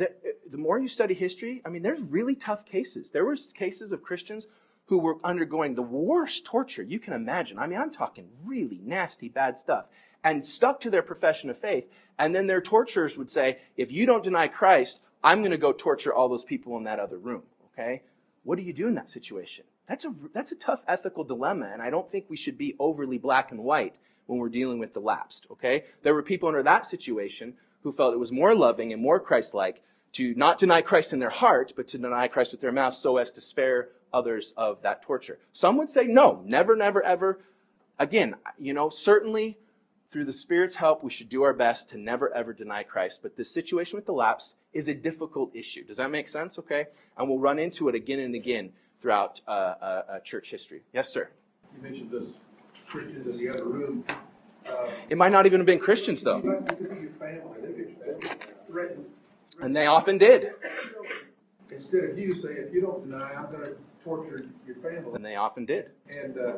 the 0.51 0.57
more 0.57 0.79
you 0.79 0.89
study 0.89 1.13
history, 1.13 1.61
I 1.67 1.69
mean, 1.69 1.83
there's 1.83 2.01
really 2.01 2.35
tough 2.35 2.65
cases. 2.65 3.11
There 3.11 3.27
were 3.27 3.37
cases 3.55 3.93
of 3.93 4.03
Christians 4.03 4.47
who 4.87 4.99
were 4.99 5.19
undergoing 5.23 5.75
the 5.75 5.83
worst 5.83 6.47
torture 6.47 6.83
you 6.83 6.99
can 6.99 7.13
imagine. 7.13 7.59
I 7.59 7.67
mean, 7.67 7.79
I'm 7.79 7.91
talking 7.91 8.29
really 8.45 8.81
nasty, 8.83 9.29
bad 9.29 9.59
stuff, 9.59 9.87
and 10.25 10.43
stuck 10.45 10.81
to 10.81 10.91
their 10.91 11.03
profession 11.03 11.51
of 11.51 11.59
faith. 11.59 11.85
And 12.19 12.35
then 12.35 12.47
their 12.47 12.63
torturers 12.63 13.19
would 13.19 13.29
say, 13.29 13.59
if 13.77 13.93
you 13.93 14.07
don't 14.07 14.25
deny 14.25 14.49
Christ, 14.49 15.01
I'm 15.23 15.41
going 15.41 15.51
to 15.51 15.59
go 15.59 15.73
torture 15.73 16.15
all 16.15 16.31
those 16.31 16.45
people 16.45 16.79
in 16.79 16.85
that 16.85 16.99
other 16.99 17.19
room, 17.19 17.43
okay? 17.73 18.03
What 18.45 18.57
do 18.57 18.63
you 18.63 18.73
do 18.73 18.89
in 18.89 18.95
that 18.95 19.11
situation? 19.11 19.65
That's 19.87 20.07
a, 20.07 20.15
that's 20.33 20.53
a 20.53 20.57
tough 20.57 20.81
ethical 20.89 21.25
dilemma, 21.25 21.69
and 21.71 21.83
I 21.83 21.91
don't 21.91 22.11
think 22.11 22.25
we 22.29 22.37
should 22.37 22.57
be 22.57 22.75
overly 22.79 23.19
black 23.19 23.51
and 23.51 23.63
white 23.63 23.99
when 24.27 24.39
we're 24.39 24.49
dealing 24.49 24.79
with 24.79 24.93
the 24.93 25.01
lapsed, 25.01 25.47
okay? 25.51 25.85
There 26.03 26.15
were 26.15 26.23
people 26.23 26.49
under 26.49 26.63
that 26.63 26.87
situation 26.87 27.55
who 27.83 27.93
felt 27.93 28.15
it 28.15 28.19
was 28.19 28.33
more 28.33 28.55
loving 28.55 28.93
and 28.93 29.01
more 29.01 29.21
Christ-like 29.21 29.83
to 30.13 30.35
not 30.35 30.59
deny 30.59 30.81
Christ 30.81 31.13
in 31.13 31.19
their 31.19 31.31
heart, 31.31 31.73
but 31.77 31.89
to 31.89 31.99
deny 31.99 32.29
Christ 32.29 32.53
with 32.53 32.61
their 32.61 32.73
mouth 32.73 32.95
so 32.95 33.19
as 33.19 33.31
to 33.33 33.41
spare 33.41 33.91
others 34.13 34.55
of 34.57 34.83
that 34.83 35.03
torture. 35.03 35.39
Some 35.53 35.77
would 35.77 35.91
say, 35.91 36.05
no, 36.05 36.43
never, 36.45 36.75
never, 36.75 37.03
ever. 37.03 37.41
Again, 37.99 38.35
you 38.59 38.73
know, 38.73 38.89
certainly 38.89 39.59
through 40.11 40.25
the 40.25 40.33
Spirit's 40.33 40.75
help, 40.75 41.05
we 41.05 41.11
should 41.11 41.29
do 41.29 41.43
our 41.43 41.53
best 41.53 41.91
to 41.91 41.99
never, 41.99 42.33
ever 42.33 42.53
deny 42.53 42.83
Christ. 42.83 43.21
But 43.23 43.37
this 43.37 43.51
situation 43.51 43.97
with 43.97 44.07
the 44.07 44.13
lapse 44.13 44.55
is 44.73 44.89
a 44.89 44.95
difficult 44.95 45.55
issue. 45.55 45.85
Does 45.85 45.99
that 45.99 46.11
make 46.11 46.29
sense? 46.29 46.59
Okay? 46.59 46.87
And 47.19 47.29
we'll 47.29 47.39
run 47.39 47.59
into 47.59 47.89
it 47.89 47.95
again 47.95 48.21
and 48.21 48.35
again 48.35 48.73
throughout 49.01 49.41
uh, 49.47 49.51
uh, 49.51 50.03
uh 50.09 50.21
church 50.21 50.51
history. 50.51 50.83
Yes, 50.93 51.13
sir? 51.13 51.29
You 51.77 51.83
mentioned 51.83 52.11
this 52.11 52.35
Christians 52.87 53.27
in 53.27 53.37
the 53.37 53.51
other 53.51 53.65
room. 53.65 54.05
Uh, 54.67 54.89
it 55.09 55.17
might 55.17 55.33
not 55.33 55.47
even 55.47 55.61
have 55.61 55.67
been 55.67 55.79
Christians, 55.79 56.23
though. 56.23 56.65
And 59.61 59.75
they 59.75 59.87
often 59.87 60.19
did. 60.19 60.53
Instead 61.71 62.05
of 62.05 62.19
you 62.19 62.35
saying, 62.35 62.57
if 62.59 62.75
you 62.75 62.81
don't 62.81 63.09
deny, 63.09 63.33
I'm 63.33 63.51
going 63.51 63.65
to 63.65 63.77
torture 64.05 64.47
your 64.67 64.77
family. 64.77 65.15
And 65.15 65.25
they 65.25 65.37
often 65.37 65.65
did. 65.67 65.91
And, 66.11 66.39
uh, 66.39 66.53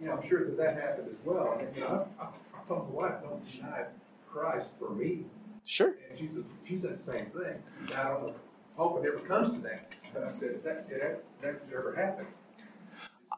you 0.00 0.06
know, 0.06 0.12
I'm 0.12 0.26
sure 0.26 0.44
that 0.44 0.56
that 0.56 0.74
happened 0.74 1.08
as 1.10 1.24
well. 1.24 1.58
And, 1.60 1.74
you 1.74 1.82
know, 1.82 2.08
I, 2.18 2.24
I, 2.24 2.26
I 2.26 2.68
told 2.68 2.92
my 2.92 3.02
wife, 3.02 3.22
don't 3.22 3.44
deny 3.46 3.84
Christ 4.28 4.72
for 4.78 4.90
me. 4.90 5.24
Sure. 5.64 5.94
And 6.08 6.18
she 6.18 6.26
said, 6.26 6.44
she 6.66 6.76
said 6.76 6.92
the 6.92 6.98
same 6.98 7.26
thing. 7.26 7.62
I 7.96 8.04
don't 8.04 8.34
hope 8.76 9.04
it 9.04 9.08
ever 9.08 9.18
comes 9.20 9.52
to 9.52 9.58
that. 9.60 9.92
But 10.12 10.24
I 10.24 10.30
said, 10.30 10.50
if 10.50 10.62
that, 10.64 10.86
if 10.90 11.00
that, 11.00 11.22
that's 11.40 11.66
ever 11.68 11.94
happened, 11.94 12.28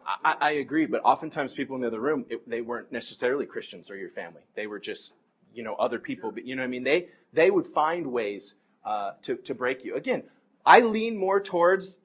I, 0.08 0.36
I 0.40 0.50
agree, 0.52 0.86
but 0.86 1.02
oftentimes 1.04 1.52
people 1.52 1.76
in 1.76 1.82
the 1.82 1.88
other 1.88 2.00
room, 2.00 2.24
it, 2.30 2.48
they 2.48 2.62
weren't 2.62 2.90
necessarily 2.90 3.44
Christians 3.44 3.90
or 3.90 3.96
your 3.96 4.10
family. 4.10 4.40
They 4.54 4.66
were 4.66 4.78
just, 4.78 5.14
you 5.52 5.62
know, 5.62 5.74
other 5.74 5.98
people. 5.98 6.30
But 6.30 6.46
you 6.46 6.56
know 6.56 6.62
what 6.62 6.68
I 6.68 6.70
mean? 6.70 6.84
They 6.84 7.08
they 7.32 7.50
would 7.50 7.66
find 7.66 8.06
ways 8.06 8.56
uh, 8.84 9.12
to 9.22 9.36
to 9.36 9.54
break 9.54 9.84
you. 9.84 9.96
Again, 9.96 10.22
I 10.64 10.80
lean 10.80 11.16
more 11.16 11.40
towards 11.40 12.00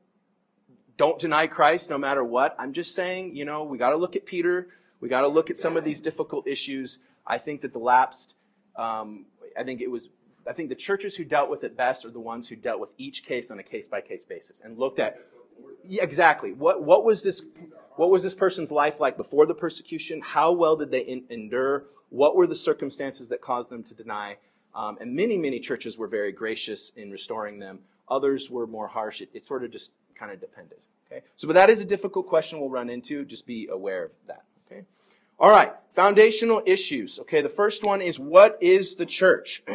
don't 0.97 1.17
deny 1.17 1.47
Christ 1.47 1.89
no 1.89 1.97
matter 1.97 2.23
what. 2.23 2.55
I'm 2.59 2.73
just 2.73 2.93
saying, 2.93 3.35
you 3.35 3.45
know, 3.45 3.63
we 3.63 3.77
got 3.77 3.91
to 3.91 3.97
look 3.97 4.15
at 4.15 4.25
Peter. 4.25 4.67
We 4.99 5.09
got 5.09 5.21
to 5.21 5.27
look 5.27 5.49
at 5.49 5.57
some 5.57 5.75
of 5.75 5.83
these 5.83 6.01
difficult 6.01 6.47
issues. 6.47 6.99
I 7.25 7.37
think 7.37 7.61
that 7.61 7.73
the 7.73 7.79
lapsed, 7.79 8.35
um, 8.75 9.25
I 9.57 9.63
think 9.63 9.81
it 9.81 9.89
was, 9.89 10.09
I 10.47 10.53
think 10.53 10.69
the 10.69 10.75
churches 10.75 11.15
who 11.15 11.23
dealt 11.23 11.49
with 11.49 11.63
it 11.63 11.75
best 11.75 12.05
are 12.05 12.11
the 12.11 12.19
ones 12.19 12.47
who 12.47 12.55
dealt 12.55 12.79
with 12.79 12.89
each 12.97 13.25
case 13.25 13.49
on 13.49 13.59
a 13.59 13.63
case 13.63 13.87
by 13.87 14.01
case 14.01 14.23
basis 14.23 14.61
and 14.63 14.77
looked 14.77 14.99
at 14.99 15.19
yeah, 15.85 16.03
exactly 16.03 16.53
what 16.53 16.83
what 16.83 17.03
was 17.03 17.23
this 17.23 17.43
what 17.95 18.09
was 18.09 18.23
this 18.23 18.33
person's 18.33 18.71
life 18.71 18.99
like 18.99 19.17
before 19.17 19.45
the 19.45 19.53
persecution? 19.53 20.21
How 20.21 20.51
well 20.51 20.75
did 20.75 20.91
they 20.91 21.01
in, 21.01 21.23
endure? 21.29 21.85
What 22.09 22.35
were 22.35 22.47
the 22.47 22.55
circumstances 22.55 23.29
that 23.29 23.41
caused 23.41 23.69
them 23.69 23.83
to 23.83 23.93
deny? 23.93 24.37
Um, 24.75 24.97
and 24.99 25.15
many 25.15 25.37
many 25.37 25.59
churches 25.59 25.97
were 25.97 26.07
very 26.07 26.31
gracious 26.31 26.91
in 26.95 27.11
restoring 27.11 27.59
them. 27.59 27.79
Others 28.09 28.49
were 28.49 28.67
more 28.67 28.87
harsh. 28.87 29.21
It, 29.21 29.29
it 29.33 29.45
sort 29.45 29.63
of 29.63 29.71
just 29.71 29.91
kind 30.15 30.31
of 30.31 30.39
depended. 30.39 30.79
Okay, 31.11 31.23
so 31.35 31.47
but 31.47 31.53
that 31.53 31.69
is 31.69 31.81
a 31.81 31.85
difficult 31.85 32.27
question 32.27 32.59
we'll 32.59 32.69
run 32.69 32.89
into. 32.89 33.25
Just 33.25 33.45
be 33.45 33.67
aware 33.67 34.05
of 34.05 34.11
that. 34.27 34.43
Okay. 34.65 34.83
All 35.39 35.49
right, 35.49 35.73
foundational 35.95 36.61
issues. 36.65 37.19
Okay, 37.19 37.41
the 37.41 37.49
first 37.49 37.83
one 37.83 38.01
is 38.01 38.19
what 38.19 38.57
is 38.61 38.95
the 38.95 39.05
church? 39.05 39.63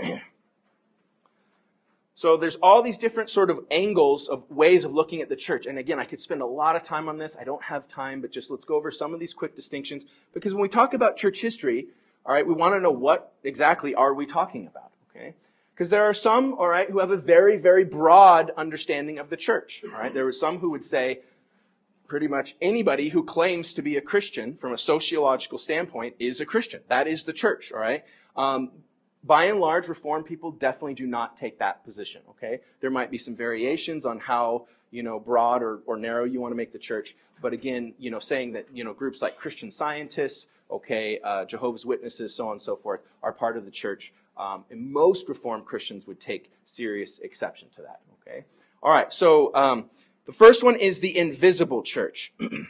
So 2.19 2.37
there's 2.37 2.57
all 2.57 2.83
these 2.83 2.99
different 2.99 3.31
sort 3.31 3.49
of 3.49 3.61
angles 3.71 4.29
of 4.29 4.43
ways 4.51 4.85
of 4.85 4.93
looking 4.93 5.23
at 5.23 5.29
the 5.29 5.37
church. 5.37 5.67
And 5.67 5.79
again, 5.79 6.01
I 6.01 6.05
could 6.05 6.21
spend 6.21 6.43
a 6.43 6.47
lot 6.47 6.75
of 6.75 6.83
time 6.83 7.09
on 7.09 7.17
this. 7.17 7.37
I 7.41 7.45
don't 7.45 7.63
have 7.63 7.87
time, 7.87 8.21
but 8.21 8.33
just 8.33 8.51
let's 8.51 8.65
go 8.65 8.75
over 8.75 8.91
some 8.91 9.15
of 9.15 9.21
these 9.21 9.33
quick 9.33 9.55
distinctions. 9.55 10.05
Because 10.35 10.53
when 10.53 10.61
we 10.61 10.69
talk 10.69 10.95
about 10.95 11.17
church 11.17 11.41
history, 11.41 11.87
all 12.27 12.35
right, 12.35 12.45
we 12.45 12.55
want 12.55 12.75
to 12.75 12.81
know 12.81 12.91
what 12.91 13.35
exactly 13.45 13.95
are 13.95 14.13
we 14.15 14.27
talking 14.27 14.67
about, 14.67 14.91
okay? 15.15 15.33
Because 15.73 15.91
there 15.91 16.03
are 16.07 16.13
some, 16.13 16.55
all 16.55 16.67
right, 16.67 16.91
who 16.91 16.99
have 16.99 17.13
a 17.13 17.17
very, 17.17 17.57
very 17.57 17.85
broad 17.85 18.51
understanding 18.57 19.21
of 19.21 19.31
the 19.31 19.37
church, 19.37 19.85
all 19.85 19.93
right? 19.93 20.13
There 20.13 20.27
are 20.27 20.33
some 20.33 20.59
who 20.59 20.71
would 20.71 20.83
say 20.83 21.21
pretty 22.09 22.27
much 22.27 22.57
anybody 22.61 23.11
who 23.11 23.23
claims 23.23 23.75
to 23.75 23.83
be 23.83 23.97
a 23.97 24.01
Christian 24.01 24.57
from 24.57 24.73
a 24.73 24.79
sociological 24.79 25.57
standpoint 25.57 26.17
is 26.19 26.41
a 26.41 26.45
Christian. 26.45 26.81
That 26.89 27.07
is 27.07 27.23
the 27.23 27.33
church, 27.33 27.71
all 27.71 27.79
right? 27.79 28.05
Um, 28.37 28.73
by 29.29 29.45
and 29.45 29.61
large, 29.61 29.89
Reformed 29.89 30.25
people 30.25 30.51
definitely 30.51 30.95
do 30.95 31.07
not 31.07 31.37
take 31.37 31.59
that 31.59 31.85
position, 31.85 32.23
okay? 32.31 32.61
There 32.81 32.91
might 32.91 33.11
be 33.11 33.19
some 33.19 33.37
variations 33.37 34.07
on 34.07 34.19
how, 34.19 34.67
you 34.91 35.03
know, 35.03 35.21
broad 35.21 35.63
or, 35.63 35.81
or 35.85 35.99
narrow 35.99 36.25
you 36.25 36.41
want 36.41 36.53
to 36.53 36.57
make 36.57 36.73
the 36.73 36.79
church. 36.79 37.15
But 37.43 37.53
again, 37.53 37.93
you 37.99 38.11
know, 38.11 38.21
saying 38.21 38.55
that, 38.55 38.67
you 38.73 38.85
know, 38.85 38.95
groups 38.95 39.21
like 39.21 39.37
Christian 39.37 39.71
scientists, 39.71 40.47
okay, 40.71 41.21
uh, 41.23 41.45
Jehovah's 41.45 41.85
Witnesses, 41.85 42.35
so 42.35 42.47
on 42.47 42.53
and 42.53 42.63
so 42.63 42.75
forth, 42.75 43.01
are 43.23 43.33
part 43.33 43.59
of 43.59 43.67
the 43.67 43.71
church. 43.71 44.15
Um, 44.39 44.65
and 44.71 44.91
most 44.91 45.29
Reformed 45.29 45.67
Christians 45.67 46.07
would 46.07 46.21
take 46.21 46.51
serious 46.65 47.19
exception 47.19 47.69
to 47.77 47.83
that, 47.83 48.01
okay? 48.23 48.47
All 48.83 48.91
right, 48.91 49.13
so 49.13 49.55
um, 49.55 49.91
the 50.25 50.33
first 50.33 50.65
one 50.65 50.77
is 50.77 51.01
the 51.01 51.19
invisible 51.19 51.83
church. 51.83 52.33
the 52.39 52.67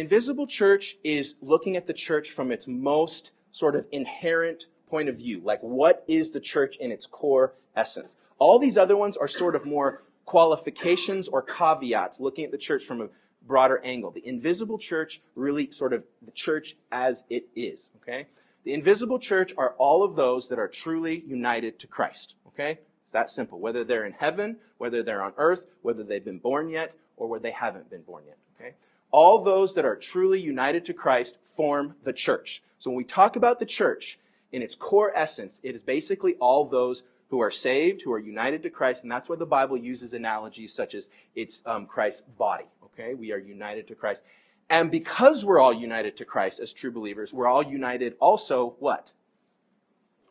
invisible 0.00 0.46
church 0.46 0.98
is 1.02 1.36
looking 1.40 1.78
at 1.78 1.86
the 1.86 1.94
church 1.94 2.30
from 2.30 2.52
its 2.52 2.68
most 2.68 3.30
sort 3.52 3.76
of 3.76 3.86
inherent 3.92 4.66
point 4.88 5.08
of 5.08 5.16
view. 5.16 5.40
Like, 5.42 5.60
what 5.60 6.04
is 6.08 6.30
the 6.30 6.40
church 6.40 6.76
in 6.76 6.90
its 6.90 7.06
core 7.06 7.54
essence? 7.76 8.16
All 8.38 8.58
these 8.58 8.76
other 8.78 8.96
ones 8.96 9.16
are 9.16 9.28
sort 9.28 9.54
of 9.54 9.64
more 9.64 10.02
qualifications 10.24 11.28
or 11.28 11.42
caveats, 11.42 12.20
looking 12.20 12.44
at 12.44 12.50
the 12.50 12.58
church 12.58 12.84
from 12.84 13.00
a 13.00 13.08
broader 13.46 13.80
angle. 13.84 14.10
The 14.10 14.26
invisible 14.26 14.78
church, 14.78 15.20
really 15.34 15.70
sort 15.70 15.92
of 15.92 16.04
the 16.22 16.30
church 16.30 16.76
as 16.92 17.24
it 17.30 17.46
is, 17.56 17.90
okay? 18.02 18.26
The 18.64 18.74
invisible 18.74 19.18
church 19.18 19.54
are 19.56 19.74
all 19.78 20.02
of 20.02 20.16
those 20.16 20.48
that 20.48 20.58
are 20.58 20.68
truly 20.68 21.24
united 21.26 21.78
to 21.80 21.86
Christ, 21.86 22.36
okay? 22.48 22.78
It's 23.02 23.12
that 23.12 23.30
simple. 23.30 23.58
Whether 23.58 23.84
they're 23.84 24.06
in 24.06 24.12
heaven, 24.12 24.56
whether 24.78 25.02
they're 25.02 25.22
on 25.22 25.32
earth, 25.36 25.64
whether 25.82 26.04
they've 26.04 26.24
been 26.24 26.38
born 26.38 26.68
yet, 26.68 26.94
or 27.16 27.28
whether 27.28 27.42
they 27.42 27.50
haven't 27.50 27.90
been 27.90 28.02
born 28.02 28.24
yet, 28.26 28.38
okay? 28.58 28.74
All 29.10 29.42
those 29.42 29.74
that 29.74 29.84
are 29.84 29.96
truly 29.96 30.40
united 30.40 30.84
to 30.86 30.94
Christ 30.94 31.38
form 31.56 31.94
the 32.04 32.12
church. 32.12 32.62
So 32.78 32.90
when 32.90 32.96
we 32.96 33.04
talk 33.04 33.36
about 33.36 33.58
the 33.58 33.66
church, 33.66 34.18
in 34.52 34.62
its 34.62 34.74
core 34.74 35.12
essence, 35.14 35.60
it 35.62 35.74
is 35.74 35.82
basically 35.82 36.34
all 36.40 36.64
those 36.64 37.04
who 37.28 37.40
are 37.40 37.50
saved, 37.50 38.02
who 38.02 38.12
are 38.12 38.18
united 38.18 38.62
to 38.64 38.70
Christ, 38.70 39.04
and 39.04 39.12
that's 39.12 39.28
why 39.28 39.36
the 39.36 39.46
Bible 39.46 39.76
uses 39.76 40.14
analogies 40.14 40.72
such 40.72 40.94
as 40.94 41.10
it's 41.36 41.62
um, 41.64 41.86
Christ's 41.86 42.22
body. 42.22 42.64
Okay, 42.84 43.14
we 43.14 43.32
are 43.32 43.38
united 43.38 43.86
to 43.88 43.94
Christ, 43.94 44.24
and 44.68 44.90
because 44.90 45.44
we're 45.44 45.60
all 45.60 45.72
united 45.72 46.16
to 46.16 46.24
Christ 46.24 46.60
as 46.60 46.72
true 46.72 46.90
believers, 46.90 47.32
we're 47.32 47.46
all 47.46 47.62
united 47.62 48.16
also 48.20 48.74
what 48.80 49.12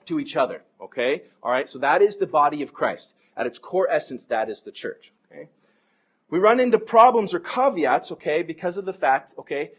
to 0.05 0.19
each 0.19 0.35
other. 0.35 0.61
Okay, 0.81 1.23
all 1.41 1.51
right. 1.51 1.69
So 1.69 1.79
that 1.79 2.01
is 2.01 2.17
the 2.17 2.27
body 2.27 2.61
of 2.61 2.73
Christ. 2.73 3.15
At 3.37 3.47
its 3.47 3.59
core 3.59 3.87
essence, 3.89 4.25
that 4.27 4.49
is 4.49 4.61
the 4.61 4.71
church. 4.71 5.13
Okay, 5.31 5.47
we 6.29 6.39
run 6.39 6.59
into 6.59 6.79
problems 6.79 7.33
or 7.33 7.39
caveats. 7.39 8.11
Okay, 8.11 8.43
because 8.43 8.77
of 8.77 8.85
the 8.85 8.93
fact. 8.93 9.33
Okay, 9.37 9.71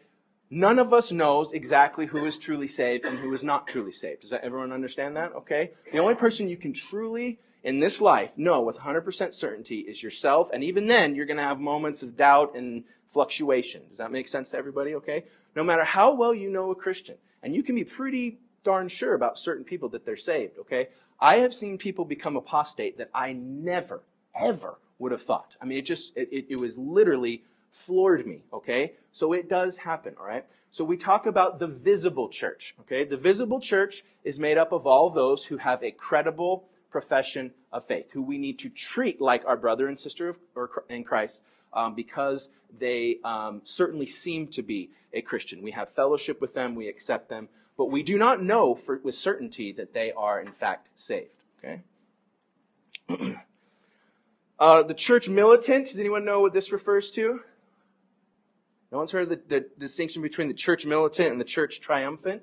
None 0.53 0.81
of 0.81 0.93
us 0.93 1.13
knows 1.13 1.53
exactly 1.53 2.07
who 2.07 2.25
is 2.25 2.37
truly 2.37 2.67
saved 2.67 3.05
and 3.05 3.17
who 3.17 3.33
is 3.33 3.45
not 3.45 3.69
truly 3.69 3.93
saved. 3.93 4.23
Does 4.23 4.31
that, 4.31 4.43
everyone 4.43 4.73
understand 4.73 5.17
that? 5.17 5.33
Okay? 5.33 5.71
The 5.93 5.99
only 5.99 6.17
person 6.17 6.49
you 6.49 6.57
can 6.57 6.73
truly, 6.73 7.39
in 7.63 7.79
this 7.79 8.01
life, 8.01 8.33
know 8.37 8.61
with 8.61 8.77
100% 8.77 9.33
certainty 9.33 9.79
is 9.79 10.03
yourself. 10.03 10.51
And 10.53 10.65
even 10.65 10.89
then, 10.89 11.15
you're 11.15 11.27
going 11.27 11.37
to 11.37 11.45
have 11.45 11.61
moments 11.61 12.03
of 12.03 12.17
doubt 12.17 12.57
and 12.57 12.83
fluctuation. 13.13 13.83
Does 13.89 13.99
that 13.99 14.11
make 14.11 14.27
sense 14.27 14.51
to 14.51 14.59
everybody? 14.59 14.97
Okay? 14.97 15.25
No 15.55 15.63
matter 15.63 15.85
how 15.85 16.15
well 16.15 16.35
you 16.35 16.51
know 16.51 16.73
a 16.73 16.75
Christian, 16.75 17.17
and 17.45 17.55
you 17.55 17.63
can 17.63 17.77
be 17.77 17.85
pretty 17.85 18.39
darn 18.65 18.89
sure 18.89 19.15
about 19.15 19.39
certain 19.39 19.65
people 19.65 19.89
that 19.91 20.05
they're 20.05 20.17
saved. 20.17 20.59
Okay? 20.59 20.89
I 21.21 21.37
have 21.39 21.55
seen 21.55 21.79
people 21.79 22.05
become 22.05 22.35
apostate 22.35 22.99
that 22.99 23.11
I 23.15 23.35
never, 23.35 24.03
ever 24.35 24.79
would 25.01 25.13
have 25.13 25.23
thought. 25.23 25.57
I 25.61 25.65
mean, 25.65 25.79
it 25.79 25.87
just, 25.87 26.17
it, 26.17 26.29
it, 26.31 26.47
it 26.51 26.57
was 26.57 26.79
literally 26.79 27.43
floored 27.71 28.27
me, 28.27 28.45
okay? 28.53 28.93
So 29.13 29.33
it 29.33 29.49
does 29.49 29.77
happen, 29.77 30.15
all 30.21 30.27
right? 30.27 30.45
So 30.71 30.85
we 30.85 30.97
talk 30.97 31.27
about 31.27 31.59
the 31.59 31.67
visible 31.67 32.29
church, 32.29 32.77
okay? 32.81 33.05
The 33.05 33.17
visible 33.17 33.61
church 33.61 34.05
is 34.23 34.39
made 34.39 34.59
up 34.59 34.73
of 34.73 34.87
all 34.87 35.11
those 35.11 35.45
who 35.45 35.57
have 35.57 35.83
a 35.83 35.91
credible 35.91 36.69
profession 36.91 37.53
of 37.73 37.87
faith, 37.87 38.13
who 38.13 38.23
we 38.23 38.39
need 38.39 38.59
to 38.61 38.69
treat 38.69 39.21
like 39.21 39.45
our 39.47 39.57
brother 39.57 39.89
and 39.89 39.99
sister 39.99 40.37
in 40.89 41.03
Christ 41.03 41.43
um, 41.73 41.95
because 41.95 42.51
they 42.79 43.19
um, 43.25 43.61
certainly 43.65 44.07
seem 44.07 44.49
to 44.49 44.63
be 44.63 44.91
a 45.13 45.23
Christian. 45.23 45.63
We 45.63 45.71
have 45.73 45.91
fellowship 45.91 46.41
with 46.41 46.55
them, 46.55 46.75
we 46.75 46.89
accept 46.89 47.29
them, 47.29 47.49
but 47.77 47.87
we 47.87 48.03
do 48.03 48.19
not 48.19 48.43
know 48.43 48.75
for, 48.75 49.01
with 49.03 49.15
certainty 49.15 49.73
that 49.73 49.95
they 49.95 50.13
are 50.13 50.41
in 50.41 50.53
fact 50.53 50.89
saved, 50.95 51.31
okay? 51.59 51.81
uh, 54.61 54.83
the 54.83 54.95
church 54.95 55.29
militant, 55.29 55.87
does 55.87 55.99
anyone 55.99 56.25
know 56.25 56.41
what 56.41 56.53
this 56.53 56.71
refers 56.71 57.11
to? 57.13 57.41
No 58.93 58.99
one's 58.99 59.11
heard 59.11 59.29
the, 59.29 59.41
the 59.49 59.67
distinction 59.79 60.21
between 60.21 60.49
the 60.49 60.55
church 60.55 60.85
militant 60.85 61.33
and 61.33 61.41
the 61.41 61.45
church 61.45 61.81
triumphant? 61.81 62.43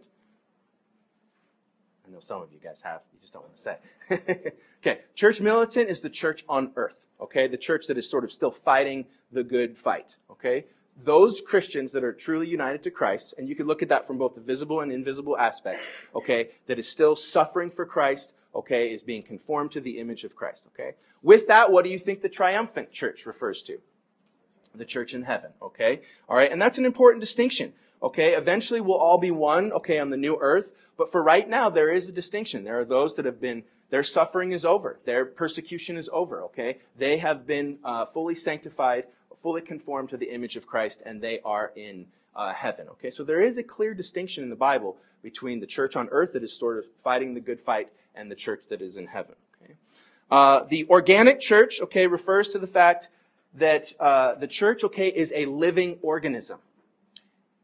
I 2.08 2.12
know 2.12 2.20
some 2.20 2.42
of 2.42 2.52
you 2.52 2.60
guys 2.60 2.82
have. 2.82 3.02
You 3.14 3.20
just 3.20 3.34
don't 3.34 3.44
want 3.44 3.56
to 3.56 3.62
say. 3.62 3.78
okay, 4.82 5.02
church 5.14 5.42
militant 5.42 5.90
is 5.90 6.02
the 6.02 6.10
church 6.10 6.44
on 6.48 6.72
earth. 6.76 7.06
Okay, 7.22 7.48
the 7.48 7.58
church 7.58 7.88
that 7.88 7.98
is 7.98 8.10
sort 8.10 8.24
of 8.24 8.32
still 8.32 8.52
fighting 8.52 9.06
the 9.32 9.44
good 9.44 9.78
fight. 9.78 10.18
Okay, 10.32 10.66
those 11.04 11.42
Christians 11.42 11.92
that 11.92 12.04
are 12.04 12.14
truly 12.14 12.48
united 12.48 12.82
to 12.84 12.92
Christ, 12.92 13.36
and 13.38 13.50
you 13.50 13.56
can 13.56 13.68
look 13.68 13.82
at 13.82 13.90
that 13.90 14.08
from 14.08 14.18
both 14.18 14.36
the 14.36 14.42
visible 14.42 14.82
and 14.82 14.92
invisible 14.92 15.38
aspects. 15.38 15.90
Okay, 16.16 16.50
that 16.68 16.80
is 16.80 16.88
still 16.88 17.16
suffering 17.16 17.70
for 17.70 17.86
Christ. 17.86 18.34
Okay, 18.56 18.92
is 18.92 19.04
being 19.04 19.24
conformed 19.24 19.72
to 19.72 19.82
the 19.82 20.00
image 20.00 20.24
of 20.24 20.36
Christ. 20.36 20.66
Okay, 20.74 20.96
with 21.22 21.48
that, 21.48 21.72
what 21.72 21.84
do 21.84 21.92
you 21.92 22.00
think 22.00 22.22
the 22.22 22.30
triumphant 22.30 22.92
church 22.92 23.26
refers 23.26 23.62
to? 23.64 23.80
the 24.78 24.86
church 24.86 25.14
in 25.14 25.24
heaven, 25.24 25.52
okay? 25.62 26.02
All 26.30 26.38
right, 26.38 26.52
and 26.52 26.62
that's 26.62 26.78
an 26.78 26.86
important 26.86 27.22
distinction, 27.22 27.74
okay? 28.02 28.36
Eventually 28.36 28.82
we'll 28.82 28.98
all 28.98 29.18
be 29.18 29.32
one, 29.32 29.72
okay, 29.74 30.00
on 30.00 30.10
the 30.10 30.18
new 30.18 30.38
earth, 30.40 30.72
but 30.98 31.12
for 31.12 31.22
right 31.22 31.48
now 31.48 31.70
there 31.70 31.92
is 31.92 32.10
a 32.10 32.14
distinction. 32.14 32.64
There 32.64 32.80
are 32.80 32.86
those 32.86 33.16
that 33.16 33.26
have 33.26 33.42
been, 33.42 33.64
their 33.90 34.04
suffering 34.04 34.52
is 34.52 34.66
over, 34.66 35.00
their 35.06 35.26
persecution 35.26 35.98
is 35.98 36.10
over, 36.12 36.44
okay? 36.44 36.80
They 36.98 37.18
have 37.18 37.46
been 37.46 37.80
uh, 37.84 38.06
fully 38.06 38.36
sanctified, 38.36 39.06
fully 39.42 39.62
conformed 39.62 40.10
to 40.10 40.18
the 40.18 40.32
image 40.32 40.56
of 40.56 40.68
Christ, 40.68 41.04
and 41.06 41.22
they 41.22 41.40
are 41.46 41.72
in 41.76 42.06
uh, 42.36 42.54
heaven, 42.54 42.88
okay? 42.90 43.10
So 43.10 43.24
there 43.24 43.42
is 43.42 43.58
a 43.58 43.64
clear 43.64 43.94
distinction 43.94 44.44
in 44.44 44.50
the 44.50 44.56
Bible 44.56 44.98
between 45.24 45.60
the 45.60 45.66
church 45.66 45.96
on 45.96 46.08
earth 46.12 46.34
that 46.34 46.44
is 46.44 46.54
sort 46.54 46.78
of 46.78 46.86
fighting 47.04 47.34
the 47.34 47.40
good 47.40 47.60
fight 47.60 47.90
and 48.18 48.30
the 48.32 48.36
church 48.36 48.64
that 48.70 48.82
is 48.82 48.98
in 48.98 49.08
heaven, 49.08 49.36
okay? 49.62 49.74
Uh, 50.32 50.64
the 50.70 50.88
organic 50.90 51.40
church, 51.40 51.82
okay, 51.82 52.08
refers 52.08 52.50
to 52.50 52.60
the 52.60 52.68
fact 52.68 53.10
that 53.54 53.94
uh, 54.00 54.36
the 54.36 54.48
church, 54.48 54.84
okay, 54.84 55.08
is 55.08 55.32
a 55.36 55.46
living 55.46 55.98
organism. 56.02 56.60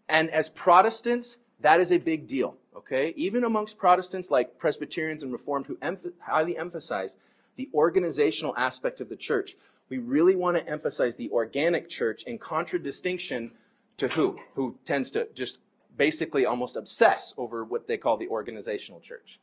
And 0.10 0.30
as 0.30 0.50
Protestants, 0.50 1.38
that 1.62 1.80
is 1.80 1.92
a 1.92 1.98
big 1.98 2.28
deal, 2.28 2.56
okay? 2.76 3.13
Even 3.16 3.44
amongst 3.44 3.78
Protestants 3.78 4.32
like 4.32 4.58
Presbyterians 4.58 5.24
and 5.24 5.32
Reformed 5.32 5.66
who 5.66 5.78
highly 6.20 6.58
emphasize 6.58 7.18
the 7.56 7.70
organizational 7.74 8.56
aspect 8.58 9.02
of 9.02 9.10
the 9.10 9.16
church, 9.16 9.56
we 9.89 9.98
really 9.98 10.36
want 10.36 10.58
to 10.58 10.68
emphasize 10.68 11.16
the 11.16 11.30
organic 11.32 11.89
church 11.89 12.24
in 12.24 12.38
contradistinction 12.38 13.52
to 13.98 14.08
who? 14.08 14.39
Who 14.56 14.76
tends 14.86 15.12
to 15.12 15.28
just 15.36 15.60
basically 15.98 16.46
almost 16.46 16.76
obsess 16.76 17.34
over 17.38 17.63
what 17.63 17.88
they 17.88 17.98
call 17.98 18.18
the 18.18 18.28
organizational 18.28 19.00
church. 19.00 19.39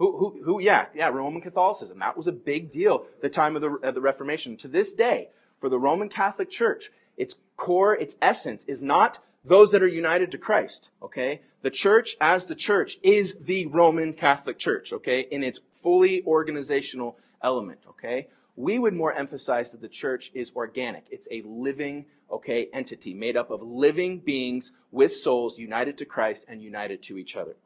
Who, 0.00 0.16
who, 0.16 0.42
who, 0.42 0.60
yeah, 0.62 0.86
yeah, 0.94 1.08
Roman 1.08 1.42
Catholicism. 1.42 1.98
That 1.98 2.16
was 2.16 2.26
a 2.26 2.32
big 2.32 2.70
deal 2.70 3.04
the 3.20 3.28
time 3.28 3.54
of 3.54 3.60
the, 3.60 3.68
of 3.82 3.94
the 3.94 4.00
Reformation. 4.00 4.56
To 4.56 4.66
this 4.66 4.94
day, 4.94 5.28
for 5.60 5.68
the 5.68 5.78
Roman 5.78 6.08
Catholic 6.08 6.48
Church, 6.48 6.90
its 7.18 7.34
core, 7.58 7.94
its 7.96 8.16
essence 8.22 8.64
is 8.64 8.82
not 8.82 9.18
those 9.44 9.72
that 9.72 9.82
are 9.82 9.86
united 9.86 10.30
to 10.30 10.38
Christ, 10.38 10.88
okay? 11.02 11.42
The 11.60 11.70
church 11.70 12.16
as 12.18 12.46
the 12.46 12.54
church 12.54 12.96
is 13.02 13.34
the 13.42 13.66
Roman 13.66 14.14
Catholic 14.14 14.58
Church, 14.58 14.94
okay? 14.94 15.26
In 15.30 15.44
its 15.44 15.60
fully 15.74 16.24
organizational 16.24 17.18
element, 17.42 17.80
okay? 17.86 18.28
We 18.56 18.78
would 18.78 18.94
more 18.94 19.12
emphasize 19.12 19.72
that 19.72 19.82
the 19.82 19.88
church 19.88 20.30
is 20.32 20.50
organic. 20.56 21.04
It's 21.10 21.28
a 21.30 21.42
living, 21.42 22.06
okay, 22.32 22.68
entity 22.72 23.12
made 23.12 23.36
up 23.36 23.50
of 23.50 23.62
living 23.62 24.20
beings 24.20 24.72
with 24.92 25.12
souls 25.12 25.58
united 25.58 25.98
to 25.98 26.06
Christ 26.06 26.46
and 26.48 26.62
united 26.62 27.02
to 27.02 27.18
each 27.18 27.36
other? 27.36 27.56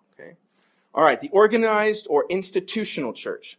All 0.95 1.03
right, 1.03 1.21
the 1.21 1.31
organized 1.31 2.07
or 2.09 2.25
institutional 2.31 3.13
church. 3.13 3.59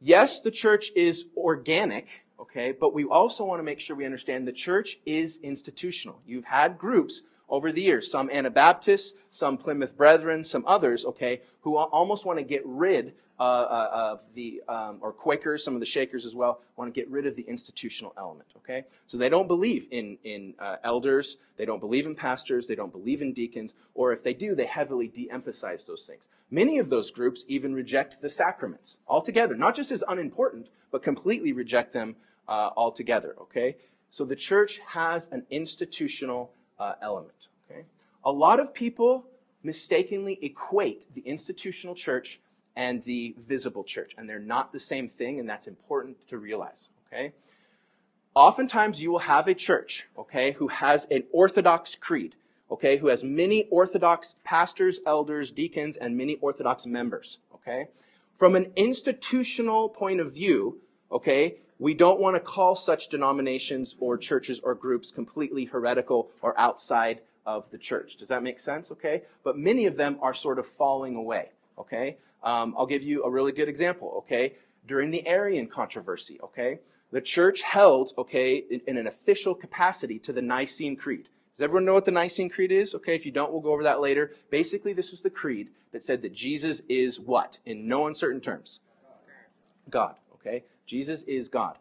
Yes, 0.00 0.40
the 0.40 0.50
church 0.50 0.90
is 0.96 1.26
organic, 1.36 2.08
okay, 2.40 2.72
but 2.72 2.92
we 2.92 3.04
also 3.04 3.44
want 3.44 3.60
to 3.60 3.62
make 3.62 3.78
sure 3.78 3.94
we 3.94 4.04
understand 4.04 4.46
the 4.46 4.52
church 4.52 4.98
is 5.06 5.38
institutional. 5.44 6.20
You've 6.26 6.44
had 6.44 6.76
groups 6.76 7.22
over 7.48 7.70
the 7.70 7.82
years, 7.82 8.10
some 8.10 8.30
Anabaptists, 8.30 9.12
some 9.30 9.56
Plymouth 9.56 9.96
Brethren, 9.96 10.42
some 10.42 10.64
others, 10.66 11.04
okay, 11.04 11.40
who 11.60 11.76
almost 11.76 12.26
want 12.26 12.40
to 12.40 12.44
get 12.44 12.62
rid 12.64 13.14
uh, 13.38 13.42
uh, 13.42 13.90
of 13.92 14.20
the, 14.34 14.62
um, 14.68 14.98
or 15.00 15.12
Quakers, 15.12 15.64
some 15.64 15.74
of 15.74 15.80
the 15.80 15.86
Shakers 15.86 16.24
as 16.24 16.36
well, 16.36 16.60
want 16.76 16.92
to 16.92 17.00
get 17.00 17.10
rid 17.10 17.26
of 17.26 17.34
the 17.34 17.42
institutional 17.42 18.14
element, 18.16 18.48
okay? 18.58 18.84
So 19.08 19.18
they 19.18 19.28
don't 19.28 19.48
believe 19.48 19.88
in, 19.90 20.18
in 20.22 20.54
uh, 20.60 20.76
elders, 20.84 21.38
they 21.56 21.64
don't 21.64 21.80
believe 21.80 22.06
in 22.06 22.14
pastors, 22.14 22.68
they 22.68 22.76
don't 22.76 22.92
believe 22.92 23.22
in 23.22 23.32
deacons, 23.32 23.74
or 23.94 24.12
if 24.12 24.22
they 24.22 24.34
do, 24.34 24.54
they 24.54 24.66
heavily 24.66 25.08
de 25.08 25.28
emphasize 25.30 25.84
those 25.84 26.06
things. 26.06 26.28
Many 26.50 26.78
of 26.78 26.88
those 26.88 27.10
groups 27.10 27.44
even 27.48 27.74
reject 27.74 28.22
the 28.22 28.28
sacraments 28.30 28.98
altogether, 29.08 29.56
not 29.56 29.74
just 29.74 29.90
as 29.90 30.04
unimportant, 30.06 30.68
but 30.92 31.02
completely 31.02 31.52
reject 31.52 31.92
them 31.92 32.14
uh, 32.46 32.70
altogether, 32.76 33.34
okay? 33.40 33.76
So 34.10 34.24
the 34.24 34.36
church 34.36 34.80
has 34.86 35.28
an 35.32 35.44
institutional 35.50 36.52
uh, 36.78 36.92
element, 37.02 37.48
okay? 37.68 37.84
A 38.24 38.30
lot 38.30 38.60
of 38.60 38.72
people 38.72 39.26
mistakenly 39.64 40.38
equate 40.42 41.06
the 41.14 41.22
institutional 41.22 41.96
church 41.96 42.38
and 42.76 43.02
the 43.04 43.34
visible 43.46 43.84
church. 43.84 44.14
And 44.16 44.28
they're 44.28 44.38
not 44.38 44.72
the 44.72 44.78
same 44.78 45.08
thing, 45.08 45.40
and 45.40 45.48
that's 45.48 45.66
important 45.66 46.16
to 46.28 46.38
realize, 46.38 46.90
okay? 47.08 47.32
Oftentimes 48.34 49.00
you 49.00 49.12
will 49.12 49.20
have 49.20 49.46
a 49.46 49.54
church, 49.54 50.06
okay, 50.18 50.52
who 50.52 50.68
has 50.68 51.06
an 51.10 51.24
Orthodox 51.32 51.94
creed, 51.94 52.34
okay, 52.70 52.96
who 52.96 53.08
has 53.08 53.22
many 53.22 53.64
Orthodox 53.70 54.34
pastors, 54.44 55.00
elders, 55.06 55.52
deacons, 55.52 55.96
and 55.96 56.16
many 56.16 56.36
Orthodox 56.36 56.86
members, 56.86 57.38
okay? 57.54 57.86
From 58.38 58.56
an 58.56 58.72
institutional 58.74 59.88
point 59.88 60.20
of 60.20 60.32
view, 60.32 60.80
okay, 61.12 61.58
we 61.78 61.94
don't 61.94 62.20
want 62.20 62.36
to 62.36 62.40
call 62.40 62.76
such 62.76 63.08
denominations 63.08 63.96
or 63.98 64.16
churches 64.16 64.60
or 64.60 64.74
groups 64.74 65.10
completely 65.10 65.64
heretical 65.64 66.30
or 66.42 66.58
outside 66.58 67.20
of 67.46 67.70
the 67.70 67.78
church. 67.78 68.16
Does 68.16 68.28
that 68.28 68.42
make 68.42 68.60
sense? 68.60 68.90
Okay? 68.90 69.22
But 69.42 69.58
many 69.58 69.86
of 69.86 69.96
them 69.96 70.16
are 70.22 70.34
sort 70.34 70.58
of 70.58 70.66
falling 70.66 71.16
away. 71.16 71.50
Okay? 71.78 72.16
Um, 72.44 72.74
I'll 72.78 72.86
give 72.86 73.02
you 73.02 73.24
a 73.24 73.30
really 73.30 73.52
good 73.52 73.68
example, 73.68 74.14
okay? 74.18 74.54
During 74.86 75.10
the 75.10 75.26
Arian 75.26 75.66
controversy, 75.66 76.38
okay? 76.42 76.78
The 77.10 77.20
church 77.20 77.62
held, 77.62 78.12
okay, 78.18 78.62
in, 78.70 78.82
in 78.86 78.96
an 78.98 79.06
official 79.06 79.54
capacity 79.54 80.18
to 80.20 80.32
the 80.32 80.42
Nicene 80.42 80.94
Creed. 80.96 81.28
Does 81.54 81.62
everyone 81.62 81.84
know 81.84 81.94
what 81.94 82.04
the 82.04 82.10
Nicene 82.10 82.50
Creed 82.50 82.72
is? 82.72 82.94
Okay, 82.96 83.14
if 83.14 83.24
you 83.24 83.32
don't, 83.32 83.52
we'll 83.52 83.60
go 83.60 83.72
over 83.72 83.84
that 83.84 84.00
later. 84.00 84.32
Basically, 84.50 84.92
this 84.92 85.10
was 85.10 85.22
the 85.22 85.30
creed 85.30 85.68
that 85.92 86.02
said 86.02 86.20
that 86.22 86.34
Jesus 86.34 86.82
is 86.88 87.18
what? 87.18 87.60
In 87.64 87.88
no 87.88 88.08
uncertain 88.08 88.40
terms. 88.40 88.80
God, 89.88 90.16
okay? 90.34 90.64
Jesus 90.84 91.22
is 91.22 91.48
God. 91.48 91.78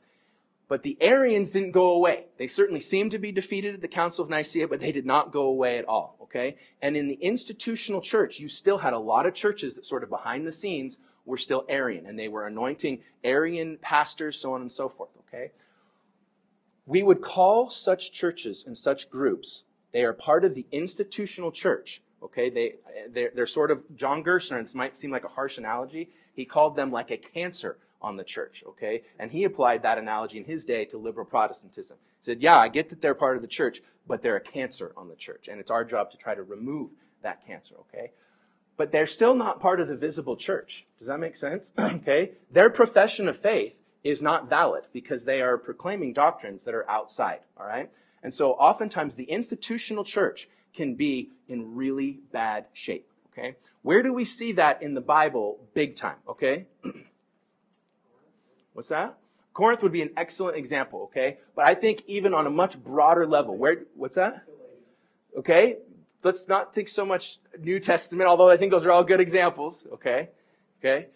But 0.68 0.84
the 0.84 0.98
Arians 1.02 1.52
didn't 1.52 1.72
go 1.72 1.92
away. 1.92 2.26
They 2.38 2.48
certainly 2.48 2.80
seemed 2.80 3.12
to 3.12 3.20
be 3.20 3.32
defeated 3.32 3.76
at 3.76 3.82
the 3.82 3.88
Council 3.88 4.24
of 4.24 4.30
Nicaea, 4.30 4.68
but 4.68 4.80
they 4.80 4.92
did 4.92 5.06
not 5.06 5.32
go 5.32 5.44
away 5.44 5.78
at 5.78 5.86
all. 5.86 6.18
Okay? 6.22 6.56
And 6.82 6.96
in 6.96 7.08
the 7.08 7.16
institutional 7.16 8.02
church, 8.02 8.40
you 8.40 8.48
still 8.48 8.78
had 8.78 8.94
a 8.94 9.00
lot 9.00 9.26
of 9.26 9.34
churches 9.34 9.76
that 9.76 9.86
sort 9.86 10.04
of 10.04 10.10
behind 10.10 10.48
the 10.48 10.52
scenes 10.52 11.00
were 11.26 11.38
still 11.38 11.66
Arian, 11.70 12.06
and 12.06 12.18
they 12.18 12.28
were 12.28 12.48
anointing 12.48 13.00
Arian 13.24 13.78
pastors, 13.82 14.40
so 14.40 14.54
on 14.54 14.62
and 14.62 14.72
so 14.72 14.90
forth. 14.90 15.10
Okay? 15.28 15.52
We 16.86 17.04
would 17.04 17.22
call 17.22 17.70
such 17.70 18.12
churches 18.12 18.66
and 18.66 18.78
such 18.78 19.10
groups, 19.10 19.64
they 19.92 20.04
are 20.04 20.14
part 20.14 20.44
of 20.44 20.56
the 20.56 20.66
institutional 20.72 21.52
church. 21.52 22.02
Okay? 22.22 22.50
They, 22.50 22.76
they're, 23.10 23.32
they're 23.36 23.46
sort 23.46 23.72
of, 23.72 23.84
John 23.96 24.24
Gerstner, 24.24 24.62
this 24.62 24.76
might 24.76 24.98
seem 24.98 25.12
like 25.12 25.24
a 25.24 25.30
harsh 25.30 25.58
analogy, 25.58 26.10
he 26.36 26.46
called 26.46 26.76
them 26.76 26.92
like 26.92 27.12
a 27.12 27.18
cancer 27.18 27.78
on 28.04 28.18
the 28.18 28.24
church, 28.24 28.64
okay? 28.68 29.04
And 29.18 29.32
he 29.32 29.46
applied 29.46 29.84
that 29.84 29.98
analogy 29.98 30.38
in 30.38 30.44
his 30.44 30.66
day 30.66 30.86
to 30.86 30.98
liberal 30.98 31.26
Protestantism. 31.26 31.98
He 32.20 32.24
said, 32.24 32.42
yeah, 32.42 32.58
I 32.58 32.68
get 32.68 32.90
that 32.90 33.02
they're 33.02 33.16
part 33.16 33.38
of 33.38 33.42
the 33.42 33.48
church, 33.48 33.82
but 34.08 34.22
they're 34.22 34.36
a 34.36 34.42
cancer 34.42 34.92
on 34.98 35.08
the 35.08 35.16
church, 35.16 35.48
and 35.48 35.60
it's 35.60 35.72
our 35.72 35.86
job 35.86 36.12
to 36.12 36.18
try 36.18 36.36
to 36.36 36.44
remove 36.44 36.92
that 37.22 37.46
cancer, 37.48 37.76
okay? 37.80 38.12
But 38.76 38.92
they're 38.92 39.08
still 39.08 39.36
not 39.36 39.62
part 39.62 39.80
of 39.80 39.88
the 39.88 39.96
visible 39.96 40.36
church. 40.36 40.86
Does 41.00 41.08
that 41.08 41.20
make 41.20 41.36
sense? 41.36 41.72
okay? 41.80 42.32
Their 42.52 42.70
profession 42.70 43.28
of 43.28 43.38
faith 43.38 43.76
is 44.04 44.22
not 44.22 44.50
valid 44.50 44.84
because 44.92 45.24
they 45.24 45.42
are 45.42 45.58
proclaiming 45.58 46.14
doctrines 46.14 46.64
that 46.64 46.74
are 46.74 46.90
outside, 46.90 47.40
all 47.58 47.66
right? 47.66 47.90
And 48.22 48.34
so 48.34 48.52
oftentimes 48.52 49.16
the 49.16 49.24
institutional 49.24 50.04
church 50.04 50.50
can 50.74 50.96
be 50.96 51.30
in 51.48 51.76
really 51.76 52.20
bad 52.32 52.66
shape, 52.74 53.08
okay? 53.32 53.56
Where 53.82 54.02
do 54.02 54.14
we 54.14 54.26
see 54.26 54.54
that 54.54 54.82
in 54.82 54.94
the 54.94 55.02
Bible 55.02 55.60
big 55.74 55.96
time, 55.96 56.18
okay? 56.28 56.66
What's 58.74 58.90
that? 58.90 59.18
Corinth 59.54 59.84
would 59.84 59.92
be 59.92 60.02
an 60.02 60.10
excellent 60.18 60.58
example, 60.58 61.04
okay? 61.04 61.38
But 61.56 61.66
I 61.66 61.76
think 61.76 62.04
even 62.08 62.34
on 62.34 62.48
a 62.48 62.50
much 62.50 62.84
broader 62.84 63.28
level, 63.28 63.56
where, 63.56 63.84
what's 63.96 64.16
that? 64.16 64.44
Okay? 65.38 65.78
Let's 66.24 66.48
not 66.48 66.74
think 66.74 66.88
so 66.88 67.06
much 67.06 67.40
New 67.60 67.80
Testament, 67.80 68.28
although 68.28 68.50
I 68.50 68.58
think 68.58 68.72
those 68.72 68.86
are 68.86 68.92
all 68.92 69.04
good 69.04 69.20
examples, 69.20 69.86
okay? 69.94 70.30
Okay? 70.80 71.08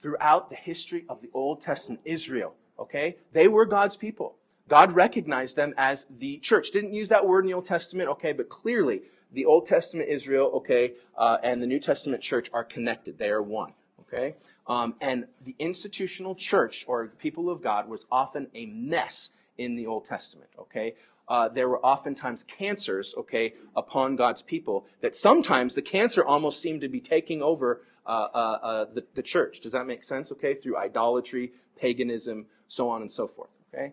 Throughout 0.00 0.48
the 0.48 0.56
history 0.56 1.04
of 1.08 1.20
the 1.20 1.28
Old 1.34 1.60
Testament, 1.60 2.00
Israel, 2.04 2.54
okay? 2.78 3.16
They 3.32 3.48
were 3.48 3.66
God's 3.66 3.96
people. 3.96 4.36
God 4.68 4.92
recognized 4.92 5.56
them 5.56 5.74
as 5.76 6.06
the 6.18 6.38
church. 6.38 6.70
Didn't 6.70 6.94
use 6.94 7.10
that 7.10 7.26
word 7.26 7.44
in 7.44 7.48
the 7.48 7.54
Old 7.54 7.66
Testament, 7.66 8.08
okay, 8.08 8.32
but 8.32 8.48
clearly 8.48 9.02
the 9.32 9.44
Old 9.44 9.66
Testament 9.66 10.08
Israel, 10.08 10.50
okay, 10.54 10.94
uh, 11.18 11.38
and 11.42 11.60
the 11.60 11.66
New 11.66 11.80
Testament 11.80 12.22
church 12.22 12.48
are 12.54 12.64
connected. 12.64 13.18
They 13.18 13.28
are 13.28 13.42
one. 13.42 13.72
Okay? 14.12 14.34
Um, 14.66 14.94
and 15.00 15.26
the 15.44 15.54
institutional 15.58 16.34
church 16.34 16.84
or 16.86 17.08
people 17.18 17.50
of 17.50 17.62
God 17.62 17.88
was 17.88 18.04
often 18.10 18.48
a 18.54 18.66
mess 18.66 19.30
in 19.58 19.74
the 19.76 19.86
Old 19.86 20.04
Testament. 20.04 20.50
Okay? 20.58 20.94
Uh, 21.28 21.48
there 21.48 21.68
were 21.68 21.84
oftentimes 21.84 22.44
cancers, 22.44 23.14
okay, 23.16 23.54
upon 23.76 24.16
God's 24.16 24.42
people 24.42 24.86
that 25.00 25.14
sometimes 25.14 25.74
the 25.74 25.82
cancer 25.82 26.24
almost 26.24 26.60
seemed 26.60 26.80
to 26.80 26.88
be 26.88 27.00
taking 27.00 27.42
over 27.42 27.82
uh, 28.04 28.08
uh, 28.34 28.36
uh 28.36 28.84
the, 28.92 29.04
the 29.14 29.22
church. 29.22 29.60
Does 29.60 29.72
that 29.72 29.86
make 29.86 30.02
sense? 30.02 30.32
Okay? 30.32 30.54
Through 30.54 30.76
idolatry, 30.76 31.52
paganism, 31.76 32.46
so 32.68 32.88
on 32.88 33.00
and 33.00 33.10
so 33.10 33.28
forth. 33.28 33.50
Okay? 33.72 33.92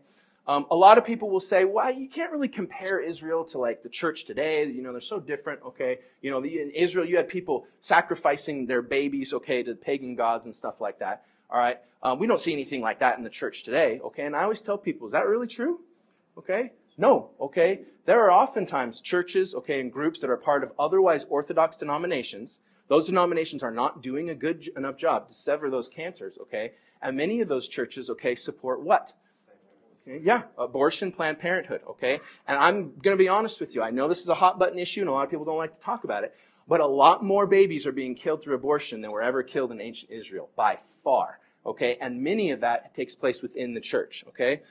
Um, 0.50 0.66
a 0.72 0.76
lot 0.76 0.98
of 0.98 1.06
people 1.06 1.30
will 1.30 1.40
say, 1.40 1.64
well, 1.64 1.94
you 1.94 2.10
can't 2.10 2.32
really 2.32 2.48
compare 2.48 3.00
Israel 3.00 3.44
to 3.46 3.60
like 3.60 3.84
the 3.84 3.90
church 3.90 4.26
today. 4.26 4.66
You 4.66 4.82
know, 4.82 4.92
they're 4.92 5.00
so 5.00 5.20
different. 5.20 5.62
Okay. 5.64 6.00
You 6.24 6.32
know, 6.32 6.44
in 6.44 6.72
Israel, 6.72 7.06
you 7.06 7.18
had 7.18 7.28
people 7.28 7.68
sacrificing 7.82 8.66
their 8.66 8.82
babies, 8.82 9.32
okay, 9.32 9.62
to 9.62 9.76
pagan 9.76 10.16
gods 10.16 10.46
and 10.46 10.56
stuff 10.56 10.82
like 10.82 10.98
that. 11.00 11.24
All 11.52 11.60
right. 11.60 11.78
Um, 12.02 12.18
we 12.18 12.26
don't 12.26 12.40
see 12.40 12.52
anything 12.52 12.82
like 12.82 12.98
that 12.98 13.20
in 13.20 13.24
the 13.24 13.30
church 13.30 13.62
today. 13.62 14.02
Okay. 14.04 14.26
And 14.26 14.36
I 14.36 14.42
always 14.42 14.60
tell 14.60 14.76
people, 14.76 15.06
is 15.06 15.14
that 15.14 15.28
really 15.28 15.46
true? 15.46 15.82
Okay. 16.36 16.72
No. 16.98 17.30
Okay. 17.40 17.82
There 18.08 18.20
are 18.26 18.32
oftentimes 18.32 19.02
churches, 19.02 19.54
okay, 19.54 19.80
and 19.80 19.94
groups 19.94 20.20
that 20.22 20.32
are 20.32 20.38
part 20.38 20.64
of 20.64 20.72
otherwise 20.80 21.28
orthodox 21.30 21.78
denominations. 21.78 22.60
Those 22.88 23.06
denominations 23.06 23.62
are 23.62 23.70
not 23.70 24.02
doing 24.02 24.32
a 24.32 24.36
good 24.36 24.68
enough 24.76 24.98
job 24.98 25.28
to 25.28 25.34
sever 25.36 25.70
those 25.70 25.90
cancers. 25.90 26.40
Okay. 26.42 26.72
And 27.04 27.16
many 27.16 27.40
of 27.42 27.48
those 27.48 27.68
churches, 27.68 28.10
okay, 28.10 28.34
support 28.34 28.82
what? 28.82 29.14
Yeah, 30.10 30.44
abortion, 30.58 31.12
Planned 31.12 31.40
Parenthood, 31.40 31.82
okay? 31.88 32.20
And 32.48 32.58
I'm 32.58 32.94
going 33.02 33.16
to 33.16 33.22
be 33.22 33.28
honest 33.28 33.60
with 33.60 33.76
you. 33.76 33.84
I 33.84 33.92
know 33.92 34.08
this 34.08 34.22
is 34.22 34.30
a 34.30 34.36
hot 34.36 34.58
button 34.58 34.80
issue 34.80 35.02
and 35.02 35.10
a 35.10 35.14
lot 35.14 35.24
of 35.24 35.30
people 35.30 35.46
don't 35.46 35.58
like 35.58 35.78
to 35.78 35.86
talk 35.86 36.04
about 36.04 36.24
it, 36.24 36.36
but 36.68 36.80
a 36.80 36.88
lot 36.88 37.24
more 37.24 37.46
babies 37.46 37.86
are 37.86 37.92
being 37.92 38.16
killed 38.16 38.42
through 38.42 38.56
abortion 38.56 39.02
than 39.02 39.12
were 39.12 39.22
ever 39.22 39.44
killed 39.44 39.72
in 39.72 39.80
ancient 39.80 40.12
Israel, 40.12 40.50
by 40.56 40.80
far, 41.04 41.40
okay? 41.64 41.98
And 42.02 42.24
many 42.24 42.50
of 42.52 42.62
that 42.62 42.96
takes 42.96 43.14
place 43.14 43.44
within 43.44 43.76
the 43.76 43.82
church, 43.82 44.24
okay? 44.30 44.62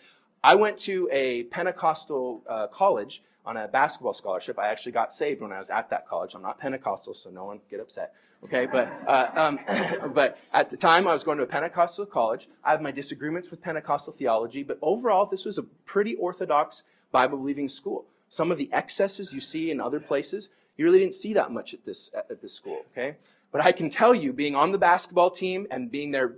I 0.43 0.57
went 0.57 0.77
to 0.79 1.09
a 1.13 1.45
Pentecostal 1.45 2.43
uh, 2.49 2.67
college 2.69 3.23
on 3.49 3.57
a 3.57 3.67
basketball 3.67 4.13
scholarship. 4.13 4.59
I 4.59 4.69
actually 4.69 4.93
got 4.93 5.11
saved 5.11 5.41
when 5.41 5.53
I 5.53 5.59
was 5.59 5.71
at 5.71 5.89
that 5.89 6.07
college. 6.07 6.35
I'm 6.35 6.43
not 6.43 6.61
Pentecostal, 6.61 7.15
so 7.15 7.31
no 7.31 7.47
one 7.47 7.61
get 7.71 7.81
upset. 7.81 8.13
Okay, 8.45 8.67
but 8.67 8.93
uh, 9.07 9.31
um, 9.35 9.59
but 10.15 10.39
at 10.53 10.71
the 10.71 10.77
time 10.77 11.09
I 11.09 11.13
was 11.15 11.25
going 11.25 11.39
to 11.39 11.45
a 11.45 11.47
Pentecostal 11.47 12.05
college. 12.05 12.49
I 12.63 12.73
have 12.73 12.83
my 12.83 12.91
disagreements 12.91 13.51
with 13.51 13.63
Pentecostal 13.63 14.13
theology, 14.13 14.63
but 14.63 14.79
overall 14.83 15.25
this 15.25 15.47
was 15.47 15.57
a 15.57 15.63
pretty 15.63 16.15
orthodox 16.17 16.83
Bible 17.11 17.39
believing 17.39 17.71
school. 17.71 18.05
Some 18.29 18.53
of 18.53 18.59
the 18.59 18.69
excesses 18.71 19.33
you 19.33 19.41
see 19.41 19.71
in 19.71 19.81
other 19.81 19.99
places, 19.99 20.51
you 20.77 20.85
really 20.85 20.99
didn't 20.99 21.15
see 21.15 21.33
that 21.33 21.51
much 21.51 21.73
at 21.73 21.87
this 21.87 22.11
at 22.15 22.43
this 22.43 22.53
school. 22.53 22.83
Okay, 22.93 23.17
but 23.51 23.63
I 23.63 23.73
can 23.73 23.89
tell 23.89 24.15
you, 24.15 24.35
being 24.35 24.55
on 24.55 24.73
the 24.73 24.79
basketball 24.79 25.31
team 25.31 25.67
and 25.71 25.91
being 25.91 26.11
there 26.11 26.29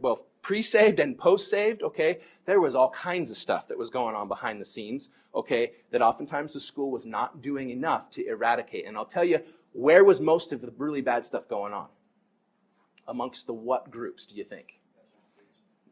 both 0.41 0.43
pre-saved 0.43 1.01
and 1.01 1.17
post-saved, 1.17 1.83
okay, 1.83 2.21
there 2.47 2.61
was 2.61 2.75
all 2.75 2.91
kinds 2.91 3.31
of 3.31 3.37
stuff 3.37 3.69
that 3.69 3.79
was 3.79 3.91
going 3.91 4.15
on 4.15 4.29
behind 4.29 4.61
the 4.61 4.65
scenes, 4.65 5.11
okay, 5.35 5.73
that 5.91 6.03
oftentimes 6.03 6.55
the 6.55 6.61
school 6.61 6.91
was 6.91 7.07
not 7.07 7.43
doing 7.43 7.71
enough 7.71 8.11
to 8.11 8.27
eradicate. 8.27 8.87
And 8.87 8.97
I'll 8.97 9.05
tell 9.05 9.25
you, 9.25 9.41
where 9.73 10.05
was 10.05 10.21
most 10.21 10.53
of 10.53 10.61
the 10.61 10.73
really 10.79 11.01
bad 11.01 11.25
stuff 11.25 11.49
going 11.49 11.73
on? 11.73 11.87
Amongst 13.09 13.47
the 13.47 13.55
what 13.55 13.91
groups, 13.91 14.27
do 14.27 14.37
you 14.37 14.45
think? 14.45 14.81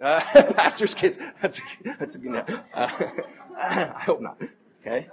Uh, 0.01 0.21
pastor's 0.55 0.95
kids. 0.95 1.19
That's 1.43 1.59
a, 1.59 1.63
that's 1.99 2.15
a 2.15 2.19
good. 2.19 2.37
Uh, 2.37 2.55
I 3.59 4.03
hope 4.05 4.21
not. 4.21 4.41
Okay 4.81 5.09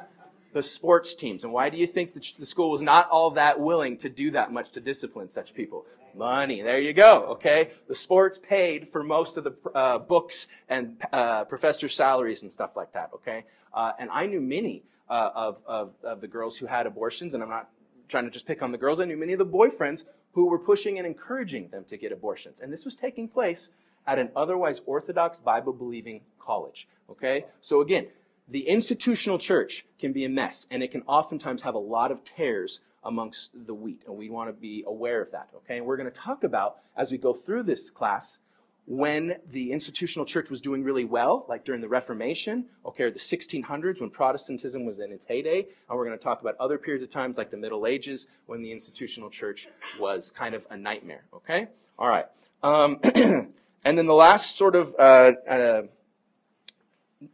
the 0.54 0.64
sports 0.64 1.16
teams. 1.16 1.44
And 1.44 1.52
why 1.52 1.70
do 1.70 1.76
you 1.76 1.86
think 1.86 2.14
that 2.14 2.32
the 2.40 2.46
school 2.46 2.72
was 2.72 2.82
not 2.82 3.10
all 3.10 3.32
that 3.32 3.60
willing 3.60 3.98
to 3.98 4.08
do 4.08 4.32
that 4.32 4.54
much 4.54 4.72
to 4.72 4.80
discipline 4.80 5.28
such 5.28 5.54
people? 5.54 5.86
Money. 6.16 6.62
There 6.62 6.80
you 6.80 6.94
go. 6.94 7.26
Okay. 7.32 7.72
The 7.88 7.96
sports 7.96 8.40
paid 8.40 8.90
for 8.92 9.04
most 9.04 9.38
of 9.38 9.44
the 9.44 9.54
uh, 9.74 10.00
books 10.00 10.48
and 10.70 11.02
uh, 11.12 11.46
professor 11.46 11.90
salaries 11.90 12.42
and 12.44 12.52
stuff 12.52 12.76
like 12.76 12.94
that. 12.94 13.12
Okay. 13.16 13.44
Uh, 13.74 13.92
and 14.00 14.10
I 14.10 14.26
knew 14.26 14.40
many 14.40 14.84
uh, 15.10 15.30
of, 15.36 15.58
of, 15.66 15.92
of 16.04 16.22
the 16.22 16.28
girls 16.28 16.58
who 16.58 16.66
had 16.66 16.86
abortions, 16.86 17.34
and 17.34 17.44
I'm 17.44 17.50
not 17.50 17.70
trying 18.08 18.24
to 18.26 18.32
just 18.32 18.46
pick 18.46 18.62
on 18.62 18.72
the 18.72 18.78
girls. 18.78 19.00
I 19.00 19.06
knew 19.06 19.18
many 19.18 19.34
of 19.34 19.40
the 19.40 19.46
boyfriends 19.46 20.06
who 20.32 20.48
were 20.48 20.60
pushing 20.60 20.98
and 20.98 21.08
encouraging 21.08 21.70
them 21.70 21.86
to 21.86 21.98
get 21.98 22.12
abortions. 22.12 22.60
And 22.62 22.72
this 22.72 22.86
was 22.86 22.96
taking 22.96 23.28
place 23.28 23.72
at 24.08 24.20
an 24.20 24.30
otherwise 24.36 24.82
orthodox 24.86 25.40
Bible 25.40 25.74
believing 25.74 26.22
college. 26.40 26.88
Okay. 27.10 27.46
So 27.62 27.82
again, 27.82 28.08
the 28.48 28.68
institutional 28.68 29.40
church 29.40 29.86
can 30.00 30.14
be 30.14 30.26
a 30.26 30.30
mess, 30.30 30.68
and 30.70 30.84
it 30.84 30.92
can 30.92 31.02
oftentimes 31.08 31.64
have 31.64 31.74
a 31.74 31.80
lot 31.80 32.12
of 32.12 32.24
tares 32.24 32.82
amongst 33.06 33.52
the 33.66 33.74
wheat, 33.74 34.02
and 34.08 34.16
we 34.16 34.30
want 34.30 34.50
to 34.50 34.54
be 34.54 34.84
aware 34.88 35.22
of 35.22 35.32
that, 35.32 35.50
okay? 35.56 35.78
And 35.78 35.86
we're 35.86 35.98
going 35.98 36.12
to 36.12 36.20
talk 36.20 36.44
about, 36.44 36.78
as 36.98 37.12
we 37.12 37.18
go 37.18 37.34
through 37.34 37.64
this 37.64 37.90
class, 37.90 38.40
when 38.88 39.36
the 39.52 39.72
institutional 39.72 40.26
church 40.26 40.50
was 40.50 40.62
doing 40.62 40.84
really 40.84 41.06
well, 41.06 41.46
like 41.50 41.66
during 41.66 41.82
the 41.82 41.88
Reformation, 41.88 42.66
okay, 42.86 43.06
or 43.06 43.12
the 43.12 43.20
1600s 43.20 44.00
when 44.00 44.10
Protestantism 44.12 44.86
was 44.86 45.00
in 45.00 45.12
its 45.12 45.26
heyday, 45.26 45.60
and 45.60 45.98
we're 45.98 46.06
going 46.06 46.18
to 46.18 46.24
talk 46.24 46.42
about 46.42 46.56
other 46.60 46.78
periods 46.78 47.04
of 47.04 47.10
times 47.10 47.38
like 47.38 47.50
the 47.50 47.58
Middle 47.58 47.88
Ages 47.88 48.28
when 48.46 48.62
the 48.62 48.72
institutional 48.72 49.30
church 49.30 49.68
was 50.00 50.32
kind 50.32 50.54
of 50.54 50.66
a 50.70 50.78
nightmare, 50.78 51.24
okay? 51.34 51.68
All 51.98 52.08
right. 52.08 52.26
Um, 52.62 53.00
and 53.84 53.98
then 53.98 54.06
the 54.06 54.14
last 54.14 54.56
sort 54.56 54.76
of 54.76 54.94
uh, 55.00 55.32
uh, 55.50 55.82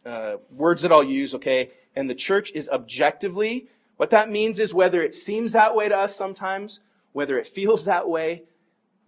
uh, 0.06 0.36
words 0.52 0.84
that 0.84 0.92
I'll 0.92 1.04
use, 1.04 1.36
okay? 1.36 1.72
And 1.96 2.10
the 2.10 2.16
church 2.16 2.52
is 2.54 2.70
objectively, 2.70 3.68
what 4.02 4.10
that 4.10 4.32
means 4.32 4.60
is 4.60 4.74
whether 4.74 5.04
it 5.04 5.14
seems 5.14 5.54
that 5.54 5.76
way 5.76 5.88
to 5.88 5.96
us 5.96 6.16
sometimes, 6.16 6.80
whether 7.12 7.38
it 7.38 7.46
feels 7.46 7.86
that 7.86 8.10
way, 8.10 8.42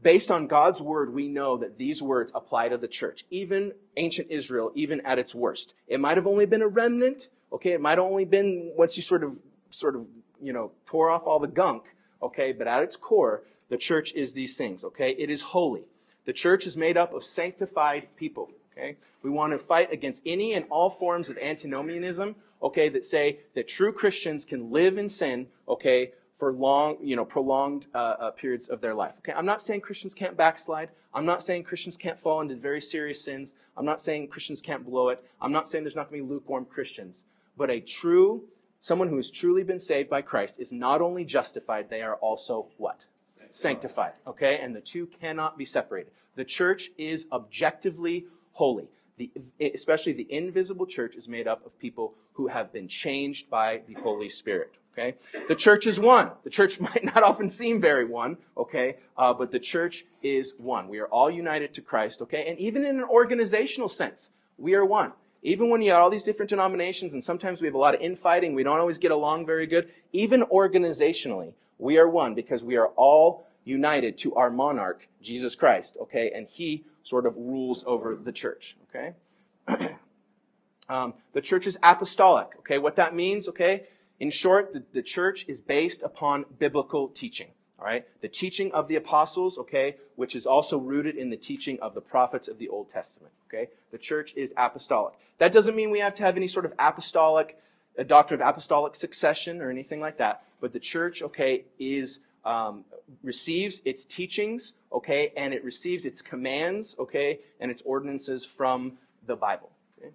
based 0.04 0.30
on 0.30 0.46
God's 0.46 0.84
word, 0.84 1.12
we 1.12 1.28
know 1.28 1.58
that 1.58 1.80
these 1.80 2.00
words 2.00 2.32
apply 2.36 2.70
to 2.70 2.78
the 2.78 2.88
church, 2.88 3.26
even 3.32 3.72
ancient 3.98 4.30
Israel, 4.30 4.72
even 4.76 5.02
at 5.02 5.18
its 5.18 5.34
worst. 5.34 5.74
It 5.88 6.00
might 6.00 6.16
have 6.16 6.28
only 6.28 6.46
been 6.46 6.62
a 6.62 6.68
remnant, 6.68 7.30
okay? 7.52 7.72
It 7.72 7.82
might 7.82 7.98
have 7.98 8.06
only 8.06 8.26
been 8.26 8.72
once 8.78 8.96
you 8.96 9.02
sort 9.02 9.24
of, 9.24 9.36
sort 9.72 9.96
of, 9.96 10.06
you 10.40 10.54
know, 10.54 10.70
tore 10.86 11.10
off 11.10 11.24
all 11.26 11.40
the 11.40 11.48
gunk, 11.48 11.86
okay? 12.22 12.52
But 12.52 12.68
at 12.68 12.84
its 12.84 12.96
core, 12.96 13.42
the 13.70 13.78
church 13.78 14.14
is 14.14 14.36
these 14.36 14.58
things, 14.58 14.84
okay? 14.84 15.16
It 15.18 15.32
is 15.32 15.42
holy. 15.42 15.86
The 16.26 16.34
church 16.34 16.68
is 16.68 16.78
made 16.78 16.98
up 16.98 17.16
of 17.16 17.24
sanctified 17.24 18.10
people. 18.16 18.52
Okay? 18.74 18.98
We 19.22 19.30
want 19.30 19.54
to 19.54 19.60
fight 19.60 19.92
against 19.92 20.24
any 20.26 20.54
and 20.54 20.66
all 20.70 20.90
forms 20.90 21.30
of 21.30 21.38
antinomianism, 21.38 22.36
okay, 22.64 22.90
that 22.90 23.06
say 23.06 23.40
that 23.54 23.68
true 23.68 23.92
Christians 23.92 24.46
can 24.46 24.72
live 24.72 24.98
in 24.98 25.10
sin, 25.10 25.48
okay, 25.68 26.12
for 26.40 26.54
long, 26.54 26.98
you 27.02 27.16
know, 27.16 27.26
prolonged 27.26 27.88
uh, 27.94 27.98
uh, 27.98 28.32
periods 28.32 28.70
of 28.70 28.82
their 28.82 28.96
life. 28.96 29.14
Okay, 29.20 29.34
I'm 29.34 29.46
not 29.46 29.62
saying 29.62 29.82
Christians 29.82 30.14
can't 30.14 30.36
backslide. 30.36 30.90
I'm 31.14 31.26
not 31.26 31.44
saying 31.44 31.64
Christians 31.64 31.96
can't 31.96 32.20
fall 32.20 32.42
into 32.42 32.56
very 32.56 32.82
serious 32.82 33.24
sins. 33.24 33.54
I'm 33.78 33.86
not 33.86 34.02
saying 34.02 34.30
Christians 34.30 34.62
can't 34.62 34.86
blow 34.86 35.10
it. 35.10 35.24
I'm 35.42 35.52
not 35.52 35.68
saying 35.68 35.84
there's 35.84 35.96
not 35.96 36.10
going 36.10 36.22
to 36.22 36.28
be 36.28 36.34
lukewarm 36.34 36.66
Christians. 36.66 37.26
But 37.56 37.70
a 37.70 37.80
true, 37.80 38.44
someone 38.80 39.08
who 39.08 39.18
has 39.18 39.30
truly 39.30 39.64
been 39.64 39.80
saved 39.80 40.10
by 40.10 40.22
Christ 40.22 40.60
is 40.60 40.72
not 40.72 41.02
only 41.02 41.24
justified, 41.24 41.90
they 41.90 42.02
are 42.02 42.16
also 42.16 42.68
what? 42.78 43.06
Sanctified. 43.52 44.14
Okay, 44.26 44.58
and 44.60 44.76
the 44.76 44.82
two 44.82 45.06
cannot 45.22 45.58
be 45.58 45.66
separated. 45.66 46.12
The 46.36 46.46
church 46.46 46.90
is 46.98 47.28
objectively 47.32 48.26
holy. 48.54 48.90
The, 49.60 49.72
especially 49.74 50.14
the 50.14 50.28
invisible 50.30 50.86
church 50.86 51.16
is 51.16 51.28
made 51.28 51.48
up 51.48 51.66
of 51.66 51.78
people 51.80 52.14
who 52.34 52.48
have 52.48 52.74
been 52.74 52.88
changed 52.88 53.50
by 53.50 53.82
the 53.88 53.94
Holy 53.94 54.30
Spirit. 54.30 54.74
Okay, 54.94 55.16
the 55.48 55.56
church 55.56 55.88
is 55.88 56.00
one. 56.00 56.32
The 56.44 56.50
church 56.50 56.80
might 56.88 57.04
not 57.04 57.24
often 57.24 57.50
seem 57.50 57.82
very 57.82 58.06
one. 58.06 58.38
Okay, 58.58 58.98
uh, 59.18 59.34
but 59.34 59.52
the 59.52 59.60
church 59.60 60.06
is 60.22 60.54
one. 60.58 60.88
We 60.88 61.00
are 61.00 61.08
all 61.08 61.32
united 61.32 61.74
to 61.76 61.82
Christ. 61.82 62.22
Okay, 62.22 62.48
and 62.48 62.60
even 62.60 62.86
in 62.86 62.98
an 62.98 63.06
organizational 63.06 63.90
sense, 63.90 64.32
we 64.58 64.76
are 64.76 64.86
one. 64.86 65.14
Even 65.42 65.70
when 65.70 65.82
you 65.82 65.92
have 65.92 66.02
all 66.02 66.10
these 66.10 66.24
different 66.24 66.50
denominations, 66.50 67.14
and 67.14 67.24
sometimes 67.24 67.60
we 67.60 67.68
have 67.68 67.76
a 67.76 67.78
lot 67.78 67.96
of 67.96 68.02
infighting, 68.02 68.54
we 68.54 68.64
don't 68.64 68.80
always 68.80 68.98
get 68.98 69.12
along 69.12 69.46
very 69.46 69.68
good. 69.68 69.90
Even 70.14 70.42
organizationally, 70.44 71.54
we 71.80 71.98
are 71.98 72.08
one 72.08 72.34
because 72.34 72.64
we 72.64 72.78
are 72.78 72.88
all 72.96 73.46
united 73.66 74.18
to 74.20 74.36
our 74.36 74.50
monarch, 74.50 75.08
Jesus 75.22 75.56
Christ. 75.56 75.98
Okay, 76.02 76.32
and 76.34 76.48
He 76.48 76.86
sort 77.04 77.26
of 77.26 77.36
rules 77.36 77.84
over 77.86 78.16
the 78.16 78.32
church. 78.32 78.76
Okay? 78.90 79.14
um, 80.90 81.14
the 81.34 81.42
church 81.42 81.68
is 81.68 81.78
apostolic. 81.84 82.48
Okay? 82.60 82.80
What 82.80 82.96
that 82.96 83.16
means, 83.16 83.48
okay? 83.50 83.84
In 84.20 84.30
short, 84.30 84.74
the, 84.74 84.84
the 84.94 85.02
church 85.02 85.46
is 85.48 85.62
based 85.62 86.02
upon 86.02 86.46
biblical 86.60 87.10
teaching. 87.10 87.50
All 87.80 87.86
right? 87.86 88.06
The 88.22 88.30
teaching 88.30 88.72
of 88.72 88.88
the 88.88 88.96
apostles, 88.96 89.58
okay, 89.58 89.98
which 90.16 90.36
is 90.36 90.46
also 90.46 90.78
rooted 90.78 91.18
in 91.18 91.30
the 91.30 91.38
teaching 91.38 91.78
of 91.82 91.94
the 91.94 92.02
prophets 92.02 92.48
of 92.48 92.58
the 92.58 92.70
Old 92.70 92.90
Testament. 92.90 93.34
Okay? 93.48 93.70
The 93.92 93.98
church 93.98 94.34
is 94.36 94.54
apostolic. 94.56 95.16
That 95.40 95.52
doesn't 95.52 95.76
mean 95.76 95.92
we 95.92 96.00
have 96.00 96.16
to 96.16 96.24
have 96.24 96.38
any 96.38 96.48
sort 96.48 96.66
of 96.66 96.74
apostolic, 96.80 97.58
a 97.98 98.04
doctrine 98.04 98.42
of 98.42 98.48
apostolic 98.48 98.96
succession 98.96 99.62
or 99.62 99.70
anything 99.70 100.00
like 100.00 100.18
that. 100.18 100.44
But 100.62 100.72
the 100.72 100.80
church, 100.80 101.22
okay, 101.22 101.66
is 101.78 102.20
um, 102.46 102.84
receives 103.24 103.82
its 103.86 104.06
teachings, 104.06 104.74
okay, 104.92 105.32
and 105.38 105.54
it 105.54 105.64
receives 105.64 106.06
its 106.06 106.22
commands, 106.22 106.96
okay, 107.00 107.40
and 107.60 107.72
its 107.72 107.82
ordinances 107.84 108.46
from 108.46 108.94
the 109.26 109.36
Bible. 109.36 109.72
Okay? 109.98 110.12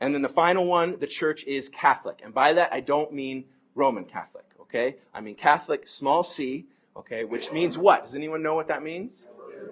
And 0.00 0.14
then 0.14 0.22
the 0.22 0.28
final 0.28 0.66
one, 0.66 0.98
the 0.98 1.06
church 1.06 1.44
is 1.44 1.68
Catholic. 1.68 2.20
And 2.24 2.34
by 2.34 2.52
that, 2.54 2.72
I 2.72 2.80
don't 2.80 3.12
mean 3.12 3.44
Roman 3.74 4.04
Catholic, 4.04 4.44
okay? 4.60 4.96
I 5.14 5.20
mean 5.20 5.34
Catholic, 5.34 5.88
small 5.88 6.22
c, 6.22 6.66
okay, 6.96 7.24
which 7.24 7.52
means 7.52 7.78
what? 7.78 8.04
Does 8.04 8.14
anyone 8.14 8.42
know 8.42 8.54
what 8.54 8.68
that 8.68 8.82
means? 8.82 9.26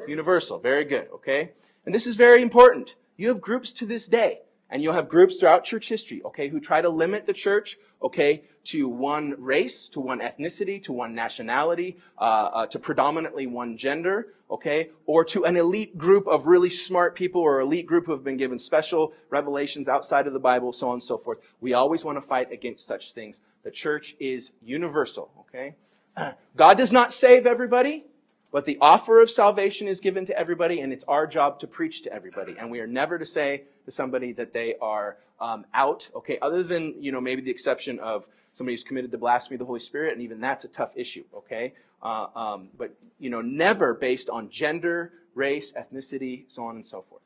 Universal. 0.08 0.60
Very 0.60 0.84
good, 0.84 1.08
okay? 1.14 1.50
And 1.84 1.94
this 1.94 2.06
is 2.06 2.16
very 2.16 2.42
important. 2.42 2.94
You 3.16 3.28
have 3.28 3.40
groups 3.40 3.72
to 3.74 3.86
this 3.86 4.06
day 4.06 4.40
and 4.70 4.82
you'll 4.82 4.92
have 4.92 5.08
groups 5.08 5.36
throughout 5.36 5.64
church 5.64 5.88
history, 5.88 6.22
okay, 6.24 6.48
who 6.48 6.60
try 6.60 6.80
to 6.80 6.88
limit 6.88 7.26
the 7.26 7.32
church, 7.32 7.76
okay, 8.02 8.44
to 8.64 8.88
one 8.88 9.34
race, 9.38 9.88
to 9.88 10.00
one 10.00 10.20
ethnicity, 10.20 10.82
to 10.82 10.92
one 10.92 11.14
nationality, 11.14 11.96
uh, 12.18 12.22
uh, 12.22 12.66
to 12.66 12.78
predominantly 12.78 13.46
one 13.46 13.76
gender, 13.76 14.34
okay, 14.50 14.90
or 15.06 15.24
to 15.24 15.44
an 15.44 15.56
elite 15.56 15.96
group 15.98 16.26
of 16.26 16.46
really 16.46 16.70
smart 16.70 17.14
people 17.14 17.40
or 17.40 17.60
elite 17.60 17.86
group 17.86 18.06
who 18.06 18.12
have 18.12 18.24
been 18.24 18.36
given 18.36 18.58
special 18.58 19.12
revelations 19.30 19.88
outside 19.88 20.26
of 20.26 20.32
the 20.32 20.38
Bible, 20.38 20.72
so 20.72 20.88
on 20.88 20.94
and 20.94 21.02
so 21.02 21.18
forth. 21.18 21.38
We 21.60 21.72
always 21.72 22.04
want 22.04 22.16
to 22.16 22.22
fight 22.22 22.52
against 22.52 22.86
such 22.86 23.12
things. 23.12 23.42
The 23.64 23.70
church 23.70 24.14
is 24.20 24.52
universal, 24.62 25.30
okay? 25.40 25.74
God 26.56 26.76
does 26.76 26.92
not 26.92 27.12
save 27.12 27.46
everybody. 27.46 28.04
But 28.52 28.64
the 28.64 28.78
offer 28.80 29.20
of 29.20 29.30
salvation 29.30 29.86
is 29.86 30.00
given 30.00 30.26
to 30.26 30.36
everybody, 30.36 30.80
and 30.80 30.92
it's 30.92 31.04
our 31.04 31.26
job 31.26 31.60
to 31.60 31.66
preach 31.66 32.02
to 32.02 32.12
everybody. 32.12 32.56
And 32.58 32.70
we 32.70 32.80
are 32.80 32.86
never 32.86 33.18
to 33.18 33.26
say 33.26 33.62
to 33.84 33.90
somebody 33.90 34.32
that 34.32 34.52
they 34.52 34.74
are 34.80 35.18
um, 35.40 35.64
out, 35.72 36.08
okay, 36.16 36.38
other 36.42 36.62
than, 36.62 36.94
you 36.98 37.12
know, 37.12 37.20
maybe 37.20 37.42
the 37.42 37.50
exception 37.50 38.00
of 38.00 38.26
somebody 38.52 38.74
who's 38.74 38.84
committed 38.84 39.10
the 39.12 39.18
blasphemy 39.18 39.54
of 39.54 39.60
the 39.60 39.64
Holy 39.64 39.80
Spirit, 39.80 40.14
and 40.14 40.22
even 40.22 40.40
that's 40.40 40.64
a 40.64 40.68
tough 40.68 40.90
issue, 40.96 41.24
okay? 41.34 41.72
Uh, 42.02 42.26
um, 42.34 42.68
but, 42.76 42.92
you 43.18 43.30
know, 43.30 43.40
never 43.40 43.94
based 43.94 44.28
on 44.28 44.50
gender, 44.50 45.12
race, 45.34 45.72
ethnicity, 45.74 46.44
so 46.48 46.64
on 46.64 46.74
and 46.74 46.84
so 46.84 47.04
forth. 47.08 47.19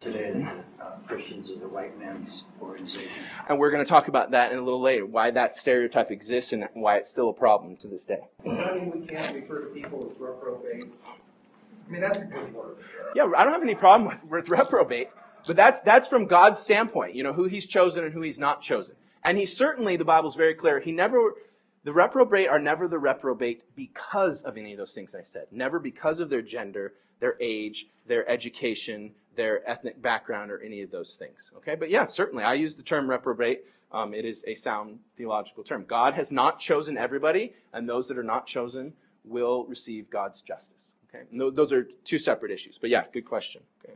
Today, 0.00 0.44
uh, 0.80 0.84
Christians 1.06 1.48
are 1.50 1.58
the 1.58 1.68
white 1.68 1.96
man's 1.98 2.44
organization. 2.60 3.22
And 3.48 3.58
we're 3.58 3.70
going 3.70 3.84
to 3.84 3.88
talk 3.88 4.08
about 4.08 4.32
that 4.32 4.50
in 4.50 4.58
a 4.58 4.62
little 4.62 4.80
later, 4.80 5.06
why 5.06 5.30
that 5.30 5.54
stereotype 5.54 6.10
exists 6.10 6.52
and 6.52 6.68
why 6.74 6.96
it's 6.96 7.08
still 7.08 7.30
a 7.30 7.32
problem 7.32 7.76
to 7.76 7.88
this 7.88 8.04
day. 8.04 8.18
I 8.44 8.74
mean, 8.74 8.90
we 8.90 9.06
can't 9.06 9.34
refer 9.34 9.60
to 9.60 9.66
people 9.70 10.10
as 10.10 10.18
reprobate. 10.18 10.92
I 11.86 11.90
mean, 11.90 12.00
that's 12.00 12.22
a 12.22 12.24
good 12.24 12.52
word. 12.52 12.78
Yeah, 13.14 13.30
I 13.36 13.44
don't 13.44 13.52
have 13.52 13.62
any 13.62 13.76
problem 13.76 14.08
with, 14.08 14.48
with 14.48 14.48
reprobate. 14.48 15.10
But 15.46 15.56
that's, 15.56 15.80
that's 15.82 16.08
from 16.08 16.26
God's 16.26 16.60
standpoint, 16.60 17.14
you 17.14 17.22
know, 17.22 17.32
who 17.32 17.44
he's 17.44 17.66
chosen 17.66 18.04
and 18.04 18.12
who 18.12 18.22
he's 18.22 18.38
not 18.38 18.62
chosen. 18.62 18.96
And 19.24 19.38
he 19.38 19.46
certainly, 19.46 19.96
the 19.96 20.04
Bible's 20.04 20.36
very 20.36 20.54
clear, 20.54 20.80
he 20.80 20.92
never, 20.92 21.34
the 21.84 21.92
reprobate 21.92 22.48
are 22.48 22.58
never 22.58 22.88
the 22.88 22.98
reprobate 22.98 23.62
because 23.76 24.42
of 24.42 24.56
any 24.56 24.72
of 24.72 24.78
those 24.78 24.94
things 24.94 25.14
I 25.14 25.22
said. 25.22 25.46
Never 25.50 25.78
because 25.78 26.20
of 26.20 26.28
their 26.28 26.42
gender, 26.42 26.92
their 27.20 27.36
age, 27.40 27.86
their 28.06 28.28
education, 28.28 29.12
their 29.34 29.68
ethnic 29.68 30.00
background, 30.00 30.50
or 30.50 30.60
any 30.62 30.82
of 30.82 30.90
those 30.90 31.16
things. 31.16 31.52
Okay? 31.58 31.74
But 31.74 31.90
yeah, 31.90 32.06
certainly, 32.06 32.44
I 32.44 32.54
use 32.54 32.74
the 32.74 32.82
term 32.82 33.08
reprobate. 33.08 33.64
Um, 33.90 34.14
it 34.14 34.24
is 34.24 34.44
a 34.46 34.54
sound 34.54 34.98
theological 35.16 35.64
term. 35.64 35.84
God 35.86 36.14
has 36.14 36.32
not 36.32 36.58
chosen 36.58 36.96
everybody, 36.96 37.52
and 37.72 37.88
those 37.88 38.08
that 38.08 38.18
are 38.18 38.22
not 38.22 38.46
chosen 38.46 38.92
will 39.24 39.64
receive 39.66 40.08
God's 40.10 40.42
justice. 40.42 40.92
Okay? 41.14 41.24
Those 41.32 41.72
are 41.72 41.88
two 42.04 42.18
separate 42.18 42.50
issues. 42.50 42.78
But 42.78 42.90
yeah, 42.90 43.04
good 43.12 43.26
question. 43.26 43.62
Okay. 43.84 43.94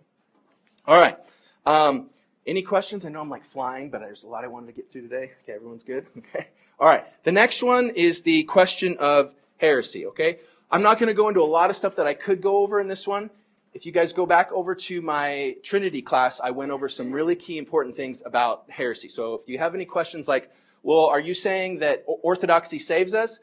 All 0.86 1.00
right. 1.00 1.18
Um, 1.64 2.10
any 2.46 2.62
questions? 2.62 3.04
I 3.04 3.08
know 3.08 3.20
I'm 3.20 3.30
like 3.30 3.44
flying, 3.44 3.90
but 3.90 4.00
there's 4.00 4.22
a 4.22 4.28
lot 4.28 4.44
I 4.44 4.48
wanted 4.48 4.66
to 4.66 4.72
get 4.72 4.90
through 4.90 5.02
today. 5.02 5.32
Okay, 5.42 5.52
everyone's 5.52 5.82
good? 5.82 6.06
Okay. 6.18 6.48
All 6.78 6.86
right. 6.86 7.06
The 7.24 7.32
next 7.32 7.62
one 7.62 7.88
is 7.88 8.20
the 8.20 8.42
question 8.42 8.98
of 8.98 9.32
heresy. 9.56 10.04
Okay. 10.08 10.40
I'm 10.70 10.82
not 10.82 10.98
going 10.98 11.06
to 11.06 11.14
go 11.14 11.28
into 11.28 11.40
a 11.40 11.44
lot 11.44 11.70
of 11.70 11.76
stuff 11.76 11.96
that 11.96 12.06
I 12.06 12.12
could 12.12 12.42
go 12.42 12.58
over 12.58 12.80
in 12.80 12.86
this 12.86 13.06
one. 13.06 13.30
If 13.76 13.84
you 13.84 13.92
guys 13.92 14.14
go 14.14 14.24
back 14.24 14.50
over 14.52 14.74
to 14.74 15.02
my 15.02 15.54
Trinity 15.62 16.00
class, 16.00 16.40
I 16.40 16.50
went 16.50 16.70
over 16.70 16.88
some 16.88 17.12
really 17.12 17.36
key 17.36 17.58
important 17.58 17.94
things 17.94 18.22
about 18.24 18.64
heresy. 18.70 19.06
So 19.06 19.34
if 19.34 19.50
you 19.50 19.58
have 19.58 19.74
any 19.74 19.84
questions 19.84 20.26
like, 20.26 20.50
well, 20.82 21.04
are 21.04 21.20
you 21.20 21.34
saying 21.34 21.80
that 21.80 22.02
orthodoxy 22.06 22.78
saves 22.78 23.12
us? 23.12 23.38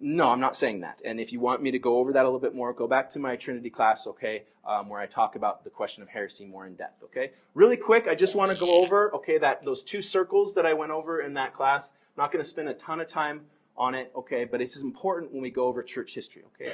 No, 0.00 0.26
I'm 0.26 0.40
not 0.40 0.56
saying 0.56 0.80
that. 0.80 1.00
And 1.04 1.20
if 1.20 1.32
you 1.32 1.38
want 1.38 1.62
me 1.62 1.70
to 1.70 1.78
go 1.78 1.98
over 1.98 2.12
that 2.14 2.22
a 2.22 2.26
little 2.26 2.40
bit 2.40 2.52
more, 2.52 2.72
go 2.72 2.88
back 2.88 3.08
to 3.10 3.20
my 3.20 3.36
Trinity 3.36 3.70
class, 3.70 4.08
okay, 4.08 4.42
um, 4.66 4.88
where 4.88 5.00
I 5.00 5.06
talk 5.06 5.36
about 5.36 5.62
the 5.62 5.70
question 5.70 6.02
of 6.02 6.08
heresy 6.08 6.46
more 6.46 6.66
in 6.66 6.74
depth, 6.74 7.04
okay? 7.04 7.30
Really 7.54 7.76
quick, 7.76 8.08
I 8.08 8.16
just 8.16 8.34
want 8.34 8.50
to 8.50 8.58
go 8.58 8.82
over, 8.82 9.14
okay, 9.14 9.38
that 9.38 9.64
those 9.64 9.84
two 9.84 10.02
circles 10.02 10.52
that 10.56 10.66
I 10.66 10.72
went 10.74 10.90
over 10.90 11.20
in 11.20 11.32
that 11.34 11.54
class. 11.54 11.92
I'm 12.16 12.24
not 12.24 12.32
going 12.32 12.42
to 12.42 12.50
spend 12.50 12.68
a 12.68 12.74
ton 12.74 12.98
of 12.98 13.06
time 13.06 13.42
on 13.76 13.94
it, 13.94 14.10
okay, 14.16 14.44
but 14.44 14.60
it's 14.60 14.82
important 14.82 15.32
when 15.32 15.42
we 15.42 15.50
go 15.50 15.66
over 15.66 15.80
church 15.80 16.12
history, 16.12 16.42
okay? 16.54 16.72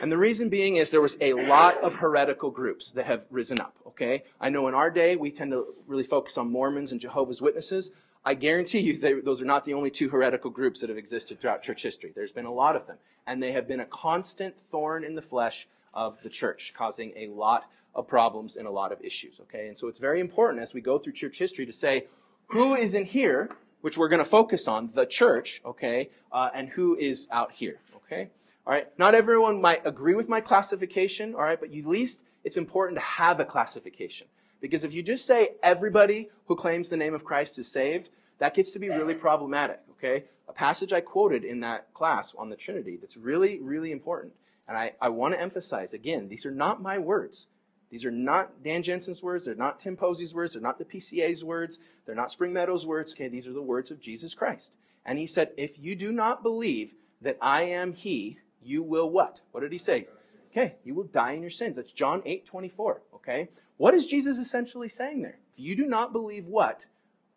And 0.00 0.10
the 0.10 0.18
reason 0.18 0.48
being 0.48 0.76
is 0.76 0.90
there 0.90 1.00
was 1.00 1.16
a 1.20 1.34
lot 1.34 1.78
of 1.82 1.94
heretical 1.94 2.50
groups 2.50 2.92
that 2.92 3.06
have 3.06 3.24
risen 3.30 3.60
up, 3.60 3.76
okay? 3.86 4.24
I 4.40 4.48
know 4.48 4.68
in 4.68 4.74
our 4.74 4.90
day 4.90 5.16
we 5.16 5.30
tend 5.30 5.52
to 5.52 5.66
really 5.86 6.02
focus 6.04 6.38
on 6.38 6.50
Mormons 6.50 6.92
and 6.92 7.00
Jehovah's 7.00 7.42
Witnesses. 7.42 7.92
I 8.24 8.34
guarantee 8.34 8.80
you 8.80 8.98
they, 8.98 9.14
those 9.14 9.40
are 9.40 9.46
not 9.46 9.64
the 9.64 9.74
only 9.74 9.90
two 9.90 10.08
heretical 10.08 10.50
groups 10.50 10.80
that 10.80 10.90
have 10.90 10.98
existed 10.98 11.40
throughout 11.40 11.62
church 11.62 11.82
history. 11.82 12.12
There's 12.14 12.32
been 12.32 12.46
a 12.46 12.52
lot 12.52 12.76
of 12.76 12.86
them. 12.86 12.96
And 13.26 13.42
they 13.42 13.52
have 13.52 13.68
been 13.68 13.80
a 13.80 13.86
constant 13.86 14.54
thorn 14.70 15.04
in 15.04 15.14
the 15.14 15.22
flesh 15.22 15.68
of 15.94 16.18
the 16.22 16.28
church, 16.28 16.72
causing 16.76 17.12
a 17.16 17.28
lot 17.28 17.64
of 17.94 18.06
problems 18.06 18.56
and 18.56 18.66
a 18.66 18.70
lot 18.70 18.92
of 18.92 19.00
issues. 19.02 19.40
Okay? 19.40 19.68
And 19.68 19.76
so 19.76 19.88
it's 19.88 19.98
very 19.98 20.20
important 20.20 20.62
as 20.62 20.74
we 20.74 20.80
go 20.80 20.98
through 20.98 21.12
church 21.14 21.38
history 21.38 21.66
to 21.66 21.72
say 21.72 22.06
who 22.46 22.74
is 22.74 22.94
in 22.94 23.04
here, 23.04 23.50
which 23.80 23.96
we're 23.96 24.08
going 24.08 24.22
to 24.22 24.24
focus 24.28 24.68
on, 24.68 24.90
the 24.94 25.06
church, 25.06 25.60
okay, 25.64 26.10
uh, 26.32 26.50
and 26.54 26.68
who 26.68 26.96
is 26.96 27.28
out 27.30 27.52
here. 27.52 27.78
Okay? 27.96 28.28
All 28.66 28.72
right? 28.72 28.86
Not 28.98 29.14
everyone 29.14 29.60
might 29.60 29.86
agree 29.86 30.14
with 30.14 30.28
my 30.28 30.40
classification, 30.40 31.34
all 31.34 31.42
right, 31.42 31.58
but 31.58 31.74
at 31.74 31.86
least 31.86 32.20
it's 32.44 32.56
important 32.56 32.98
to 32.98 33.04
have 33.04 33.40
a 33.40 33.44
classification. 33.44 34.26
Because 34.60 34.84
if 34.84 34.92
you 34.92 35.02
just 35.02 35.26
say 35.26 35.50
everybody 35.62 36.28
who 36.46 36.54
claims 36.54 36.88
the 36.88 36.96
name 36.96 37.14
of 37.14 37.24
Christ 37.24 37.58
is 37.58 37.70
saved, 37.70 38.10
that 38.38 38.54
gets 38.54 38.72
to 38.72 38.78
be 38.78 38.88
really 38.88 39.14
problematic, 39.14 39.80
okay? 39.92 40.24
A 40.48 40.52
passage 40.52 40.92
I 40.92 41.00
quoted 41.00 41.44
in 41.44 41.60
that 41.60 41.92
class 41.94 42.34
on 42.36 42.50
the 42.50 42.56
Trinity 42.56 42.98
that's 43.00 43.16
really, 43.16 43.60
really 43.60 43.92
important. 43.92 44.32
And 44.68 44.76
I, 44.76 44.92
I 45.00 45.08
want 45.08 45.34
to 45.34 45.40
emphasize 45.40 45.94
again, 45.94 46.28
these 46.28 46.46
are 46.46 46.50
not 46.50 46.82
my 46.82 46.98
words. 46.98 47.48
These 47.90 48.04
are 48.04 48.10
not 48.10 48.62
Dan 48.62 48.82
Jensen's 48.82 49.22
words. 49.22 49.44
They're 49.44 49.54
not 49.56 49.80
Tim 49.80 49.96
Posey's 49.96 50.32
words. 50.32 50.52
They're 50.52 50.62
not 50.62 50.78
the 50.78 50.84
PCA's 50.84 51.42
words. 51.42 51.80
They're 52.06 52.14
not 52.14 52.30
Spring 52.30 52.52
Meadows' 52.52 52.86
words. 52.86 53.12
Okay, 53.12 53.28
these 53.28 53.48
are 53.48 53.52
the 53.52 53.60
words 53.60 53.90
of 53.90 54.00
Jesus 54.00 54.34
Christ. 54.34 54.74
And 55.04 55.18
he 55.18 55.26
said, 55.26 55.50
If 55.56 55.78
you 55.80 55.96
do 55.96 56.12
not 56.12 56.42
believe 56.42 56.94
that 57.20 57.36
I 57.40 57.64
am 57.64 57.92
he, 57.92 58.38
you 58.62 58.82
will 58.82 59.10
what? 59.10 59.40
What 59.52 59.60
did 59.60 59.72
he 59.72 59.78
say? 59.78 60.08
Okay, 60.50 60.74
you 60.84 60.94
will 60.94 61.04
die 61.04 61.32
in 61.32 61.42
your 61.42 61.50
sins. 61.50 61.76
That's 61.76 61.92
John 61.92 62.22
8 62.24 62.44
24. 62.44 63.02
Okay? 63.16 63.48
What 63.76 63.94
is 63.94 64.06
Jesus 64.06 64.38
essentially 64.38 64.88
saying 64.88 65.22
there? 65.22 65.38
If 65.52 65.60
you 65.64 65.76
do 65.76 65.86
not 65.86 66.12
believe 66.12 66.46
what, 66.46 66.86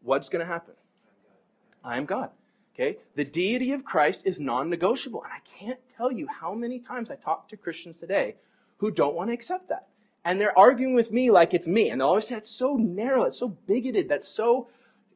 what's 0.02 0.30
going 0.30 0.46
to 0.46 0.52
happen? 0.52 0.74
I 1.84 1.98
am 1.98 2.06
God. 2.06 2.32
Okay? 2.74 2.98
The 3.16 3.26
deity 3.26 3.72
of 3.72 3.86
Christ 3.86 4.26
is 4.26 4.40
non 4.40 4.70
negotiable. 4.70 5.24
And 5.24 5.32
I 5.34 5.40
can't 5.60 5.80
tell 5.96 6.12
you 6.12 6.28
how 6.28 6.54
many 6.54 6.80
times 6.80 7.12
I 7.12 7.16
talk 7.16 7.48
to 7.50 7.58
Christians 7.58 8.00
today 8.00 8.36
who 8.78 8.92
don't 8.92 9.16
want 9.16 9.30
to 9.30 9.34
accept 9.34 9.70
that. 9.70 9.88
And 10.26 10.40
they're 10.40 10.58
arguing 10.58 10.96
with 10.96 11.12
me 11.12 11.32
like 11.32 11.54
it's 11.54 11.68
me. 11.68 11.90
And 11.90 12.02
they 12.02 12.06
always 12.06 12.28
say, 12.28 12.36
it's 12.36 12.50
so 12.50 12.76
narrow, 12.76 13.24
it's 13.24 13.38
so 13.38 13.50
bigoted, 13.50 14.08
that's 14.08 14.28
so, 14.28 14.70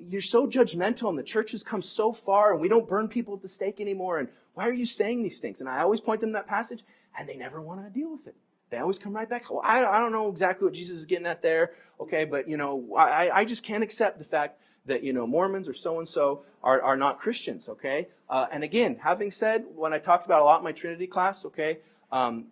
you're 0.10 0.22
so 0.22 0.48
judgmental, 0.48 1.10
and 1.10 1.18
the 1.18 1.24
church 1.24 1.52
has 1.52 1.64
come 1.64 1.82
so 1.82 2.12
far, 2.12 2.52
and 2.52 2.62
we 2.62 2.68
don't 2.68 2.88
burn 2.88 3.08
people 3.08 3.34
at 3.34 3.42
the 3.42 3.48
stake 3.48 3.80
anymore. 3.80 4.20
And 4.20 4.28
why 4.58 4.68
are 4.68 4.74
you 4.74 4.86
saying 4.86 5.24
these 5.24 5.40
things? 5.40 5.62
And 5.62 5.70
I 5.70 5.82
always 5.82 6.02
point 6.02 6.22
them 6.22 6.32
that 6.34 6.48
passage, 6.48 6.82
and 7.18 7.30
they 7.30 7.38
never 7.38 7.62
want 7.62 7.84
to 7.84 7.90
deal 7.90 8.12
with 8.12 8.28
it 8.28 8.36
they 8.70 8.78
always 8.78 9.00
come 9.00 9.14
right 9.14 9.30
back. 9.30 9.50
Well, 9.50 9.62
I, 9.64 9.86
I 9.86 10.00
don't 10.00 10.12
know 10.12 10.30
exactly 10.30 10.66
what 10.66 10.74
Jesus 10.74 10.98
is 10.98 11.06
getting 11.06 11.26
at 11.26 11.42
there, 11.42 11.72
okay, 12.00 12.26
but 12.26 12.50
you 12.50 12.58
know, 12.58 12.96
I, 12.98 13.30
I 13.30 13.46
just 13.46 13.64
can't 13.64 13.84
accept 13.84 14.20
the 14.20 14.26
fact 14.26 14.60
that 14.86 15.04
you 15.04 15.14
know 15.14 15.28
Mormons 15.28 15.68
or 15.68 15.74
so 15.74 16.00
and 16.00 16.08
so 16.08 16.44
are 16.64 16.82
are 16.82 16.98
not 16.98 17.20
Christians, 17.20 17.70
okay. 17.70 18.08
Uh, 18.30 18.48
and 18.52 18.64
again, 18.64 18.98
having 19.02 19.32
said 19.32 19.66
when 19.76 19.94
I 19.94 20.00
talked 20.00 20.26
about 20.26 20.42
a 20.42 20.46
lot 20.46 20.60
in 20.60 20.64
my 20.64 20.72
Trinity 20.72 21.08
class, 21.08 21.46
okay, 21.46 21.80
um, 22.12 22.46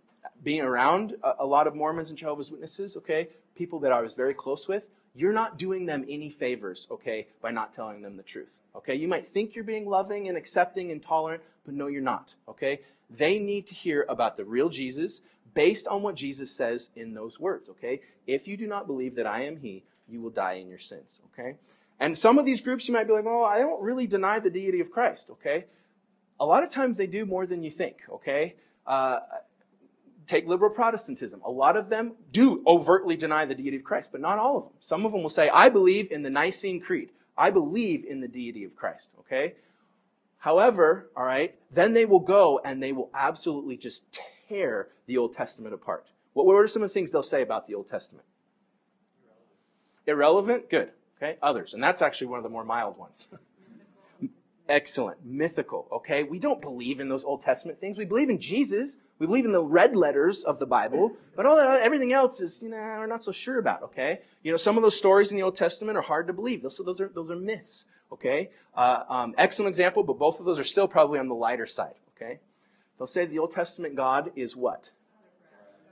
being 0.43 0.62
around 0.62 1.16
a, 1.24 1.34
a 1.39 1.45
lot 1.45 1.68
of 1.68 1.76
Mormons 1.76 2.10
and 2.10 2.18
Jehovah's 2.18 2.51
Witnesses, 2.51 2.95
okay, 2.97 3.30
people 3.56 3.80
that 3.80 3.91
I 3.91 4.01
was 4.01 4.14
very 4.14 4.34
close 4.34 4.68
with, 4.68 4.84
you're 5.16 5.34
not 5.34 5.57
doing 5.57 5.86
them 5.86 6.05
any 6.09 6.30
favors, 6.30 6.88
okay, 6.91 7.28
by 7.41 7.51
not 7.51 7.74
telling 7.74 8.01
them 8.01 8.18
the 8.18 8.24
truth. 8.24 8.53
Okay, 8.76 8.95
you 8.95 9.07
might 9.07 9.32
think 9.34 9.55
you're 9.55 9.63
being 9.63 9.88
loving 9.88 10.28
and 10.28 10.38
accepting 10.38 10.91
and 10.91 11.01
tolerant, 11.01 11.41
but 11.66 11.74
no, 11.74 11.88
you're 11.88 12.01
not. 12.01 12.34
Okay, 12.49 12.82
they 13.09 13.39
need 13.39 13.68
to 13.68 13.76
hear 13.76 14.05
about 14.09 14.36
the 14.36 14.45
real 14.45 14.70
Jesus 14.70 15.22
based 15.53 15.88
on 15.88 16.01
what 16.01 16.16
Jesus 16.16 16.51
says 16.51 16.89
in 16.95 17.13
those 17.13 17.39
words, 17.39 17.70
okay? 17.70 18.01
If 18.28 18.47
you 18.47 18.57
do 18.57 18.68
not 18.68 18.88
believe 18.88 19.16
that 19.16 19.26
I 19.26 19.45
am 19.45 19.57
He, 19.57 19.84
you 20.07 20.22
will 20.22 20.30
die 20.30 20.53
in 20.53 20.68
your 20.68 20.80
sins, 20.80 21.22
okay? 21.34 21.55
And 21.99 22.18
some 22.18 22.38
of 22.38 22.45
these 22.45 22.61
groups 22.61 22.88
you 22.88 22.93
might 22.93 23.07
be 23.07 23.13
like, 23.13 23.26
oh, 23.26 23.43
I 23.43 23.59
don't 23.59 23.82
really 23.82 24.05
deny 24.05 24.39
the 24.39 24.49
deity 24.49 24.82
of 24.82 24.91
Christ, 24.91 25.30
okay? 25.32 25.66
A 26.39 26.45
lot 26.45 26.63
of 26.63 26.70
times 26.70 26.97
they 26.97 27.07
do 27.07 27.26
more 27.26 27.45
than 27.45 27.63
you 27.63 27.72
think, 27.72 28.01
okay? 28.11 28.55
Uh, 28.86 29.20
take 30.28 30.48
liberal 30.48 30.72
Protestantism. 30.72 31.42
A 31.46 31.52
lot 31.52 31.78
of 31.78 31.90
them 31.90 32.14
do 32.32 32.64
overtly 32.66 33.16
deny 33.16 33.46
the 33.46 33.56
deity 33.56 33.78
of 33.78 33.84
Christ, 33.84 34.12
but 34.12 34.22
not 34.22 34.40
all 34.40 34.58
of 34.58 34.64
them. 34.64 34.74
Some 34.80 35.06
of 35.06 35.12
them 35.12 35.22
will 35.22 35.30
say, 35.30 35.50
I 35.50 35.70
believe 35.70 36.12
in 36.12 36.24
the 36.24 36.30
Nicene 36.30 36.82
Creed. 36.82 37.12
I 37.38 37.50
believe 37.50 38.06
in 38.06 38.22
the 38.22 38.28
deity 38.28 38.64
of 38.64 38.76
Christ, 38.76 39.10
okay? 39.20 39.56
However, 40.38 41.10
all 41.18 41.26
right, 41.26 41.56
then 41.72 41.94
they 41.94 42.06
will 42.06 42.20
go 42.20 42.62
and 42.64 42.82
they 42.82 42.92
will 42.92 43.10
absolutely 43.14 43.78
just 43.78 44.06
tear 44.48 44.90
the 45.08 45.18
Old 45.18 45.34
Testament 45.34 45.74
apart. 45.74 46.06
What, 46.34 46.46
what 46.46 46.54
are 46.54 46.68
some 46.68 46.84
of 46.84 46.90
the 46.90 46.94
things 46.94 47.12
they'll 47.12 47.24
say 47.24 47.42
about 47.42 47.68
the 47.68 47.76
Old 47.76 47.88
Testament? 47.88 48.26
Irrelevant? 50.08 50.70
Good. 50.70 50.92
Okay. 51.18 51.38
Others. 51.42 51.74
And 51.74 51.84
that's 51.84 52.02
actually 52.02 52.28
one 52.28 52.38
of 52.38 52.44
the 52.44 52.50
more 52.50 52.64
mild 52.64 52.98
ones. 52.98 53.28
Excellent. 54.70 55.26
Mythical. 55.26 55.88
Okay. 55.92 56.24
We 56.24 56.40
don't 56.40 56.62
believe 56.62 57.00
in 57.00 57.10
those 57.10 57.24
Old 57.24 57.42
Testament 57.42 57.80
things. 57.80 57.98
We 57.98 58.06
believe 58.06 58.30
in 58.30 58.40
Jesus. 58.40 58.98
We 59.18 59.28
believe 59.28 59.45
in 59.45 59.53
the 59.53 59.63
red 59.63 59.95
letters 59.95 60.43
of 60.43 60.59
the 60.59 60.66
Bible. 60.66 61.13
But 61.36 61.45
all 61.45 61.55
that, 61.55 61.82
everything 61.82 62.11
else 62.11 62.41
is, 62.41 62.61
you 62.61 62.70
know, 62.70 62.78
we're 62.78 63.07
not 63.07 63.24
so 63.24 63.32
sure 63.32 63.59
about. 63.59 63.84
Okay. 63.84 64.20
You 64.43 64.51
know, 64.51 64.57
some 64.57 64.78
of 64.78 64.84
those 64.84 64.97
stories 64.97 65.32
in 65.32 65.38
the 65.38 65.43
Old 65.43 65.55
Testament 65.55 65.97
are 65.97 66.01
hard 66.01 66.28
to 66.28 66.34
believe. 66.34 66.61
Those, 66.61 66.78
those 66.84 66.99
are, 66.99 67.09
those 67.13 67.32
are 67.32 67.36
myths. 67.36 67.86
Okay. 68.11 68.49
Uh, 68.76 69.03
um, 69.09 69.36
excellent 69.38 69.70
example, 69.70 70.03
but 70.03 70.20
both 70.20 70.39
of 70.39 70.45
those 70.45 70.59
are 70.59 70.63
still 70.66 70.88
probably 70.88 71.20
on 71.20 71.28
the 71.30 71.36
lighter 71.36 71.66
side. 71.66 71.95
Okay. 72.16 72.39
They'll 72.97 73.07
say 73.07 73.26
the 73.26 73.39
Old 73.39 73.51
Testament 73.51 73.95
God 73.95 74.32
is 74.36 74.55
what? 74.55 74.91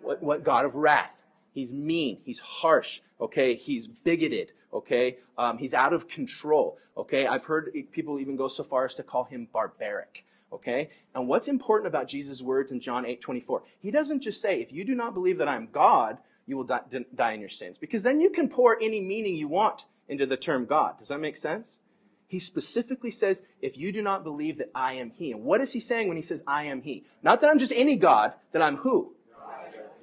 What, 0.01 0.21
what 0.21 0.43
God 0.43 0.65
of 0.65 0.76
wrath. 0.76 1.11
He's 1.53 1.71
mean. 1.71 2.19
He's 2.26 2.39
harsh. 2.39 2.99
Okay. 3.21 3.55
He's 3.55 3.88
bigoted. 3.88 4.51
Okay. 4.74 5.17
Um, 5.38 5.57
he's 5.57 5.74
out 5.74 5.93
of 5.93 6.09
control. 6.09 6.78
Okay. 6.97 7.26
I've 7.26 7.45
heard 7.45 7.71
people 7.91 8.19
even 8.19 8.36
go 8.36 8.49
so 8.49 8.63
far 8.63 8.86
as 8.86 8.95
to 8.95 9.03
call 9.03 9.24
him 9.24 9.47
barbaric. 9.53 10.26
Okay. 10.54 10.89
And 11.16 11.28
what's 11.28 11.47
important 11.47 11.88
about 11.88 12.08
Jesus' 12.08 12.41
words 12.41 12.72
in 12.72 12.80
John 12.80 13.06
8 13.06 13.20
24? 13.22 13.64
He 13.80 13.91
doesn't 13.91 14.22
just 14.22 14.39
say, 14.39 14.62
if 14.62 14.72
you 14.72 14.86
do 14.86 14.95
not 14.95 15.14
believe 15.14 15.39
that 15.39 15.47
I'm 15.47 15.68
God, 15.72 16.18
you 16.45 16.58
will 16.58 16.64
die, 16.64 16.82
die 17.16 17.34
in 17.34 17.39
your 17.39 17.49
sins. 17.49 17.78
Because 17.78 18.04
then 18.04 18.20
you 18.20 18.30
can 18.30 18.47
pour 18.47 18.78
any 18.82 19.01
meaning 19.01 19.36
you 19.36 19.47
want 19.47 19.86
into 20.08 20.26
the 20.26 20.38
term 20.38 20.66
God. 20.66 20.99
Does 20.99 21.08
that 21.08 21.20
make 21.20 21.38
sense? 21.38 21.80
He 22.28 22.39
specifically 22.39 23.12
says, 23.12 23.43
if 23.62 23.78
you 23.78 23.91
do 23.91 24.01
not 24.01 24.24
believe 24.24 24.58
that 24.58 24.72
I 24.74 24.93
am 24.93 25.12
He. 25.12 25.32
And 25.32 25.43
what 25.43 25.62
is 25.62 25.72
he 25.72 25.80
saying 25.80 26.08
when 26.08 26.18
he 26.18 26.24
says, 26.24 26.43
I 26.47 26.66
am 26.66 26.82
He? 26.82 27.06
Not 27.22 27.41
that 27.41 27.49
I'm 27.49 27.60
just 27.60 27.74
any 27.76 27.95
God, 27.95 28.34
that 28.51 28.62
I'm 28.62 28.78
who? 28.78 29.14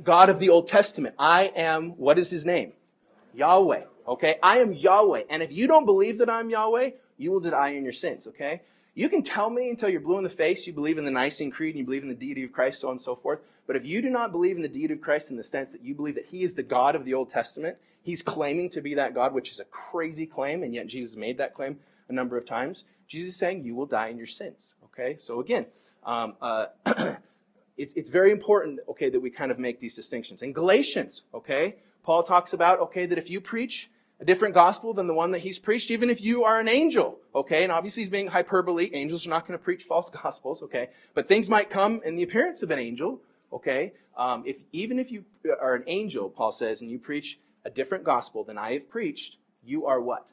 God 0.02 0.28
of 0.30 0.38
the 0.38 0.48
Old 0.48 0.66
Testament. 0.66 1.14
I 1.18 1.44
am, 1.56 1.90
what 1.90 2.18
is 2.18 2.30
his 2.30 2.46
name? 2.46 2.72
Yahweh. 3.34 3.82
Okay? 4.06 4.36
I 4.42 4.58
am 4.58 4.72
Yahweh. 4.72 5.24
And 5.28 5.42
if 5.42 5.52
you 5.52 5.66
don't 5.66 5.84
believe 5.84 6.18
that 6.18 6.30
I'm 6.30 6.50
Yahweh, 6.50 6.90
you 7.18 7.30
will 7.30 7.40
die 7.40 7.70
in 7.70 7.84
your 7.84 7.92
sins. 7.92 8.26
Okay? 8.26 8.62
You 8.94 9.08
can 9.08 9.22
tell 9.22 9.50
me 9.50 9.70
until 9.70 9.88
you're 9.88 10.00
blue 10.00 10.18
in 10.18 10.24
the 10.24 10.30
face 10.30 10.66
you 10.66 10.72
believe 10.72 10.98
in 10.98 11.04
the 11.04 11.10
Nicene 11.10 11.50
Creed 11.50 11.74
and 11.74 11.78
you 11.78 11.84
believe 11.84 12.02
in 12.02 12.08
the 12.08 12.14
deity 12.14 12.42
of 12.42 12.52
Christ, 12.52 12.80
so 12.80 12.88
on 12.88 12.92
and 12.92 13.00
so 13.00 13.14
forth. 13.14 13.40
But 13.66 13.76
if 13.76 13.84
you 13.84 14.02
do 14.02 14.10
not 14.10 14.32
believe 14.32 14.56
in 14.56 14.62
the 14.62 14.68
deity 14.68 14.94
of 14.94 15.00
Christ 15.00 15.30
in 15.30 15.36
the 15.36 15.44
sense 15.44 15.70
that 15.72 15.84
you 15.84 15.94
believe 15.94 16.16
that 16.16 16.26
he 16.26 16.42
is 16.42 16.54
the 16.54 16.62
God 16.62 16.96
of 16.96 17.04
the 17.04 17.14
Old 17.14 17.28
Testament, 17.28 17.76
he's 18.02 18.22
claiming 18.22 18.68
to 18.70 18.80
be 18.80 18.94
that 18.94 19.14
God, 19.14 19.32
which 19.32 19.50
is 19.50 19.60
a 19.60 19.64
crazy 19.64 20.26
claim, 20.26 20.64
and 20.64 20.74
yet 20.74 20.88
Jesus 20.88 21.14
made 21.14 21.38
that 21.38 21.54
claim 21.54 21.78
a 22.08 22.12
number 22.12 22.36
of 22.36 22.44
times. 22.44 22.84
Jesus 23.06 23.34
is 23.34 23.36
saying 23.36 23.64
you 23.64 23.76
will 23.76 23.86
die 23.86 24.08
in 24.08 24.18
your 24.18 24.26
sins. 24.26 24.74
Okay? 24.86 25.16
So 25.16 25.40
again, 25.40 25.66
um, 26.04 26.34
uh, 26.40 26.66
it's, 27.76 27.94
it's 27.94 28.08
very 28.08 28.32
important, 28.32 28.80
okay, 28.88 29.08
that 29.08 29.20
we 29.20 29.30
kind 29.30 29.52
of 29.52 29.58
make 29.58 29.78
these 29.78 29.94
distinctions. 29.94 30.42
In 30.42 30.52
Galatians, 30.52 31.22
okay, 31.32 31.76
Paul 32.02 32.24
talks 32.24 32.54
about, 32.54 32.80
okay, 32.80 33.06
that 33.06 33.18
if 33.18 33.30
you 33.30 33.40
preach 33.40 33.88
a 34.20 34.24
different 34.24 34.54
gospel 34.54 34.92
than 34.92 35.06
the 35.06 35.14
one 35.14 35.30
that 35.30 35.38
he's 35.38 35.58
preached, 35.58 35.90
even 35.90 36.10
if 36.10 36.20
you 36.20 36.44
are 36.44 36.60
an 36.60 36.68
angel, 36.68 37.18
okay? 37.34 37.62
And 37.62 37.72
obviously 37.72 38.02
he's 38.02 38.10
being 38.10 38.26
hyperbole. 38.26 38.90
Angels 38.92 39.26
are 39.26 39.30
not 39.30 39.46
going 39.46 39.58
to 39.58 39.64
preach 39.64 39.84
false 39.84 40.10
gospels, 40.22 40.62
okay? 40.62 40.90
But 41.14 41.26
things 41.26 41.48
might 41.48 41.70
come 41.70 42.02
in 42.04 42.16
the 42.16 42.22
appearance 42.22 42.62
of 42.62 42.70
an 42.70 42.78
angel, 42.78 43.20
okay? 43.52 43.92
Um, 44.16 44.42
if 44.46 44.56
even 44.72 44.98
if 44.98 45.10
you 45.10 45.24
are 45.60 45.74
an 45.74 45.84
angel, 45.86 46.28
Paul 46.28 46.52
says, 46.52 46.82
and 46.82 46.90
you 46.90 46.98
preach 46.98 47.38
a 47.64 47.70
different 47.70 48.04
gospel 48.04 48.44
than 48.44 48.58
I 48.58 48.74
have 48.74 48.90
preached, 48.90 49.36
you 49.64 49.86
are 49.86 50.00
what? 50.00 50.26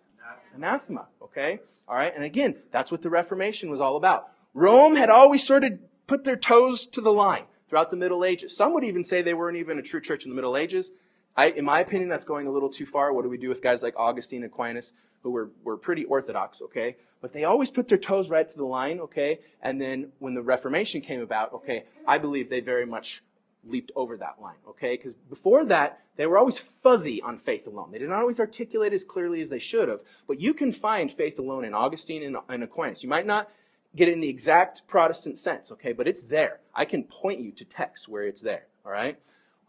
Anathema, 0.55 1.05
okay? 1.21 1.59
All 1.87 1.95
right. 1.95 2.13
And 2.13 2.23
again, 2.23 2.55
that's 2.71 2.91
what 2.91 3.01
the 3.01 3.09
Reformation 3.09 3.69
was 3.69 3.79
all 3.79 3.95
about. 3.95 4.29
Rome 4.53 4.95
had 4.95 5.09
always 5.09 5.45
sort 5.45 5.63
of 5.63 5.73
put 6.07 6.23
their 6.23 6.35
toes 6.35 6.87
to 6.87 7.01
the 7.01 7.11
line 7.11 7.43
throughout 7.69 7.91
the 7.91 7.97
Middle 7.97 8.25
Ages. 8.25 8.55
Some 8.55 8.73
would 8.73 8.83
even 8.83 9.03
say 9.03 9.21
they 9.21 9.33
weren't 9.33 9.57
even 9.57 9.77
a 9.77 9.81
true 9.81 10.01
church 10.01 10.25
in 10.25 10.31
the 10.31 10.35
Middle 10.35 10.57
Ages. 10.57 10.91
I, 11.37 11.49
in 11.51 11.65
my 11.65 11.81
opinion, 11.81 12.09
that's 12.09 12.25
going 12.25 12.47
a 12.47 12.51
little 12.51 12.69
too 12.69 12.85
far. 12.85 13.13
What 13.13 13.21
do 13.21 13.29
we 13.29 13.37
do 13.37 13.47
with 13.47 13.61
guys 13.61 13.83
like 13.83 13.93
Augustine 13.95 14.43
and 14.43 14.51
Aquinas, 14.51 14.93
who 15.21 15.29
were, 15.29 15.51
were 15.63 15.77
pretty 15.77 16.03
orthodox, 16.05 16.61
okay? 16.63 16.97
But 17.21 17.31
they 17.31 17.43
always 17.43 17.69
put 17.69 17.87
their 17.87 17.97
toes 17.97 18.29
right 18.29 18.49
to 18.49 18.57
the 18.57 18.65
line, 18.65 18.99
okay? 19.01 19.39
And 19.61 19.79
then 19.79 20.11
when 20.19 20.33
the 20.33 20.41
Reformation 20.41 21.01
came 21.01 21.21
about, 21.21 21.53
okay, 21.53 21.85
I 22.07 22.17
believe 22.17 22.49
they 22.49 22.59
very 22.59 22.85
much 22.85 23.21
leaped 23.63 23.91
over 23.95 24.17
that 24.17 24.37
line, 24.41 24.57
okay? 24.67 24.95
Because 24.97 25.13
before 25.29 25.65
that, 25.65 25.99
they 26.15 26.25
were 26.25 26.37
always 26.39 26.57
fuzzy 26.57 27.21
on 27.21 27.37
faith 27.37 27.67
alone. 27.67 27.91
They 27.91 27.99
did 27.99 28.09
not 28.09 28.21
always 28.21 28.39
articulate 28.39 28.93
as 28.93 29.03
clearly 29.03 29.41
as 29.41 29.49
they 29.49 29.59
should 29.59 29.89
have. 29.89 29.99
But 30.27 30.39
you 30.39 30.53
can 30.53 30.71
find 30.71 31.11
faith 31.11 31.37
alone 31.37 31.65
in 31.65 31.73
Augustine 31.75 32.23
and, 32.23 32.37
and 32.49 32.63
Aquinas. 32.63 33.03
You 33.03 33.09
might 33.09 33.27
not 33.27 33.49
get 33.95 34.07
it 34.07 34.13
in 34.13 34.21
the 34.21 34.29
exact 34.29 34.87
Protestant 34.87 35.37
sense, 35.37 35.71
okay? 35.71 35.91
But 35.93 36.07
it's 36.07 36.23
there. 36.23 36.61
I 36.73 36.85
can 36.85 37.03
point 37.03 37.41
you 37.41 37.51
to 37.51 37.65
texts 37.65 38.07
where 38.07 38.23
it's 38.23 38.41
there, 38.41 38.65
all 38.85 38.91
right? 38.91 39.19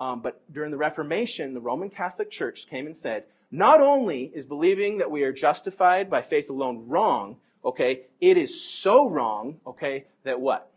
Um, 0.01 0.21
but 0.21 0.41
during 0.53 0.71
the 0.71 0.77
Reformation, 0.77 1.55
the 1.55 1.61
Roman 1.61 1.91
Catholic 1.91 2.31
Church 2.31 2.67
came 2.69 2.87
and 2.87 2.97
said, 2.97 3.25
not 3.51 3.81
only 3.81 4.31
is 4.35 4.47
believing 4.47 4.99
that 4.99 5.11
we 5.11 5.23
are 5.23 5.33
justified 5.33 6.11
by 6.11 6.23
faith 6.23 6.51
alone 6.51 6.87
wrong, 6.87 7.37
okay, 7.65 8.03
it 8.21 8.37
is 8.37 8.63
so 8.63 9.09
wrong, 9.09 9.59
okay, 9.67 10.05
that 10.25 10.41
what? 10.41 10.71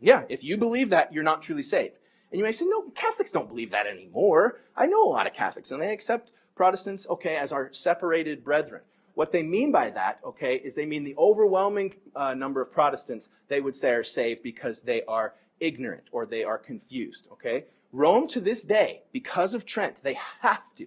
Yeah, 0.00 0.24
if 0.28 0.42
you 0.42 0.56
believe 0.56 0.90
that, 0.90 1.12
you're 1.12 1.22
not 1.22 1.42
truly 1.42 1.62
saved. 1.62 1.94
And 2.32 2.38
you 2.38 2.44
may 2.44 2.52
say, 2.52 2.64
no, 2.64 2.90
Catholics 2.94 3.32
don't 3.32 3.48
believe 3.48 3.70
that 3.72 3.86
anymore. 3.86 4.60
I 4.76 4.86
know 4.86 5.02
a 5.04 5.10
lot 5.10 5.26
of 5.26 5.34
Catholics, 5.34 5.70
and 5.70 5.82
they 5.82 5.92
accept 5.92 6.30
Protestants, 6.56 7.08
okay, 7.08 7.36
as 7.36 7.52
our 7.52 7.72
separated 7.72 8.44
brethren. 8.44 8.82
What 9.14 9.32
they 9.32 9.42
mean 9.42 9.72
by 9.72 9.90
that, 9.90 10.20
okay, 10.24 10.56
is 10.56 10.74
they 10.74 10.86
mean 10.86 11.04
the 11.04 11.16
overwhelming 11.18 11.94
uh, 12.16 12.34
number 12.34 12.62
of 12.62 12.72
Protestants 12.72 13.28
they 13.48 13.60
would 13.60 13.74
say 13.74 13.90
are 13.90 14.04
saved 14.04 14.42
because 14.42 14.82
they 14.82 15.02
are 15.04 15.34
ignorant 15.58 16.04
or 16.12 16.24
they 16.24 16.44
are 16.44 16.58
confused, 16.58 17.28
okay? 17.32 17.64
Rome 17.92 18.28
to 18.28 18.40
this 18.40 18.62
day, 18.62 19.02
because 19.12 19.54
of 19.54 19.66
Trent, 19.66 19.96
they 20.02 20.14
have 20.40 20.62
to, 20.76 20.86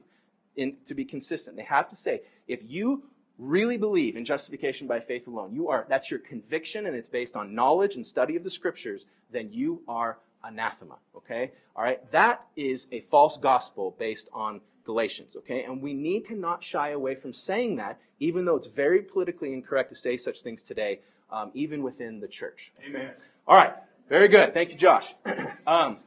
in, 0.56 0.78
to 0.86 0.94
be 0.94 1.06
consistent, 1.06 1.58
they 1.58 1.64
have 1.64 1.90
to 1.90 1.96
say, 1.96 2.22
if 2.48 2.62
you 2.64 3.04
really 3.38 3.78
believe 3.78 4.16
in 4.16 4.26
justification 4.26 4.88
by 4.88 5.00
faith 5.00 5.28
alone, 5.28 5.54
you 5.54 5.70
are, 5.70 5.86
that's 5.90 6.10
your 6.10 6.20
conviction 6.20 6.86
and 6.86 6.96
it's 6.96 7.10
based 7.10 7.36
on 7.36 7.56
knowledge 7.56 7.96
and 7.96 8.06
study 8.06 8.36
of 8.36 8.44
the 8.44 8.50
scriptures, 8.50 9.06
then 9.32 9.50
you 9.52 9.82
are 9.88 10.18
anathema, 10.44 10.96
okay? 11.16 11.52
All 11.76 11.84
right, 11.84 12.00
that 12.12 12.46
is 12.56 12.88
a 12.92 13.02
false 13.02 13.38
gospel 13.38 13.96
based 13.98 14.30
on 14.34 14.62
Galatians, 14.86 15.36
okay? 15.38 15.64
And 15.64 15.82
we 15.82 15.94
need 15.94 16.26
to 16.26 16.36
not 16.36 16.64
shy 16.64 16.90
away 16.90 17.16
from 17.16 17.34
saying 17.34 17.78
that, 17.78 18.00
even 18.20 18.46
though 18.46 18.56
it's 18.56 18.68
very 18.68 19.02
politically 19.02 19.54
incorrect 19.54 19.90
to 19.90 19.96
say 19.96 20.18
such 20.18 20.42
things 20.42 20.64
today, 20.64 21.00
um, 21.32 21.52
even 21.54 21.82
within 21.82 22.20
the 22.20 22.28
church. 22.28 22.72
Amen. 22.86 23.12
All 23.48 23.58
right, 23.58 23.74
very 24.10 24.28
good. 24.28 24.54
Thank 24.54 24.70
you, 24.70 24.78
Josh. 24.78 25.16
um, 25.68 25.98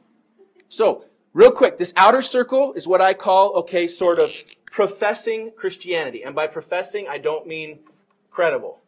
so, 0.69 1.05
real 1.33 1.51
quick, 1.51 1.77
this 1.77 1.93
outer 1.95 2.21
circle 2.21 2.73
is 2.73 2.87
what 2.87 3.01
I 3.01 3.13
call, 3.13 3.53
okay, 3.57 3.87
sort 3.87 4.19
of 4.19 4.31
professing 4.71 5.51
Christianity. 5.55 6.23
And 6.23 6.35
by 6.35 6.47
professing, 6.47 7.07
I 7.07 7.17
don't 7.17 7.47
mean 7.47 7.79
credible. 8.29 8.81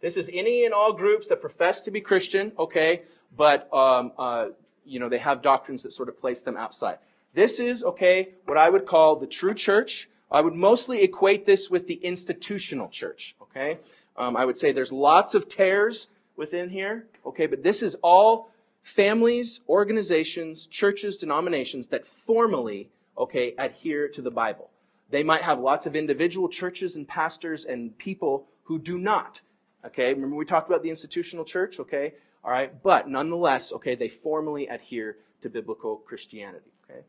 This 0.00 0.16
is 0.16 0.28
any 0.32 0.64
and 0.64 0.74
all 0.74 0.92
groups 0.92 1.28
that 1.28 1.40
profess 1.40 1.80
to 1.82 1.90
be 1.90 2.00
Christian, 2.02 2.52
okay, 2.58 3.02
but 3.36 3.72
um, 3.72 4.12
uh, 4.18 4.48
you 4.84 5.00
know 5.00 5.08
they 5.08 5.16
have 5.16 5.40
doctrines 5.40 5.82
that 5.84 5.92
sort 5.92 6.10
of 6.10 6.20
place 6.20 6.42
them 6.42 6.58
outside. 6.58 6.98
This 7.32 7.58
is 7.58 7.82
okay 7.82 8.28
what 8.44 8.58
I 8.58 8.68
would 8.68 8.84
call 8.84 9.16
the 9.16 9.26
true 9.26 9.54
church. 9.54 10.10
I 10.30 10.42
would 10.42 10.52
mostly 10.52 11.02
equate 11.02 11.46
this 11.46 11.70
with 11.70 11.86
the 11.86 11.94
institutional 11.94 12.88
church. 12.88 13.34
Okay, 13.40 13.78
um, 14.18 14.36
I 14.36 14.44
would 14.44 14.58
say 14.58 14.72
there's 14.72 14.92
lots 14.92 15.34
of 15.34 15.48
tares 15.48 16.08
within 16.36 16.68
here. 16.68 17.06
Okay, 17.24 17.46
but 17.46 17.62
this 17.62 17.82
is 17.82 17.96
all 18.02 18.50
families, 18.84 19.60
organizations, 19.66 20.66
churches, 20.66 21.16
denominations 21.16 21.88
that 21.88 22.06
formally 22.06 22.90
okay 23.16 23.54
adhere 23.58 24.08
to 24.08 24.20
the 24.20 24.30
Bible. 24.30 24.68
They 25.10 25.22
might 25.22 25.40
have 25.40 25.58
lots 25.58 25.86
of 25.86 25.96
individual 25.96 26.50
churches 26.50 26.96
and 26.96 27.08
pastors 27.08 27.64
and 27.64 27.96
people 27.96 28.46
who 28.62 28.78
do 28.78 28.98
not. 28.98 29.40
Okay, 29.86 30.12
remember 30.12 30.36
we 30.36 30.44
talked 30.44 30.68
about 30.68 30.82
the 30.82 30.90
institutional 30.90 31.46
church, 31.46 31.80
okay? 31.80 32.12
All 32.44 32.50
right, 32.50 32.70
but 32.82 33.08
nonetheless, 33.08 33.72
okay, 33.72 33.94
they 33.94 34.08
formally 34.08 34.66
adhere 34.66 35.16
to 35.40 35.48
biblical 35.48 35.96
Christianity, 35.96 36.70
okay? 36.84 37.00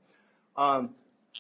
Um, 0.55 0.91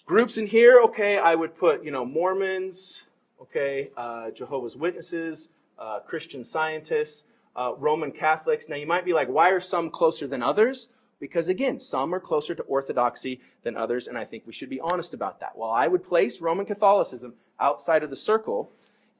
groups 0.05 0.37
in 0.37 0.47
here, 0.47 0.81
okay, 0.81 1.17
I 1.17 1.35
would 1.35 1.57
put, 1.57 1.83
you 1.83 1.91
know, 1.91 2.03
Mormons, 2.03 3.03
okay, 3.41 3.89
uh, 3.95 4.31
Jehovah's 4.31 4.75
Witnesses, 4.75 5.49
uh, 5.79 5.99
Christian 5.99 6.43
scientists, 6.43 7.23
uh, 7.55 7.73
Roman 7.77 8.11
Catholics. 8.11 8.69
Now, 8.69 8.75
you 8.75 8.87
might 8.87 9.05
be 9.05 9.13
like, 9.13 9.27
why 9.27 9.49
are 9.49 9.59
some 9.59 9.89
closer 9.89 10.27
than 10.27 10.43
others? 10.43 10.87
Because 11.19 11.47
again, 11.47 11.79
some 11.79 12.13
are 12.13 12.19
closer 12.19 12.53
to 12.55 12.63
orthodoxy 12.63 13.39
than 13.63 13.77
others, 13.77 14.07
and 14.07 14.17
I 14.17 14.25
think 14.25 14.43
we 14.45 14.53
should 14.53 14.69
be 14.69 14.81
honest 14.81 15.13
about 15.13 15.39
that. 15.39 15.57
While 15.57 15.71
I 15.71 15.87
would 15.87 16.03
place 16.03 16.41
Roman 16.41 16.65
Catholicism 16.65 17.33
outside 17.59 18.03
of 18.03 18.09
the 18.09 18.15
circle, 18.15 18.71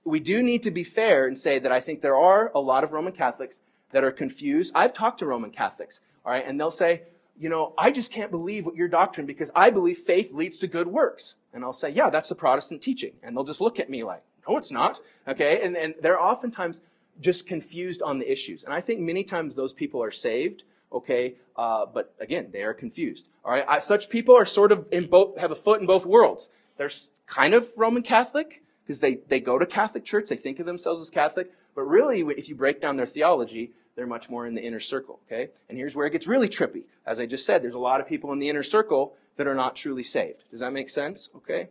we 0.04 0.20
do 0.20 0.44
need 0.44 0.64
to 0.64 0.72
be 0.72 0.84
fair 0.84 1.26
and 1.26 1.38
say 1.38 1.58
that 1.60 1.72
I 1.72 1.80
think 1.80 2.02
there 2.02 2.18
are 2.18 2.52
a 2.54 2.60
lot 2.60 2.84
of 2.84 2.92
Roman 2.92 3.14
Catholics 3.14 3.60
that 3.92 4.04
are 4.04 4.12
confused. 4.12 4.74
I've 4.76 4.94
talked 4.94 5.20
to 5.20 5.26
Roman 5.26 5.52
Catholics, 5.52 6.02
all 6.26 6.32
right, 6.32 6.46
and 6.46 6.60
they'll 6.60 6.70
say, 6.70 7.04
you 7.40 7.50
know, 7.50 7.74
I 7.78 7.92
just 7.92 8.12
can't 8.12 8.32
believe 8.32 8.66
what 8.66 8.76
your 8.76 8.88
doctrine 8.88 9.26
because 9.26 9.52
I 9.56 9.70
believe 9.70 9.98
faith 10.00 10.32
leads 10.32 10.58
to 10.60 10.68
good 10.68 10.88
works. 10.88 11.36
And 11.54 11.64
I'll 11.64 11.74
say, 11.74 11.90
yeah, 11.90 12.10
that's 12.10 12.30
the 12.30 12.36
Protestant 12.36 12.82
teaching. 12.82 13.14
And 13.24 13.36
they'll 13.36 13.44
just 13.44 13.62
look 13.62 13.80
at 13.80 13.90
me 13.90 14.04
like, 14.04 14.24
no, 14.48 14.58
it's 14.58 14.72
not. 14.72 15.00
Okay. 15.28 15.62
And, 15.62 15.76
and 15.76 15.96
they're 16.02 16.22
oftentimes 16.22 16.82
just 17.22 17.48
confused 17.48 18.02
on 18.02 18.20
the 18.20 18.32
issues. 18.32 18.64
And 18.64 18.74
I 18.74 18.82
think 18.82 19.00
many 19.00 19.24
times 19.24 19.56
those 19.56 19.74
people 19.74 20.04
are 20.04 20.12
saved. 20.12 20.64
Okay. 20.92 21.36
Uh, 21.56 21.86
but 21.86 22.14
again, 22.20 22.50
they 22.52 22.64
are 22.64 22.74
confused. 22.74 23.30
All 23.44 23.52
right. 23.52 23.66
I, 23.68 23.80
such 23.80 24.10
people 24.10 24.36
are 24.36 24.46
sort 24.46 24.72
of 24.72 24.86
in 24.92 25.08
both, 25.08 25.38
have 25.38 25.52
a 25.52 25.56
foot 25.56 25.82
in 25.82 25.88
both 25.88 26.06
worlds. 26.06 26.50
They're 26.78 26.92
kind 27.26 27.54
of 27.54 27.72
Roman 27.76 28.04
Catholic 28.04 28.64
because 28.84 29.00
they, 29.00 29.16
they 29.16 29.40
go 29.40 29.58
to 29.58 29.66
Catholic 29.66 30.06
church. 30.06 30.30
They 30.30 30.36
think 30.36 30.60
of 30.60 30.66
themselves 30.66 31.02
as 31.02 31.10
Catholic. 31.10 31.52
But 31.74 31.84
really, 31.84 32.22
if 32.22 32.50
you 32.50 32.56
break 32.56 32.80
down 32.80 32.98
their 32.98 33.06
theology, 33.06 33.72
they're 33.96 34.08
much 34.08 34.30
more 34.30 34.46
in 34.46 34.56
the 34.56 34.62
inner 34.62 34.80
circle, 34.80 35.20
okay? 35.26 35.50
And 35.70 35.78
here's 35.78 35.96
where 35.96 36.06
it 36.06 36.12
gets 36.12 36.28
really 36.28 36.50
trippy. 36.50 36.84
As 37.06 37.20
I 37.20 37.26
just 37.26 37.46
said, 37.46 37.64
there's 37.64 37.74
a 37.74 37.80
lot 37.80 38.02
of 38.02 38.08
people 38.08 38.32
in 38.34 38.40
the 38.40 38.50
inner 38.50 38.64
circle 38.64 39.16
that 39.38 39.48
are 39.48 39.56
not 39.56 39.76
truly 39.76 40.04
saved. 40.04 40.44
Does 40.52 40.60
that 40.60 40.74
make 40.74 40.90
sense? 40.90 41.30
Okay? 41.36 41.70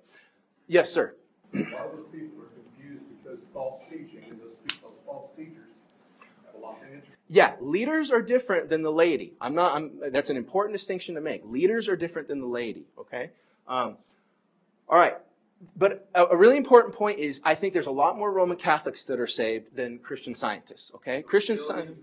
Yes, 0.67 0.91
sir. 0.91 1.15
A 1.53 1.59
lot 1.59 1.87
of 1.87 1.97
those 1.97 2.07
people 2.13 2.43
are 2.43 2.53
confused 2.55 3.05
because 3.23 3.39
of 3.39 3.49
false 3.53 3.81
teaching, 3.91 4.23
those 4.43 4.54
false 5.15 5.31
teachers 5.37 5.77
have 6.45 6.55
a 6.61 6.65
lot 6.65 6.77
of 6.83 6.89
interest. 6.89 7.11
Yeah, 7.29 7.55
leaders 7.61 8.11
are 8.11 8.21
different 8.21 8.69
than 8.69 8.83
the 8.83 8.91
laity. 8.93 9.33
I'm 9.41 9.55
not. 9.55 9.75
I'm, 9.75 9.91
that's 10.13 10.31
an 10.31 10.37
important 10.37 10.75
distinction 10.75 11.15
to 11.15 11.21
make. 11.21 11.43
Leaders 11.45 11.89
are 11.89 11.97
different 11.97 12.29
than 12.29 12.41
the 12.41 12.47
laity. 12.47 12.85
Okay. 12.99 13.31
Um, 13.69 13.97
all 14.89 14.99
right. 14.99 15.17
But 15.77 16.09
a, 16.15 16.25
a 16.27 16.37
really 16.37 16.57
important 16.57 16.95
point 16.95 17.19
is, 17.19 17.41
I 17.45 17.55
think 17.55 17.73
there's 17.73 17.87
a 17.87 17.99
lot 18.05 18.19
more 18.19 18.31
Roman 18.31 18.57
Catholics 18.57 19.05
that 19.05 19.19
are 19.21 19.27
saved 19.27 19.75
than 19.75 19.99
Christian 19.99 20.35
scientists. 20.35 20.93
Okay, 20.97 21.23
Christian 21.23 21.57
scientists. 21.57 21.99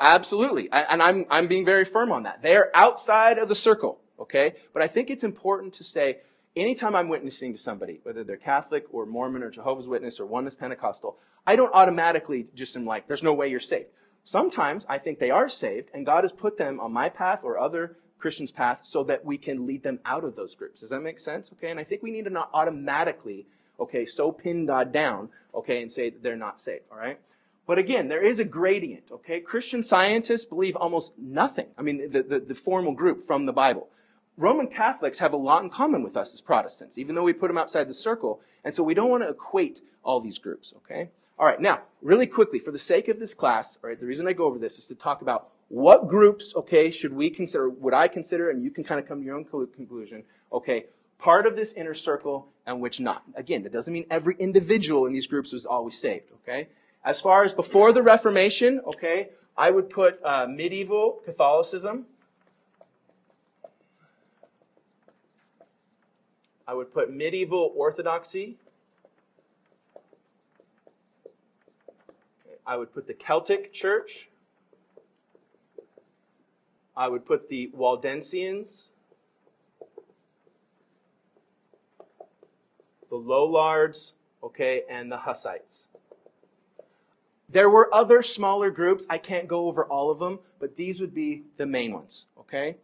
Absolutely. 0.00 0.68
And 0.72 1.02
I'm, 1.02 1.26
I'm 1.30 1.46
being 1.46 1.64
very 1.64 1.84
firm 1.84 2.10
on 2.10 2.22
that. 2.22 2.40
They're 2.42 2.74
outside 2.74 3.38
of 3.38 3.48
the 3.48 3.54
circle. 3.54 4.00
Okay? 4.18 4.54
But 4.72 4.82
I 4.82 4.86
think 4.86 5.10
it's 5.10 5.24
important 5.24 5.74
to 5.74 5.84
say, 5.84 6.18
anytime 6.56 6.94
I'm 6.94 7.08
witnessing 7.08 7.52
to 7.52 7.58
somebody, 7.58 8.00
whether 8.02 8.24
they're 8.24 8.36
Catholic 8.36 8.86
or 8.92 9.06
Mormon 9.06 9.42
or 9.42 9.50
Jehovah's 9.50 9.88
Witness 9.88 10.20
or 10.20 10.26
Oneness 10.26 10.54
Pentecostal, 10.54 11.18
I 11.46 11.56
don't 11.56 11.72
automatically 11.74 12.46
just 12.54 12.76
am 12.76 12.84
like, 12.84 13.06
there's 13.06 13.22
no 13.22 13.34
way 13.34 13.48
you're 13.48 13.60
saved. 13.60 13.88
Sometimes 14.24 14.84
I 14.88 14.98
think 14.98 15.18
they 15.18 15.30
are 15.30 15.48
saved 15.48 15.90
and 15.94 16.04
God 16.04 16.24
has 16.24 16.32
put 16.32 16.58
them 16.58 16.80
on 16.80 16.92
my 16.92 17.08
path 17.08 17.40
or 17.42 17.58
other 17.58 17.96
Christians' 18.18 18.50
path 18.50 18.80
so 18.82 19.02
that 19.04 19.24
we 19.24 19.38
can 19.38 19.66
lead 19.66 19.82
them 19.82 19.98
out 20.04 20.24
of 20.24 20.36
those 20.36 20.54
groups. 20.54 20.80
Does 20.80 20.90
that 20.90 21.00
make 21.00 21.18
sense? 21.18 21.50
Okay? 21.54 21.70
And 21.70 21.80
I 21.80 21.84
think 21.84 22.02
we 22.02 22.10
need 22.10 22.24
to 22.24 22.30
not 22.30 22.50
automatically, 22.52 23.46
okay, 23.78 24.04
so 24.04 24.30
pin 24.30 24.66
God 24.66 24.92
down, 24.92 25.30
okay, 25.54 25.80
and 25.80 25.90
say 25.90 26.10
that 26.10 26.22
they're 26.22 26.36
not 26.36 26.60
saved, 26.60 26.84
all 26.92 26.98
right? 26.98 27.18
But 27.66 27.78
again, 27.78 28.08
there 28.08 28.22
is 28.22 28.38
a 28.38 28.44
gradient, 28.44 29.10
okay? 29.10 29.40
Christian 29.40 29.82
scientists 29.82 30.44
believe 30.44 30.76
almost 30.76 31.16
nothing. 31.18 31.68
I 31.78 31.82
mean, 31.82 32.10
the, 32.10 32.22
the, 32.22 32.40
the 32.40 32.54
formal 32.54 32.92
group 32.92 33.26
from 33.26 33.46
the 33.46 33.52
Bible. 33.52 33.88
Roman 34.36 34.66
Catholics 34.66 35.18
have 35.18 35.32
a 35.32 35.36
lot 35.36 35.62
in 35.62 35.70
common 35.70 36.02
with 36.02 36.16
us 36.16 36.32
as 36.34 36.40
Protestants, 36.40 36.98
even 36.98 37.14
though 37.14 37.22
we 37.22 37.32
put 37.32 37.48
them 37.48 37.58
outside 37.58 37.88
the 37.88 37.94
circle. 37.94 38.40
And 38.64 38.74
so 38.74 38.82
we 38.82 38.94
don't 38.94 39.10
want 39.10 39.22
to 39.22 39.28
equate 39.28 39.82
all 40.02 40.20
these 40.20 40.38
groups, 40.38 40.72
okay? 40.78 41.10
All 41.38 41.46
right, 41.46 41.60
now, 41.60 41.80
really 42.02 42.26
quickly, 42.26 42.58
for 42.58 42.70
the 42.70 42.78
sake 42.78 43.08
of 43.08 43.18
this 43.18 43.34
class, 43.34 43.78
all 43.82 43.88
right, 43.88 43.98
the 43.98 44.06
reason 44.06 44.26
I 44.26 44.32
go 44.32 44.44
over 44.44 44.58
this 44.58 44.78
is 44.78 44.86
to 44.86 44.94
talk 44.94 45.22
about 45.22 45.48
what 45.68 46.08
groups, 46.08 46.54
okay, 46.56 46.90
should 46.90 47.12
we 47.12 47.30
consider, 47.30 47.68
would 47.68 47.94
I 47.94 48.08
consider, 48.08 48.50
and 48.50 48.62
you 48.62 48.70
can 48.70 48.84
kind 48.84 49.00
of 49.00 49.06
come 49.06 49.20
to 49.20 49.24
your 49.24 49.36
own 49.36 49.44
conclusion, 49.44 50.24
okay, 50.52 50.86
part 51.18 51.46
of 51.46 51.54
this 51.54 51.74
inner 51.74 51.94
circle 51.94 52.48
and 52.66 52.80
which 52.80 53.00
not. 53.00 53.22
Again, 53.34 53.62
that 53.62 53.72
doesn't 53.72 53.92
mean 53.92 54.06
every 54.10 54.36
individual 54.38 55.06
in 55.06 55.12
these 55.12 55.26
groups 55.26 55.52
was 55.52 55.66
always 55.66 55.98
saved, 55.98 56.30
okay? 56.42 56.68
As 57.04 57.20
far 57.20 57.44
as 57.44 57.52
before 57.52 57.92
the 57.92 58.02
Reformation, 58.02 58.80
okay, 58.86 59.30
I 59.56 59.70
would 59.70 59.90
put 59.90 60.22
uh, 60.24 60.46
medieval 60.48 61.20
Catholicism. 61.24 62.06
I 66.70 66.72
would 66.72 66.94
put 66.94 67.12
medieval 67.12 67.72
Orthodoxy. 67.74 68.56
I 72.64 72.76
would 72.76 72.94
put 72.94 73.08
the 73.08 73.12
Celtic 73.12 73.72
Church. 73.72 74.28
I 76.96 77.08
would 77.08 77.26
put 77.26 77.48
the 77.48 77.72
Waldensians. 77.76 78.90
The 83.08 83.16
Lollards, 83.16 84.12
okay, 84.40 84.84
and 84.88 85.10
the 85.10 85.16
Hussites. 85.16 85.88
There 87.48 87.68
were 87.68 87.92
other 87.92 88.22
smaller 88.22 88.70
groups. 88.70 89.06
I 89.10 89.18
can't 89.18 89.48
go 89.48 89.66
over 89.66 89.86
all 89.86 90.08
of 90.08 90.20
them, 90.20 90.38
but 90.60 90.76
these 90.76 91.00
would 91.00 91.14
be 91.14 91.42
the 91.56 91.66
main 91.66 91.92
ones, 91.92 92.26
okay? 92.38 92.76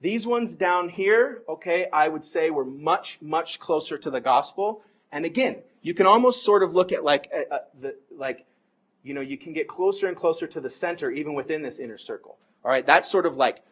These 0.00 0.26
ones 0.26 0.54
down 0.54 0.88
here, 0.88 1.42
okay, 1.48 1.86
I 1.92 2.08
would 2.08 2.24
say 2.24 2.50
were 2.50 2.64
much, 2.64 3.18
much 3.20 3.58
closer 3.58 3.98
to 3.98 4.10
the 4.10 4.20
gospel. 4.20 4.82
And 5.12 5.24
again, 5.24 5.56
you 5.82 5.92
can 5.94 6.06
almost 6.06 6.42
sort 6.42 6.62
of 6.62 6.74
look 6.74 6.92
at 6.92 7.04
like, 7.04 7.30
uh, 7.34 7.54
uh, 7.54 7.58
the, 7.80 7.96
like, 8.16 8.46
you 9.02 9.12
know, 9.12 9.20
you 9.20 9.36
can 9.36 9.52
get 9.52 9.68
closer 9.68 10.08
and 10.08 10.16
closer 10.16 10.46
to 10.46 10.60
the 10.60 10.70
center 10.70 11.10
even 11.10 11.34
within 11.34 11.62
this 11.62 11.78
inner 11.78 11.98
circle. 11.98 12.38
All 12.64 12.70
right, 12.70 12.86
that's 12.86 13.10
sort 13.10 13.26
of 13.26 13.36
like 13.36 13.62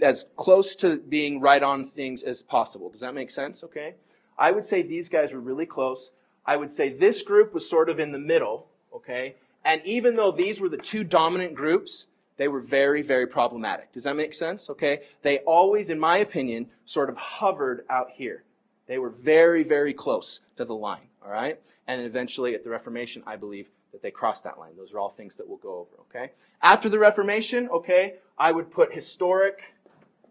as 0.00 0.26
close 0.36 0.74
to 0.76 0.98
being 0.98 1.40
right 1.40 1.62
on 1.62 1.84
things 1.84 2.22
as 2.22 2.42
possible. 2.42 2.90
Does 2.90 3.00
that 3.00 3.14
make 3.14 3.30
sense? 3.30 3.64
Okay. 3.64 3.94
I 4.38 4.50
would 4.50 4.64
say 4.64 4.82
these 4.82 5.08
guys 5.08 5.32
were 5.32 5.40
really 5.40 5.66
close. 5.66 6.12
I 6.44 6.56
would 6.56 6.70
say 6.70 6.88
this 6.88 7.22
group 7.22 7.54
was 7.54 7.68
sort 7.68 7.88
of 7.88 8.00
in 8.00 8.12
the 8.12 8.18
middle. 8.18 8.66
Okay. 8.94 9.36
And 9.64 9.80
even 9.84 10.16
though 10.16 10.32
these 10.32 10.60
were 10.60 10.68
the 10.68 10.76
two 10.76 11.04
dominant 11.04 11.54
groups, 11.54 12.06
they 12.36 12.48
were 12.48 12.60
very, 12.60 13.02
very 13.02 13.26
problematic. 13.26 13.92
Does 13.92 14.04
that 14.04 14.16
make 14.16 14.32
sense? 14.32 14.70
Okay? 14.70 15.02
They 15.22 15.38
always, 15.40 15.90
in 15.90 15.98
my 15.98 16.18
opinion, 16.18 16.66
sort 16.84 17.08
of 17.08 17.16
hovered 17.16 17.84
out 17.90 18.10
here. 18.10 18.44
They 18.86 18.98
were 18.98 19.10
very, 19.10 19.62
very 19.62 19.94
close 19.94 20.40
to 20.56 20.64
the 20.64 20.74
line. 20.74 21.08
All 21.24 21.30
right? 21.30 21.60
And 21.86 22.02
eventually, 22.02 22.54
at 22.54 22.64
the 22.64 22.70
Reformation, 22.70 23.22
I 23.26 23.36
believe 23.36 23.68
that 23.92 24.02
they 24.02 24.10
crossed 24.10 24.44
that 24.44 24.58
line. 24.58 24.72
Those 24.76 24.92
are 24.92 24.98
all 24.98 25.10
things 25.10 25.36
that 25.36 25.46
we'll 25.46 25.58
go 25.58 25.74
over. 25.78 26.02
Okay? 26.08 26.32
After 26.62 26.88
the 26.88 26.98
Reformation, 26.98 27.68
okay, 27.68 28.14
I 28.38 28.50
would 28.52 28.70
put 28.70 28.92
historic 28.92 29.62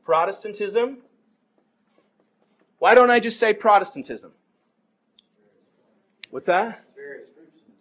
Protestantism. 0.04 0.97
Why 2.80 2.95
don't 2.95 3.12
I 3.12 3.20
just 3.20 3.39
say 3.39 3.54
Protestantism? 3.54 4.32
What's 6.32 6.47
that? 6.47 6.84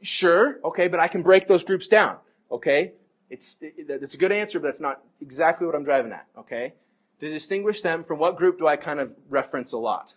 Sure, 0.03 0.59
okay, 0.64 0.89
but 0.89 1.01
I 1.01 1.09
can 1.09 1.23
break 1.23 1.47
those 1.47 1.64
groups 1.64 1.89
down, 1.89 2.16
okay? 2.51 2.93
It's, 3.31 3.57
it's 3.61 4.14
a 4.14 4.18
good 4.18 4.33
answer, 4.33 4.59
but 4.59 4.66
that's 4.66 4.81
not 4.81 5.03
exactly 5.20 5.66
what 5.66 5.76
I'm 5.76 5.85
driving 5.85 6.12
at, 6.12 6.26
okay? 6.37 6.74
To 7.20 7.31
distinguish 7.31 7.81
them 7.81 8.03
from 8.03 8.18
what 8.18 8.37
group 8.37 8.59
do 8.59 8.66
I 8.66 8.76
kind 8.76 8.99
of 8.99 9.12
reference 9.28 9.72
a 9.72 9.78
lot? 9.78 10.14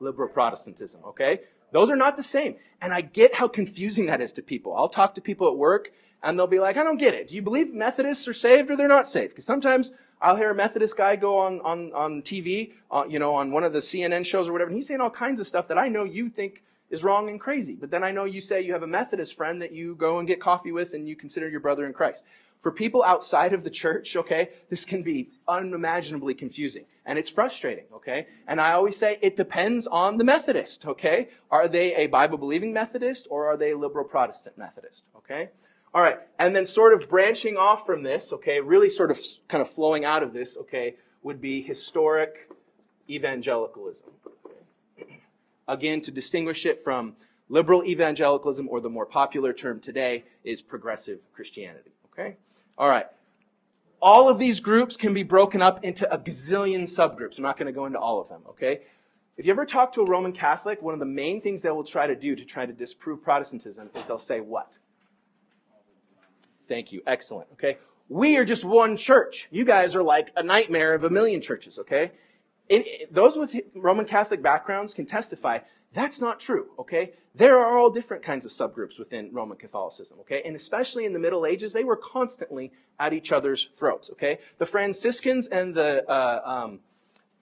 Liberal 0.00 0.28
Protestantism, 0.28 1.02
okay? 1.06 1.40
Those 1.70 1.88
are 1.88 1.96
not 1.96 2.16
the 2.16 2.22
same. 2.22 2.56
And 2.80 2.92
I 2.92 3.00
get 3.00 3.34
how 3.34 3.48
confusing 3.48 4.06
that 4.06 4.20
is 4.20 4.32
to 4.32 4.42
people. 4.42 4.76
I'll 4.76 4.88
talk 4.88 5.14
to 5.14 5.20
people 5.20 5.48
at 5.48 5.56
work 5.56 5.92
and 6.22 6.38
they'll 6.38 6.46
be 6.46 6.58
like, 6.58 6.76
I 6.76 6.84
don't 6.84 6.98
get 6.98 7.14
it. 7.14 7.28
Do 7.28 7.36
you 7.36 7.42
believe 7.42 7.72
Methodists 7.72 8.26
are 8.28 8.34
saved 8.34 8.70
or 8.70 8.76
they're 8.76 8.88
not 8.88 9.06
saved? 9.06 9.30
Because 9.30 9.46
sometimes 9.46 9.92
I'll 10.20 10.36
hear 10.36 10.50
a 10.50 10.54
Methodist 10.54 10.96
guy 10.96 11.16
go 11.16 11.38
on, 11.38 11.60
on, 11.60 11.92
on 11.92 12.22
TV, 12.22 12.72
uh, 12.90 13.04
you 13.08 13.18
know, 13.18 13.34
on 13.34 13.50
one 13.50 13.64
of 13.64 13.72
the 13.72 13.80
CNN 13.80 14.24
shows 14.24 14.48
or 14.48 14.52
whatever, 14.52 14.68
and 14.68 14.76
he's 14.76 14.86
saying 14.86 15.00
all 15.00 15.10
kinds 15.10 15.40
of 15.40 15.46
stuff 15.46 15.68
that 15.68 15.78
I 15.78 15.88
know 15.88 16.04
you 16.04 16.28
think 16.28 16.62
is 16.92 17.02
wrong 17.02 17.28
and 17.30 17.40
crazy. 17.40 17.74
But 17.74 17.90
then 17.90 18.04
I 18.04 18.12
know 18.12 18.24
you 18.24 18.40
say 18.40 18.60
you 18.60 18.74
have 18.74 18.84
a 18.84 18.86
Methodist 18.86 19.34
friend 19.34 19.60
that 19.62 19.72
you 19.72 19.96
go 19.96 20.18
and 20.18 20.28
get 20.28 20.40
coffee 20.40 20.70
with 20.70 20.92
and 20.92 21.08
you 21.08 21.16
consider 21.16 21.48
your 21.48 21.58
brother 21.58 21.86
in 21.86 21.92
Christ. 21.92 22.24
For 22.60 22.70
people 22.70 23.02
outside 23.02 23.54
of 23.54 23.64
the 23.64 23.70
church, 23.70 24.14
okay, 24.14 24.50
this 24.68 24.84
can 24.84 25.02
be 25.02 25.30
unimaginably 25.48 26.34
confusing 26.34 26.84
and 27.06 27.18
it's 27.18 27.30
frustrating, 27.30 27.86
okay? 27.92 28.28
And 28.46 28.60
I 28.60 28.72
always 28.72 28.96
say 28.96 29.18
it 29.20 29.36
depends 29.36 29.88
on 29.88 30.18
the 30.18 30.24
Methodist, 30.24 30.86
okay? 30.86 31.30
Are 31.50 31.66
they 31.66 31.96
a 31.96 32.06
Bible 32.06 32.38
believing 32.38 32.72
Methodist 32.72 33.26
or 33.30 33.50
are 33.50 33.56
they 33.56 33.72
a 33.72 33.78
liberal 33.78 34.04
Protestant 34.04 34.56
Methodist, 34.58 35.04
okay? 35.16 35.48
All 35.94 36.02
right. 36.02 36.20
And 36.38 36.54
then 36.54 36.64
sort 36.64 36.94
of 36.94 37.08
branching 37.08 37.56
off 37.56 37.84
from 37.84 38.02
this, 38.02 38.32
okay, 38.34 38.60
really 38.60 38.88
sort 38.88 39.10
of 39.10 39.18
kind 39.48 39.60
of 39.60 39.68
flowing 39.68 40.04
out 40.04 40.22
of 40.22 40.32
this, 40.32 40.56
okay, 40.56 40.96
would 41.22 41.40
be 41.40 41.62
historic 41.62 42.50
evangelicalism 43.08 44.10
again, 45.68 46.00
to 46.02 46.10
distinguish 46.10 46.66
it 46.66 46.82
from 46.82 47.14
liberal 47.48 47.84
evangelicalism 47.84 48.68
or 48.68 48.80
the 48.80 48.88
more 48.88 49.06
popular 49.06 49.52
term 49.52 49.80
today 49.80 50.24
is 50.44 50.62
progressive 50.62 51.20
Christianity. 51.32 51.92
Okay? 52.12 52.36
All 52.78 52.88
right. 52.88 53.06
All 54.00 54.28
of 54.28 54.38
these 54.38 54.58
groups 54.58 54.96
can 54.96 55.14
be 55.14 55.22
broken 55.22 55.62
up 55.62 55.84
into 55.84 56.10
a 56.12 56.18
gazillion 56.18 56.82
subgroups. 56.82 57.38
I'm 57.38 57.44
not 57.44 57.56
going 57.56 57.66
to 57.66 57.72
go 57.72 57.86
into 57.86 57.98
all 57.98 58.20
of 58.20 58.28
them. 58.28 58.42
Okay? 58.48 58.80
If 59.36 59.46
you 59.46 59.52
ever 59.52 59.64
talk 59.64 59.92
to 59.94 60.02
a 60.02 60.06
Roman 60.06 60.32
Catholic, 60.32 60.82
one 60.82 60.94
of 60.94 61.00
the 61.00 61.06
main 61.06 61.40
things 61.40 61.62
they 61.62 61.70
will 61.70 61.84
try 61.84 62.06
to 62.06 62.14
do 62.14 62.34
to 62.34 62.44
try 62.44 62.66
to 62.66 62.72
disprove 62.72 63.22
Protestantism 63.22 63.90
is 63.94 64.06
they'll 64.06 64.18
say 64.18 64.40
what? 64.40 64.72
Thank 66.68 66.92
you. 66.92 67.02
Excellent. 67.06 67.48
Okay? 67.52 67.78
We 68.08 68.36
are 68.36 68.44
just 68.44 68.64
one 68.64 68.96
church. 68.96 69.48
You 69.50 69.64
guys 69.64 69.94
are 69.94 70.02
like 70.02 70.32
a 70.36 70.42
nightmare 70.42 70.94
of 70.94 71.04
a 71.04 71.10
million 71.10 71.40
churches, 71.40 71.78
okay? 71.78 72.12
Those 73.10 73.36
with 73.36 73.56
Roman 73.74 74.04
Catholic 74.04 74.42
backgrounds 74.42 74.94
can 74.94 75.06
testify 75.06 75.58
that's 75.94 76.20
not 76.20 76.40
true, 76.40 76.68
okay? 76.78 77.12
There 77.34 77.58
are 77.58 77.78
all 77.78 77.90
different 77.90 78.22
kinds 78.22 78.44
of 78.44 78.50
subgroups 78.50 78.98
within 78.98 79.30
Roman 79.32 79.58
Catholicism, 79.58 80.18
okay? 80.20 80.42
And 80.44 80.56
especially 80.56 81.04
in 81.04 81.12
the 81.12 81.18
Middle 81.18 81.44
Ages, 81.44 81.72
they 81.72 81.84
were 81.84 81.96
constantly 81.96 82.72
at 82.98 83.12
each 83.12 83.32
other's 83.32 83.68
throats, 83.78 84.10
okay? 84.10 84.38
The 84.58 84.66
Franciscans 84.66 85.48
and 85.48 85.74
the, 85.74 86.08
uh, 86.08 86.40
um, 86.44 86.80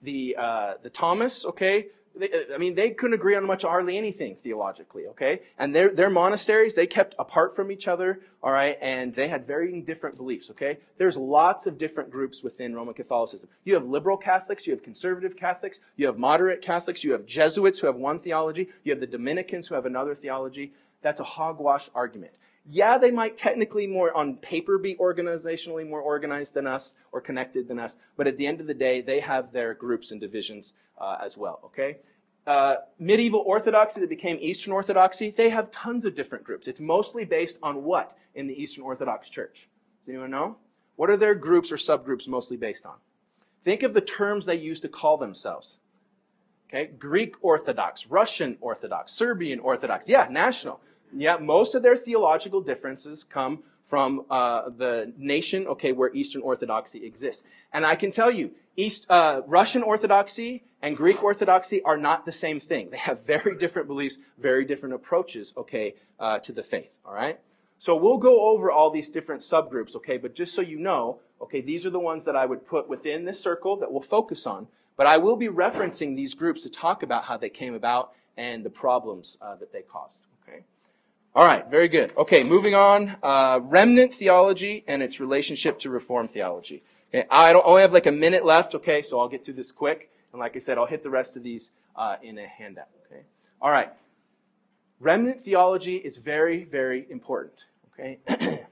the, 0.01 0.35
uh, 0.37 0.73
the 0.81 0.89
Thomas, 0.89 1.45
okay? 1.45 1.87
They, 2.15 2.29
uh, 2.29 2.53
I 2.53 2.57
mean, 2.57 2.75
they 2.75 2.91
couldn't 2.91 3.13
agree 3.13 3.35
on 3.35 3.45
much 3.45 3.63
hardly 3.63 3.97
anything 3.97 4.35
theologically, 4.43 5.07
okay? 5.07 5.41
And 5.57 5.75
their, 5.75 5.89
their 5.93 6.09
monasteries, 6.09 6.75
they 6.75 6.87
kept 6.87 7.15
apart 7.17 7.55
from 7.55 7.71
each 7.71 7.87
other, 7.87 8.21
all 8.43 8.51
right? 8.51 8.77
And 8.81 9.15
they 9.15 9.27
had 9.27 9.47
very 9.47 9.79
different 9.81 10.17
beliefs, 10.17 10.49
okay? 10.51 10.79
There's 10.97 11.15
lots 11.15 11.67
of 11.67 11.77
different 11.77 12.11
groups 12.11 12.43
within 12.43 12.75
Roman 12.75 12.93
Catholicism. 12.93 13.49
You 13.63 13.75
have 13.75 13.85
liberal 13.85 14.17
Catholics, 14.17 14.67
you 14.67 14.73
have 14.73 14.83
conservative 14.83 15.37
Catholics, 15.37 15.79
you 15.95 16.05
have 16.07 16.17
moderate 16.17 16.61
Catholics, 16.61 17.03
you 17.03 17.13
have 17.13 17.25
Jesuits 17.25 17.79
who 17.79 17.87
have 17.87 17.95
one 17.95 18.19
theology, 18.19 18.69
you 18.83 18.91
have 18.91 18.99
the 18.99 19.07
Dominicans 19.07 19.67
who 19.67 19.75
have 19.75 19.85
another 19.85 20.15
theology. 20.15 20.73
That's 21.01 21.19
a 21.19 21.25
hogwash 21.25 21.89
argument. 21.95 22.33
Yeah, 22.69 22.97
they 22.97 23.11
might 23.11 23.37
technically 23.37 23.87
more 23.87 24.15
on 24.15 24.35
paper 24.37 24.77
be 24.77 24.95
organizationally 24.95 25.87
more 25.87 26.01
organized 26.01 26.53
than 26.53 26.67
us 26.67 26.93
or 27.11 27.19
connected 27.19 27.67
than 27.67 27.79
us, 27.79 27.97
but 28.17 28.27
at 28.27 28.37
the 28.37 28.45
end 28.45 28.61
of 28.61 28.67
the 28.67 28.73
day, 28.73 29.01
they 29.01 29.19
have 29.19 29.51
their 29.51 29.73
groups 29.73 30.11
and 30.11 30.21
divisions 30.21 30.73
uh, 30.99 31.17
as 31.23 31.37
well, 31.37 31.59
okay? 31.65 31.97
Uh, 32.45 32.75
medieval 32.99 33.43
Orthodoxy 33.45 33.99
that 33.99 34.09
became 34.09 34.37
Eastern 34.39 34.73
Orthodoxy, 34.73 35.31
they 35.31 35.49
have 35.49 35.71
tons 35.71 36.05
of 36.05 36.15
different 36.15 36.43
groups. 36.43 36.67
It's 36.67 36.79
mostly 36.79 37.25
based 37.25 37.57
on 37.63 37.83
what 37.83 38.17
in 38.35 38.47
the 38.47 38.61
Eastern 38.61 38.83
Orthodox 38.83 39.29
Church? 39.29 39.67
Does 40.05 40.09
anyone 40.09 40.31
know? 40.31 40.55
What 40.95 41.09
are 41.09 41.17
their 41.17 41.35
groups 41.35 41.71
or 41.71 41.77
subgroups 41.77 42.27
mostly 42.27 42.57
based 42.57 42.85
on? 42.85 42.95
Think 43.63 43.83
of 43.83 43.93
the 43.93 44.01
terms 44.01 44.45
they 44.45 44.55
use 44.55 44.79
to 44.81 44.87
call 44.87 45.17
themselves. 45.17 45.79
Okay, 46.69 46.91
Greek 46.97 47.35
Orthodox, 47.41 48.07
Russian 48.07 48.57
Orthodox, 48.61 49.11
Serbian 49.11 49.59
Orthodox. 49.59 50.07
Yeah, 50.07 50.27
national. 50.29 50.79
Yeah, 51.15 51.37
most 51.37 51.75
of 51.75 51.83
their 51.83 51.97
theological 51.97 52.61
differences 52.61 53.23
come 53.23 53.63
from 53.91 54.25
uh, 54.29 54.69
the 54.69 55.11
nation, 55.17 55.67
okay, 55.67 55.91
where 55.91 56.13
Eastern 56.13 56.41
Orthodoxy 56.41 57.05
exists. 57.05 57.43
And 57.73 57.85
I 57.85 57.95
can 57.95 58.11
tell 58.11 58.31
you, 58.31 58.51
East 58.77 59.05
uh, 59.09 59.41
Russian 59.47 59.83
Orthodoxy 59.83 60.63
and 60.81 60.95
Greek 60.95 61.21
Orthodoxy 61.21 61.81
are 61.83 61.97
not 61.97 62.25
the 62.25 62.31
same 62.31 62.59
thing. 62.59 62.89
They 62.89 62.97
have 62.97 63.25
very 63.25 63.57
different 63.57 63.89
beliefs, 63.89 64.17
very 64.37 64.63
different 64.63 64.95
approaches, 64.95 65.53
okay, 65.57 65.95
uh, 66.19 66.39
to 66.39 66.53
the 66.53 66.63
faith. 66.63 66.91
All 67.05 67.13
right. 67.13 67.37
So 67.79 67.95
we'll 67.95 68.17
go 68.17 68.49
over 68.49 68.71
all 68.71 68.91
these 68.91 69.09
different 69.09 69.41
subgroups, 69.41 69.95
okay. 69.97 70.17
But 70.17 70.35
just 70.35 70.53
so 70.53 70.61
you 70.61 70.79
know, 70.79 71.19
okay, 71.41 71.59
these 71.59 71.85
are 71.85 71.89
the 71.89 71.99
ones 71.99 72.23
that 72.25 72.35
I 72.35 72.45
would 72.45 72.65
put 72.65 72.87
within 72.87 73.25
this 73.25 73.41
circle 73.41 73.75
that 73.77 73.91
we'll 73.91 74.01
focus 74.01 74.47
on. 74.47 74.67
But 74.95 75.07
I 75.07 75.17
will 75.17 75.35
be 75.35 75.47
referencing 75.47 76.15
these 76.15 76.33
groups 76.33 76.63
to 76.63 76.69
talk 76.69 77.03
about 77.03 77.25
how 77.25 77.37
they 77.37 77.49
came 77.49 77.73
about 77.73 78.13
and 78.37 78.63
the 78.63 78.69
problems 78.69 79.37
uh, 79.41 79.55
that 79.55 79.73
they 79.73 79.81
caused. 79.81 80.19
All 81.33 81.45
right, 81.45 81.65
very 81.69 81.87
good. 81.87 82.11
Okay, 82.17 82.43
moving 82.43 82.75
on. 82.75 83.15
Uh, 83.23 83.61
remnant 83.63 84.13
theology 84.13 84.83
and 84.85 85.01
its 85.01 85.21
relationship 85.21 85.79
to 85.79 85.89
Reformed 85.89 86.29
theology. 86.29 86.83
Okay, 87.07 87.25
I 87.31 87.53
don't 87.53 87.65
only 87.65 87.81
have 87.81 87.93
like 87.93 88.05
a 88.05 88.11
minute 88.11 88.43
left. 88.43 88.75
Okay, 88.75 89.01
so 89.01 89.17
I'll 89.17 89.29
get 89.29 89.45
through 89.45 89.53
this 89.53 89.71
quick. 89.71 90.11
And 90.33 90.39
like 90.41 90.57
I 90.57 90.59
said, 90.59 90.77
I'll 90.77 90.85
hit 90.85 91.03
the 91.03 91.09
rest 91.09 91.37
of 91.37 91.43
these 91.43 91.71
uh, 91.95 92.17
in 92.21 92.37
a 92.37 92.47
handout. 92.47 92.89
Okay. 93.05 93.21
All 93.61 93.71
right. 93.71 93.93
Remnant 94.99 95.41
theology 95.41 95.95
is 95.95 96.17
very, 96.17 96.65
very 96.65 97.07
important. 97.09 97.65
Okay. 97.93 98.19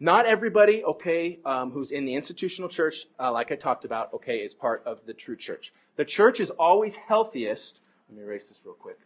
Not 0.00 0.26
everybody, 0.26 0.84
okay, 0.84 1.38
um, 1.44 1.70
who's 1.70 1.92
in 1.92 2.04
the 2.04 2.14
institutional 2.14 2.68
church, 2.68 3.06
uh, 3.18 3.30
like 3.32 3.52
I 3.52 3.54
talked 3.54 3.84
about, 3.84 4.12
okay, 4.12 4.38
is 4.38 4.54
part 4.54 4.82
of 4.84 5.00
the 5.06 5.14
true 5.14 5.36
church. 5.36 5.72
The 5.96 6.04
church 6.04 6.40
is 6.40 6.50
always 6.50 6.96
healthiest. 6.96 7.80
Let 8.08 8.18
me 8.18 8.24
erase 8.24 8.48
this 8.48 8.60
real 8.64 8.74
quick. 8.74 8.98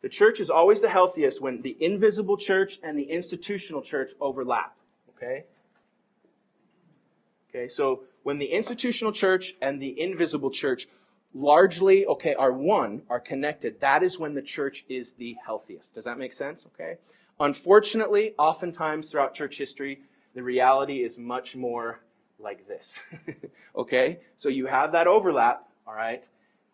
The 0.00 0.08
church 0.08 0.40
is 0.40 0.50
always 0.50 0.80
the 0.80 0.88
healthiest 0.88 1.40
when 1.40 1.62
the 1.62 1.76
invisible 1.80 2.36
church 2.36 2.78
and 2.82 2.98
the 2.98 3.04
institutional 3.04 3.82
church 3.82 4.12
overlap. 4.20 4.76
Okay? 5.16 5.44
Okay, 7.50 7.68
so 7.68 8.04
when 8.22 8.38
the 8.38 8.46
institutional 8.46 9.12
church 9.12 9.54
and 9.60 9.80
the 9.80 10.00
invisible 10.00 10.50
church 10.50 10.86
largely, 11.34 12.06
okay, 12.06 12.34
are 12.34 12.52
one, 12.52 13.02
are 13.10 13.20
connected, 13.20 13.80
that 13.80 14.02
is 14.02 14.18
when 14.18 14.34
the 14.34 14.42
church 14.42 14.84
is 14.88 15.14
the 15.14 15.36
healthiest. 15.44 15.94
Does 15.94 16.04
that 16.04 16.18
make 16.18 16.32
sense? 16.32 16.66
Okay? 16.74 16.98
Unfortunately, 17.40 18.34
oftentimes 18.38 19.10
throughout 19.10 19.34
church 19.34 19.58
history, 19.58 20.00
the 20.34 20.42
reality 20.42 21.02
is 21.02 21.18
much 21.18 21.56
more 21.56 22.00
like 22.38 22.66
this. 22.68 23.02
okay? 23.76 24.20
So 24.36 24.48
you 24.48 24.66
have 24.66 24.92
that 24.92 25.06
overlap, 25.06 25.68
all 25.86 25.94
right? 25.94 26.24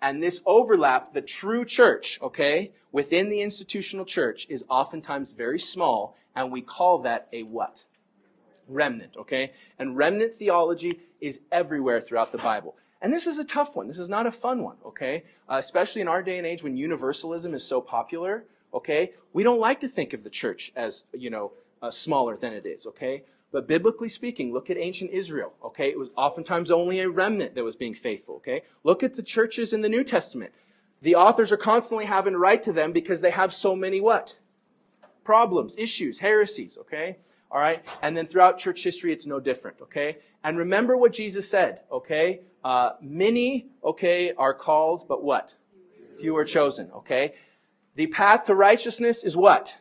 And 0.04 0.22
this 0.22 0.42
overlap, 0.44 1.14
the 1.14 1.22
true 1.22 1.64
church, 1.64 2.18
okay, 2.20 2.72
within 2.92 3.30
the 3.30 3.40
institutional 3.40 4.04
church 4.04 4.46
is 4.50 4.62
oftentimes 4.68 5.32
very 5.32 5.58
small, 5.58 6.14
and 6.36 6.52
we 6.52 6.60
call 6.60 6.98
that 6.98 7.26
a 7.32 7.44
what? 7.44 7.84
Remnant, 8.68 9.16
okay? 9.16 9.52
And 9.78 9.96
remnant 9.96 10.34
theology 10.34 11.00
is 11.22 11.40
everywhere 11.50 12.02
throughout 12.02 12.32
the 12.32 12.38
Bible. 12.38 12.76
And 13.00 13.14
this 13.14 13.26
is 13.26 13.38
a 13.38 13.44
tough 13.44 13.76
one. 13.76 13.86
This 13.86 13.98
is 13.98 14.10
not 14.10 14.26
a 14.26 14.30
fun 14.30 14.62
one, 14.62 14.76
okay? 14.84 15.24
Uh, 15.48 15.56
especially 15.56 16.02
in 16.02 16.08
our 16.08 16.22
day 16.22 16.36
and 16.36 16.46
age 16.46 16.62
when 16.62 16.76
universalism 16.76 17.54
is 17.54 17.64
so 17.64 17.80
popular 17.80 18.44
okay? 18.74 19.12
We 19.32 19.42
don't 19.42 19.60
like 19.60 19.80
to 19.80 19.88
think 19.88 20.12
of 20.12 20.24
the 20.24 20.30
church 20.30 20.72
as, 20.76 21.04
you 21.12 21.30
know, 21.30 21.52
uh, 21.80 21.90
smaller 21.90 22.36
than 22.36 22.52
it 22.52 22.66
is, 22.66 22.86
okay? 22.88 23.22
But 23.54 23.68
biblically 23.68 24.08
speaking, 24.08 24.52
look 24.52 24.68
at 24.68 24.76
ancient 24.76 25.12
Israel, 25.12 25.52
okay? 25.64 25.88
It 25.88 25.96
was 25.96 26.08
oftentimes 26.16 26.72
only 26.72 26.98
a 26.98 27.08
remnant 27.08 27.54
that 27.54 27.62
was 27.62 27.76
being 27.76 27.94
faithful, 27.94 28.34
okay? 28.38 28.62
Look 28.82 29.04
at 29.04 29.14
the 29.14 29.22
churches 29.22 29.72
in 29.72 29.80
the 29.80 29.88
New 29.88 30.02
Testament. 30.02 30.52
The 31.02 31.14
authors 31.14 31.52
are 31.52 31.56
constantly 31.56 32.04
having 32.04 32.32
to 32.32 32.38
write 32.40 32.64
to 32.64 32.72
them 32.72 32.90
because 32.90 33.20
they 33.20 33.30
have 33.30 33.54
so 33.54 33.76
many 33.76 34.00
what? 34.00 34.36
Problems, 35.22 35.76
issues, 35.78 36.18
heresies, 36.18 36.76
okay? 36.78 37.18
All 37.48 37.60
right? 37.60 37.86
And 38.02 38.16
then 38.16 38.26
throughout 38.26 38.58
church 38.58 38.82
history, 38.82 39.12
it's 39.12 39.24
no 39.24 39.38
different, 39.38 39.80
okay? 39.82 40.18
And 40.42 40.58
remember 40.58 40.96
what 40.96 41.12
Jesus 41.12 41.48
said, 41.48 41.82
okay? 41.92 42.40
Uh, 42.64 42.94
many, 43.00 43.68
okay, 43.84 44.32
are 44.32 44.52
called, 44.52 45.06
but 45.06 45.22
what? 45.22 45.54
Few 46.18 46.36
are 46.36 46.44
chosen, 46.44 46.90
okay? 46.90 47.34
The 47.94 48.08
path 48.08 48.46
to 48.46 48.56
righteousness 48.56 49.22
is 49.22 49.36
what? 49.36 49.78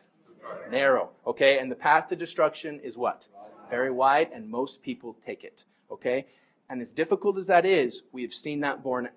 Narrow. 0.70 1.10
Okay? 1.26 1.58
And 1.58 1.70
the 1.70 1.76
path 1.76 2.08
to 2.08 2.16
destruction 2.16 2.80
is 2.80 2.96
what? 2.96 3.28
Very 3.70 3.90
wide, 3.90 4.30
and 4.32 4.50
most 4.50 4.82
people 4.82 5.16
take 5.26 5.44
it. 5.44 5.64
Okay? 5.90 6.26
And 6.68 6.80
as 6.80 6.90
difficult 6.90 7.36
as 7.38 7.46
that 7.48 7.66
is, 7.66 8.02
we 8.12 8.22
have 8.22 8.34
seen 8.34 8.60
that 8.60 8.82
born 8.82 9.08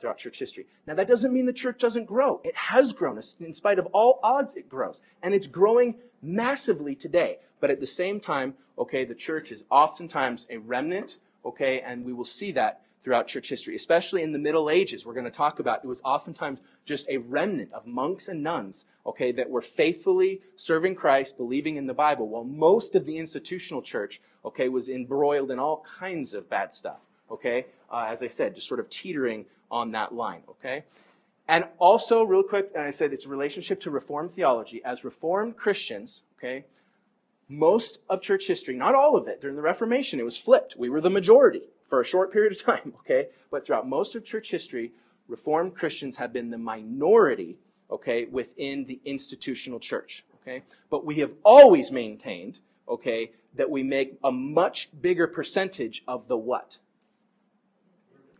throughout 0.00 0.18
church 0.18 0.38
history. 0.38 0.66
Now, 0.86 0.94
that 0.94 1.08
doesn't 1.08 1.32
mean 1.32 1.46
the 1.46 1.52
church 1.52 1.78
doesn't 1.78 2.06
grow. 2.06 2.40
It 2.44 2.56
has 2.56 2.92
grown. 2.92 3.20
In 3.40 3.52
spite 3.52 3.78
of 3.78 3.86
all 3.92 4.18
odds, 4.22 4.54
it 4.54 4.68
grows. 4.68 5.00
And 5.22 5.34
it's 5.34 5.46
growing 5.46 5.96
massively 6.22 6.94
today. 6.94 7.38
But 7.60 7.70
at 7.70 7.80
the 7.80 7.86
same 7.86 8.20
time, 8.20 8.54
okay, 8.78 9.04
the 9.04 9.14
church 9.14 9.52
is 9.52 9.64
oftentimes 9.70 10.46
a 10.50 10.58
remnant, 10.58 11.18
okay, 11.44 11.80
and 11.80 12.04
we 12.04 12.12
will 12.12 12.24
see 12.24 12.52
that 12.52 12.82
throughout 13.06 13.28
church 13.28 13.48
history, 13.48 13.76
especially 13.76 14.24
in 14.24 14.32
the 14.32 14.38
Middle 14.38 14.68
Ages. 14.68 15.06
We're 15.06 15.14
going 15.14 15.26
to 15.26 15.30
talk 15.30 15.60
about 15.60 15.84
it 15.84 15.86
was 15.86 16.02
oftentimes 16.04 16.58
just 16.84 17.08
a 17.08 17.18
remnant 17.18 17.72
of 17.72 17.86
monks 17.86 18.26
and 18.26 18.42
nuns, 18.42 18.86
okay, 19.06 19.30
that 19.30 19.48
were 19.48 19.62
faithfully 19.62 20.40
serving 20.56 20.96
Christ, 20.96 21.36
believing 21.36 21.76
in 21.76 21.86
the 21.86 21.94
Bible, 21.94 22.26
while 22.26 22.42
most 22.42 22.96
of 22.96 23.06
the 23.06 23.16
institutional 23.16 23.80
church, 23.80 24.20
okay, 24.44 24.68
was 24.68 24.88
embroiled 24.88 25.52
in 25.52 25.60
all 25.60 25.86
kinds 25.86 26.34
of 26.34 26.50
bad 26.50 26.74
stuff, 26.74 26.98
okay? 27.30 27.66
Uh, 27.92 28.06
as 28.08 28.24
I 28.24 28.26
said, 28.26 28.56
just 28.56 28.66
sort 28.66 28.80
of 28.80 28.90
teetering 28.90 29.46
on 29.70 29.92
that 29.92 30.12
line, 30.12 30.42
okay? 30.48 30.82
And 31.46 31.64
also, 31.78 32.24
real 32.24 32.42
quick, 32.42 32.72
and 32.74 32.82
I 32.82 32.90
said 32.90 33.12
it's 33.12 33.28
relationship 33.28 33.80
to 33.82 33.90
Reformed 33.92 34.32
theology. 34.32 34.82
As 34.84 35.04
Reformed 35.04 35.56
Christians, 35.56 36.22
okay, 36.40 36.64
most 37.48 37.98
of 38.10 38.20
church 38.20 38.48
history, 38.48 38.74
not 38.74 38.96
all 38.96 39.16
of 39.16 39.28
it, 39.28 39.40
during 39.40 39.54
the 39.54 39.62
Reformation, 39.62 40.18
it 40.18 40.24
was 40.24 40.36
flipped. 40.36 40.74
We 40.76 40.90
were 40.90 41.00
the 41.00 41.08
majority 41.08 41.62
for 41.88 42.00
a 42.00 42.04
short 42.04 42.32
period 42.32 42.52
of 42.52 42.62
time, 42.64 42.94
okay? 43.00 43.28
But 43.50 43.66
throughout 43.66 43.88
most 43.88 44.14
of 44.14 44.24
church 44.24 44.50
history, 44.50 44.92
Reformed 45.28 45.74
Christians 45.74 46.16
have 46.16 46.32
been 46.32 46.50
the 46.50 46.58
minority, 46.58 47.56
okay, 47.90 48.26
within 48.26 48.84
the 48.84 49.00
institutional 49.04 49.80
church, 49.80 50.24
okay? 50.40 50.62
But 50.90 51.04
we 51.04 51.16
have 51.16 51.32
always 51.44 51.90
maintained, 51.90 52.58
okay, 52.88 53.32
that 53.54 53.68
we 53.70 53.82
make 53.82 54.18
a 54.22 54.30
much 54.30 54.88
bigger 55.00 55.26
percentage 55.26 56.02
of 56.06 56.28
the 56.28 56.36
what? 56.36 56.78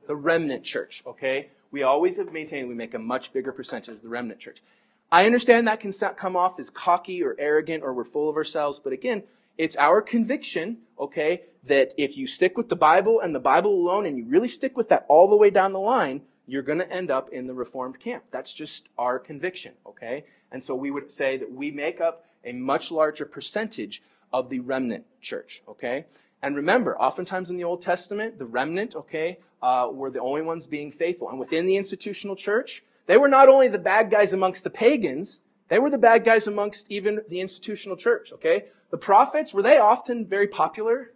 The 0.07 0.17
remnant 0.17 0.63
church, 0.65 1.03
okay? 1.07 1.51
We 1.71 1.83
always 1.83 2.17
have 2.19 2.33
maintained 2.33 2.69
we 2.69 2.75
make 2.75 2.95
a 2.95 2.99
much 2.99 3.33
bigger 3.33 3.53
percentage 3.53 3.97
of 3.97 4.03
the 4.03 4.09
remnant 4.09 4.39
church. 4.39 4.63
I 5.11 5.27
understand 5.27 5.67
that 5.69 5.81
can 5.81 5.93
come 5.93 6.37
off 6.37 6.59
as 6.59 6.71
cocky 6.71 7.23
or 7.23 7.37
arrogant 7.39 7.83
or 7.83 7.93
we're 7.93 8.05
full 8.05 8.29
of 8.29 8.37
ourselves, 8.37 8.79
but 8.79 8.93
again, 8.93 9.23
it's 9.59 9.77
our 9.77 10.03
conviction, 10.03 10.79
okay, 10.99 11.43
that 11.67 11.93
if 11.97 12.17
you 12.17 12.27
stick 12.27 12.57
with 12.57 12.69
the 12.69 12.77
Bible 12.77 13.21
and 13.21 13.35
the 13.35 13.41
Bible 13.41 13.73
alone 13.73 14.07
and 14.07 14.17
you 14.17 14.25
really 14.25 14.49
stick 14.49 14.77
with 14.77 14.89
that 14.89 15.05
all 15.09 15.29
the 15.29 15.37
way 15.37 15.51
down 15.51 15.73
the 15.73 15.81
line, 15.81 16.23
you're 16.47 16.63
going 16.63 16.79
to 16.79 16.91
end 16.91 17.11
up 17.11 17.31
in 17.31 17.47
the 17.47 17.55
Reformed 17.55 17.99
camp. 17.99 18.25
That's 18.31 18.53
just 18.53 18.89
our 18.99 19.19
conviction, 19.19 19.73
okay? 19.87 20.25
And 20.53 20.63
so 20.63 20.75
we 20.75 20.91
would 20.91 21.11
say 21.11 21.37
that 21.37 21.51
we 21.51 21.71
make 21.71 22.01
up 22.01 22.25
a 22.45 22.53
much 22.53 22.91
larger 22.91 23.27
percentage 23.27 24.03
of 24.33 24.49
the 24.49 24.61
remnant 24.61 25.05
church, 25.21 25.63
okay? 25.69 26.07
And 26.43 26.55
remember, 26.55 26.97
oftentimes 26.99 27.51
in 27.51 27.57
the 27.57 27.65
Old 27.65 27.81
Testament, 27.81 28.39
the 28.39 28.47
remnant, 28.47 28.95
okay, 28.95 29.39
uh, 29.63 29.89
were 29.91 30.11
the 30.11 30.21
only 30.21 30.43
ones 30.43 30.67
being 30.67 30.93
faithful. 30.93 31.29
And 31.29 31.41
within 31.41 31.67
the 31.67 31.77
institutional 31.77 32.37
church, 32.37 32.85
they 33.07 33.17
were 33.17 33.29
not 33.29 33.49
only 33.49 33.69
the 33.69 33.79
bad 33.79 34.11
guys 34.11 34.33
amongst 34.33 34.63
the 34.63 34.71
pagans, 34.71 35.41
they 35.69 35.79
were 35.79 35.91
the 35.91 35.99
bad 35.99 36.25
guys 36.25 36.47
amongst 36.47 36.91
even 36.91 37.21
the 37.29 37.41
institutional 37.41 37.97
church, 37.97 38.33
okay? 38.33 38.67
The 38.91 38.99
prophets, 38.99 39.53
were 39.53 39.63
they 39.63 39.79
often 39.79 40.27
very 40.27 40.47
popular? 40.47 41.11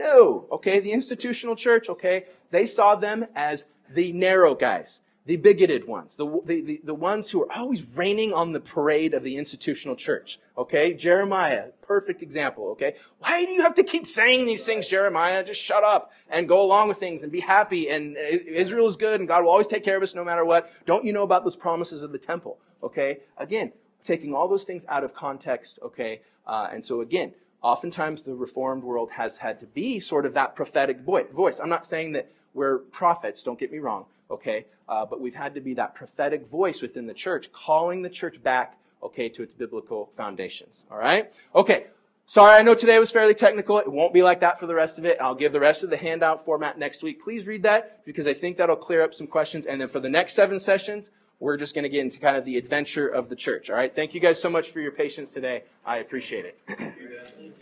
No. 0.00 0.46
Okay, 0.50 0.80
the 0.80 0.92
institutional 0.92 1.54
church, 1.54 1.90
okay, 1.90 2.24
they 2.50 2.66
saw 2.66 2.94
them 2.94 3.26
as 3.36 3.66
the 3.90 4.12
narrow 4.12 4.54
guys, 4.54 5.02
the 5.26 5.36
bigoted 5.36 5.86
ones, 5.86 6.16
the, 6.16 6.24
the, 6.46 6.62
the, 6.62 6.80
the, 6.84 6.94
ones 6.94 7.28
who 7.28 7.42
are 7.42 7.52
always 7.52 7.84
raining 7.94 8.32
on 8.32 8.52
the 8.52 8.60
parade 8.60 9.12
of 9.12 9.22
the 9.22 9.36
institutional 9.36 9.94
church. 9.94 10.40
Okay, 10.56 10.94
Jeremiah, 10.94 11.66
perfect 11.82 12.22
example. 12.22 12.68
Okay, 12.68 12.94
why 13.18 13.44
do 13.44 13.52
you 13.52 13.60
have 13.60 13.74
to 13.74 13.84
keep 13.84 14.06
saying 14.06 14.46
these 14.46 14.64
things, 14.64 14.88
Jeremiah? 14.88 15.44
Just 15.44 15.60
shut 15.60 15.84
up 15.84 16.12
and 16.30 16.48
go 16.48 16.62
along 16.62 16.88
with 16.88 16.96
things 16.96 17.22
and 17.22 17.30
be 17.30 17.40
happy. 17.40 17.90
And 17.90 18.16
Israel 18.16 18.86
is 18.86 18.96
good 18.96 19.20
and 19.20 19.28
God 19.28 19.42
will 19.44 19.50
always 19.50 19.66
take 19.66 19.84
care 19.84 19.98
of 19.98 20.02
us 20.02 20.14
no 20.14 20.24
matter 20.24 20.46
what. 20.46 20.72
Don't 20.86 21.04
you 21.04 21.12
know 21.12 21.24
about 21.24 21.44
those 21.44 21.56
promises 21.56 22.02
of 22.02 22.10
the 22.10 22.18
temple? 22.18 22.58
Okay, 22.82 23.18
again, 23.36 23.70
taking 24.02 24.34
all 24.34 24.48
those 24.48 24.64
things 24.64 24.86
out 24.88 25.04
of 25.04 25.12
context. 25.12 25.78
Okay, 25.82 26.22
uh, 26.46 26.68
and 26.72 26.82
so 26.82 27.02
again, 27.02 27.34
oftentimes 27.62 28.22
the 28.22 28.34
reformed 28.34 28.82
world 28.82 29.10
has 29.10 29.36
had 29.36 29.60
to 29.60 29.66
be 29.66 30.00
sort 30.00 30.26
of 30.26 30.34
that 30.34 30.54
prophetic 30.54 31.00
voice. 31.00 31.60
I'm 31.60 31.68
not 31.68 31.86
saying 31.86 32.12
that 32.12 32.30
we're 32.54 32.78
prophets, 32.78 33.42
don't 33.42 33.58
get 33.58 33.70
me 33.70 33.78
wrong, 33.78 34.06
okay? 34.30 34.66
Uh, 34.88 35.06
but 35.06 35.20
we've 35.20 35.34
had 35.34 35.54
to 35.54 35.60
be 35.60 35.74
that 35.74 35.94
prophetic 35.94 36.48
voice 36.48 36.82
within 36.82 37.06
the 37.06 37.14
church, 37.14 37.52
calling 37.52 38.02
the 38.02 38.10
church 38.10 38.42
back, 38.42 38.76
okay, 39.02 39.28
to 39.28 39.42
its 39.42 39.54
biblical 39.54 40.10
foundations, 40.16 40.84
all 40.90 40.98
right? 40.98 41.32
Okay. 41.54 41.86
Sorry, 42.26 42.56
I 42.56 42.62
know 42.62 42.76
today 42.76 43.00
was 43.00 43.10
fairly 43.10 43.34
technical. 43.34 43.78
It 43.78 43.90
won't 43.90 44.14
be 44.14 44.22
like 44.22 44.38
that 44.38 44.60
for 44.60 44.68
the 44.68 44.74
rest 44.74 44.98
of 44.98 45.04
it. 45.04 45.18
I'll 45.20 45.34
give 45.34 45.50
the 45.52 45.58
rest 45.58 45.82
of 45.82 45.90
the 45.90 45.96
handout 45.96 46.44
format 46.44 46.78
next 46.78 47.02
week. 47.02 47.20
Please 47.20 47.44
read 47.48 47.64
that 47.64 48.04
because 48.04 48.28
I 48.28 48.34
think 48.34 48.56
that'll 48.56 48.76
clear 48.76 49.02
up 49.02 49.14
some 49.14 49.26
questions. 49.26 49.66
And 49.66 49.80
then 49.80 49.88
for 49.88 49.98
the 49.98 50.08
next 50.08 50.34
seven 50.34 50.60
sessions, 50.60 51.10
we're 51.40 51.56
just 51.56 51.74
going 51.74 51.82
to 51.82 51.88
get 51.88 52.00
into 52.00 52.20
kind 52.20 52.36
of 52.36 52.44
the 52.44 52.56
adventure 52.56 53.08
of 53.08 53.28
the 53.28 53.36
church. 53.36 53.70
All 53.70 53.76
right. 53.76 53.94
Thank 53.94 54.14
you 54.14 54.20
guys 54.20 54.40
so 54.40 54.50
much 54.50 54.70
for 54.70 54.80
your 54.80 54.92
patience 54.92 55.32
today. 55.32 55.64
I 55.84 55.96
appreciate 55.96 56.44
it. 56.44 57.54